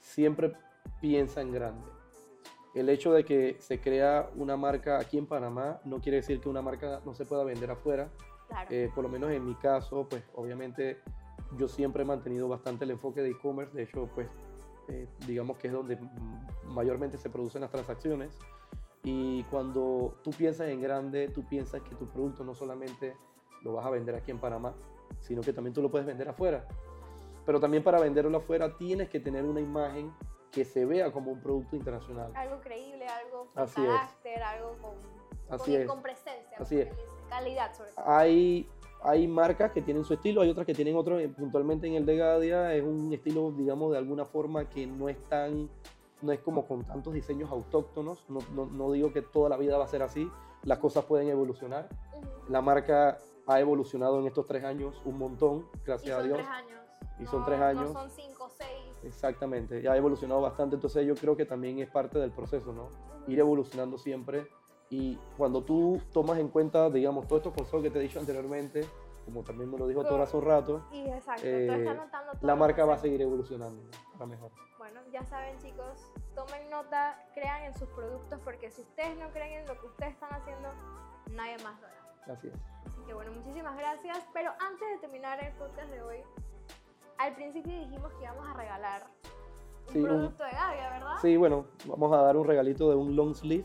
siempre 0.00 0.52
piensa 1.00 1.40
en 1.40 1.52
grande. 1.52 1.90
El 2.74 2.88
hecho 2.88 3.12
de 3.12 3.24
que 3.24 3.56
se 3.60 3.80
crea 3.80 4.30
una 4.36 4.56
marca 4.56 4.98
aquí 5.00 5.18
en 5.18 5.26
Panamá 5.26 5.80
no 5.84 6.00
quiere 6.00 6.18
decir 6.18 6.40
que 6.40 6.48
una 6.48 6.62
marca 6.62 7.00
no 7.04 7.14
se 7.14 7.24
pueda 7.26 7.42
vender 7.42 7.70
afuera. 7.72 8.08
Claro. 8.50 8.68
Eh, 8.70 8.90
por 8.94 9.04
lo 9.04 9.08
menos 9.08 9.30
en 9.30 9.44
mi 9.46 9.54
caso, 9.54 10.06
pues 10.08 10.22
obviamente 10.34 11.00
yo 11.56 11.68
siempre 11.68 12.02
he 12.02 12.06
mantenido 12.06 12.48
bastante 12.48 12.84
el 12.84 12.90
enfoque 12.90 13.22
de 13.22 13.30
e-commerce. 13.30 13.74
De 13.74 13.84
hecho, 13.84 14.08
pues 14.14 14.28
eh, 14.88 15.08
digamos 15.26 15.56
que 15.56 15.68
es 15.68 15.72
donde 15.72 15.98
mayormente 16.66 17.16
se 17.16 17.30
producen 17.30 17.62
las 17.62 17.70
transacciones. 17.70 18.36
Y 19.02 19.44
cuando 19.44 20.18
tú 20.22 20.30
piensas 20.30 20.68
en 20.68 20.82
grande, 20.82 21.28
tú 21.28 21.42
piensas 21.44 21.80
que 21.82 21.94
tu 21.94 22.06
producto 22.08 22.44
no 22.44 22.54
solamente 22.54 23.16
lo 23.62 23.72
vas 23.72 23.86
a 23.86 23.90
vender 23.90 24.14
aquí 24.14 24.30
en 24.30 24.38
Panamá, 24.38 24.74
sino 25.20 25.40
que 25.40 25.52
también 25.52 25.72
tú 25.72 25.80
lo 25.80 25.90
puedes 25.90 26.06
vender 26.06 26.28
afuera. 26.28 26.66
Pero 27.46 27.58
también 27.60 27.82
para 27.82 27.98
venderlo 27.98 28.36
afuera 28.36 28.76
tienes 28.76 29.08
que 29.08 29.18
tener 29.20 29.44
una 29.44 29.60
imagen 29.60 30.12
que 30.52 30.64
se 30.64 30.84
vea 30.84 31.12
como 31.12 31.30
un 31.30 31.40
producto 31.40 31.76
internacional. 31.76 32.32
algo 32.34 32.60
creíble, 32.60 33.06
algo 33.06 33.48
con 33.54 33.62
Así 33.62 33.80
es. 33.80 33.86
carácter, 33.86 34.42
algo 34.42 34.76
con, 34.78 34.92
Así 35.48 35.72
con, 35.72 35.80
es. 35.80 35.88
con 35.88 36.02
presencia. 36.02 36.56
Así 36.58 36.80
es. 36.80 36.88
Calidad, 37.30 37.74
sobre 37.74 37.90
todo. 37.92 38.04
hay, 38.06 38.68
hay 39.02 39.26
marcas 39.26 39.72
que 39.72 39.80
tienen 39.82 40.04
su 40.04 40.12
estilo, 40.14 40.42
hay 40.42 40.50
otras 40.50 40.66
que 40.66 40.74
tienen 40.74 40.96
otro, 40.96 41.18
eh, 41.18 41.28
puntualmente 41.28 41.86
en 41.86 41.94
el 41.94 42.04
de 42.04 42.16
Gadia 42.16 42.74
es 42.74 42.82
un 42.82 43.12
estilo, 43.12 43.50
digamos, 43.52 43.92
de 43.92 43.98
alguna 43.98 44.24
forma 44.26 44.68
que 44.68 44.86
no 44.86 45.08
es 45.08 45.16
tan, 45.28 45.70
no 46.22 46.32
es 46.32 46.40
como 46.40 46.66
con 46.66 46.84
tantos 46.84 47.14
diseños 47.14 47.50
autóctonos, 47.50 48.24
no, 48.28 48.40
no, 48.54 48.66
no 48.66 48.92
digo 48.92 49.12
que 49.12 49.22
toda 49.22 49.48
la 49.48 49.56
vida 49.56 49.78
va 49.78 49.84
a 49.84 49.88
ser 49.88 50.02
así, 50.02 50.30
las 50.64 50.78
cosas 50.78 51.04
pueden 51.06 51.28
evolucionar. 51.28 51.88
Ujú. 52.12 52.26
La 52.52 52.60
marca 52.60 53.16
ha 53.46 53.60
evolucionado 53.60 54.20
en 54.20 54.26
estos 54.26 54.46
tres 54.46 54.62
años 54.64 55.00
un 55.06 55.16
montón, 55.18 55.66
gracias 55.86 56.14
son 56.14 56.20
a 56.20 56.26
Dios. 56.26 56.36
tres 56.38 56.48
años. 56.50 56.80
Y 57.18 57.26
son 57.26 57.40
no- 57.40 57.46
tres 57.46 57.60
años. 57.60 57.92
No 57.92 58.00
son 58.00 58.10
cinco 58.10 58.44
o 58.44 58.50
seis. 58.50 58.68
Exactamente, 59.02 59.80
ya 59.80 59.92
ha 59.92 59.96
evolucionado 59.96 60.42
bastante, 60.42 60.74
entonces 60.76 61.06
yo 61.06 61.14
creo 61.14 61.34
que 61.36 61.46
también 61.46 61.78
es 61.78 61.88
parte 61.88 62.18
del 62.18 62.30
proceso, 62.32 62.72
¿no? 62.72 62.88
Ir 63.26 63.38
evolucionando 63.38 63.96
siempre 63.96 64.46
y 64.90 65.16
cuando 65.38 65.62
tú 65.62 66.00
tomas 66.12 66.38
en 66.38 66.48
cuenta, 66.48 66.90
digamos, 66.90 67.26
todos 67.26 67.40
estos 67.40 67.54
consejos 67.54 67.82
que 67.82 67.90
te 67.90 67.98
he 67.98 68.02
dicho 68.02 68.18
anteriormente, 68.20 68.84
como 69.24 69.42
también 69.44 69.70
me 69.70 69.78
lo 69.78 69.86
dijo 69.86 70.04
Toro 70.04 70.22
hace 70.24 70.36
un 70.36 70.44
rato, 70.44 70.82
Y 70.90 71.02
exacto, 71.08 71.42
Eh, 71.44 71.66
todo 71.68 72.32
la 72.42 72.56
marca 72.56 72.84
va 72.84 72.94
a 72.94 72.98
seguir 72.98 73.22
evolucionando 73.22 73.82
¿no? 73.82 74.12
para 74.14 74.26
mejor. 74.26 74.50
Bueno, 74.78 75.00
ya 75.12 75.24
saben 75.24 75.56
chicos, 75.58 76.10
tomen 76.34 76.68
nota, 76.70 77.16
crean 77.34 77.62
en 77.64 77.74
sus 77.78 77.88
productos 77.90 78.40
porque 78.44 78.70
si 78.70 78.82
ustedes 78.82 79.16
no 79.18 79.28
creen 79.30 79.60
en 79.60 79.66
lo 79.68 79.78
que 79.80 79.86
ustedes 79.86 80.14
están 80.14 80.32
haciendo, 80.32 80.68
nadie 81.32 81.56
más 81.62 81.80
lo 81.80 81.86
hará. 81.86 82.32
Así 82.34 82.48
es. 82.48 82.54
Así 82.86 83.00
que 83.06 83.14
bueno, 83.14 83.30
muchísimas 83.32 83.76
gracias. 83.78 84.18
Pero 84.32 84.50
antes 84.58 84.88
de 84.88 84.98
terminar 84.98 85.42
el 85.44 85.52
podcast 85.54 85.88
de 85.90 86.02
hoy, 86.02 86.16
al 87.18 87.34
principio 87.34 87.78
dijimos 87.78 88.12
que 88.14 88.24
íbamos 88.24 88.46
a 88.48 88.54
regalar 88.54 89.02
un 89.86 89.92
Sí, 89.92 89.98
un- 90.00 90.04
producto 90.06 90.44
de 90.44 90.50
Gavia, 90.50 90.90
¿verdad? 90.90 91.16
Sí, 91.22 91.36
bueno, 91.36 91.66
vamos 91.86 92.12
a 92.12 92.22
dar 92.22 92.36
un 92.36 92.46
regalito 92.46 92.88
de 92.90 92.96
un 92.96 93.14
long 93.14 93.34
sleeve 93.34 93.64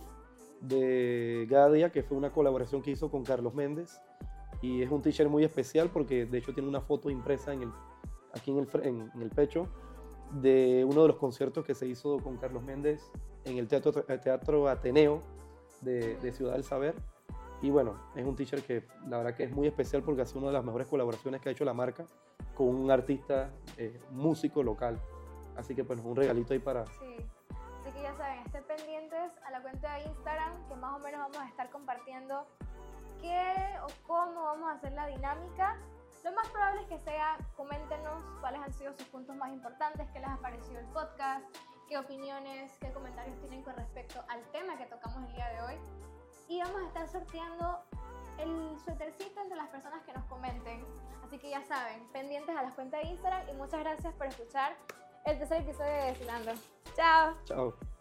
de 0.61 1.47
Gadia, 1.49 1.91
que 1.91 2.03
fue 2.03 2.17
una 2.17 2.31
colaboración 2.31 2.81
que 2.81 2.91
hizo 2.91 3.09
con 3.09 3.23
Carlos 3.23 3.53
Méndez. 3.53 4.01
Y 4.61 4.81
es 4.81 4.89
un 4.89 5.01
t-shirt 5.01 5.29
muy 5.29 5.43
especial 5.43 5.89
porque 5.89 6.25
de 6.25 6.37
hecho 6.37 6.53
tiene 6.53 6.69
una 6.69 6.81
foto 6.81 7.09
impresa 7.09 7.53
en 7.53 7.63
el, 7.63 7.71
aquí 8.33 8.51
en 8.51 9.11
el, 9.21 9.29
pecho 9.29 9.67
de 10.31 10.85
uno 10.89 11.03
de 11.03 11.09
los 11.09 11.17
conciertos 11.17 11.65
que 11.65 11.75
se 11.75 11.87
hizo 11.87 12.17
con 12.19 12.37
Carlos 12.37 12.63
Méndez 12.63 13.11
en 13.43 13.57
el 13.57 13.67
Teatro, 13.67 13.91
teatro 13.91 14.67
Ateneo 14.67 15.21
de, 15.81 16.31
Ciudad 16.33 16.53
del 16.53 16.63
Saber. 16.63 16.95
Y 17.61 17.69
bueno, 17.69 17.95
es 18.15 18.25
un 18.25 18.35
t-shirt 18.35 18.65
que 18.65 18.83
la 19.07 19.17
verdad 19.17 19.35
que 19.35 19.43
es 19.43 19.51
muy 19.51 19.67
especial 19.67 20.03
porque 20.03 20.21
ha 20.21 20.25
sido 20.25 20.39
una 20.39 20.47
de 20.47 20.53
las 20.53 20.65
mejores 20.65 20.87
colaboraciones 20.87 21.41
que 21.41 21.49
ha 21.49 21.51
hecho 21.51 21.65
la 21.65 21.73
marca 21.73 22.05
con 22.53 22.67
un 22.67 22.91
artista, 22.91 23.51
eh, 23.77 23.99
músico 24.11 24.63
local. 24.63 24.99
Así 25.55 25.73
que 25.73 25.83
pues 25.83 25.99
un 26.03 26.15
regalito 26.15 26.53
ahí 26.53 26.59
para. 26.59 26.85
Ya 28.15 28.23
saben, 28.23 28.39
estén 28.45 28.63
pendientes 28.63 29.31
a 29.45 29.51
la 29.51 29.61
cuenta 29.61 29.93
de 29.95 30.03
Instagram, 30.03 30.67
que 30.69 30.75
más 30.75 30.95
o 30.95 30.99
menos 30.99 31.19
vamos 31.19 31.37
a 31.37 31.49
estar 31.49 31.69
compartiendo 31.69 32.47
qué 33.19 33.77
o 33.83 33.87
cómo 34.07 34.43
vamos 34.43 34.69
a 34.69 34.75
hacer 34.75 34.93
la 34.93 35.07
dinámica. 35.07 35.77
Lo 36.23 36.31
más 36.31 36.47
probable 36.47 36.83
es 36.83 36.87
que 36.87 36.99
sea, 36.99 37.37
coméntenos 37.57 38.23
cuáles 38.39 38.61
han 38.61 38.71
sido 38.73 38.93
sus 38.93 39.03
puntos 39.07 39.35
más 39.35 39.51
importantes, 39.51 40.09
qué 40.11 40.19
les 40.21 40.29
ha 40.29 40.37
parecido 40.37 40.79
el 40.79 40.85
podcast, 40.87 41.43
qué 41.89 41.97
opiniones, 41.97 42.71
qué 42.79 42.89
comentarios 42.93 43.37
tienen 43.39 43.63
con 43.63 43.75
respecto 43.75 44.23
al 44.29 44.41
tema 44.51 44.77
que 44.77 44.85
tocamos 44.85 45.21
el 45.27 45.35
día 45.35 45.49
de 45.49 45.61
hoy. 45.63 45.79
Y 46.47 46.61
vamos 46.61 46.83
a 46.83 46.87
estar 46.87 47.07
sorteando 47.09 47.83
el 48.37 48.79
suétercito 48.79 49.41
entre 49.41 49.57
las 49.57 49.67
personas 49.67 50.01
que 50.03 50.13
nos 50.13 50.23
comenten. 50.25 50.85
Así 51.25 51.37
que 51.37 51.49
ya 51.49 51.61
saben, 51.63 52.07
pendientes 52.13 52.55
a 52.55 52.63
las 52.63 52.75
cuentas 52.75 53.01
de 53.01 53.09
Instagram 53.09 53.49
y 53.49 53.53
muchas 53.55 53.81
gracias 53.81 54.13
por 54.13 54.27
escuchar 54.27 54.73
el 55.25 55.37
tercer 55.37 55.63
episodio 55.63 55.91
de 55.91 56.03
Destilando. 56.05 56.53
Chao. 56.95 57.35
chao. 57.43 57.94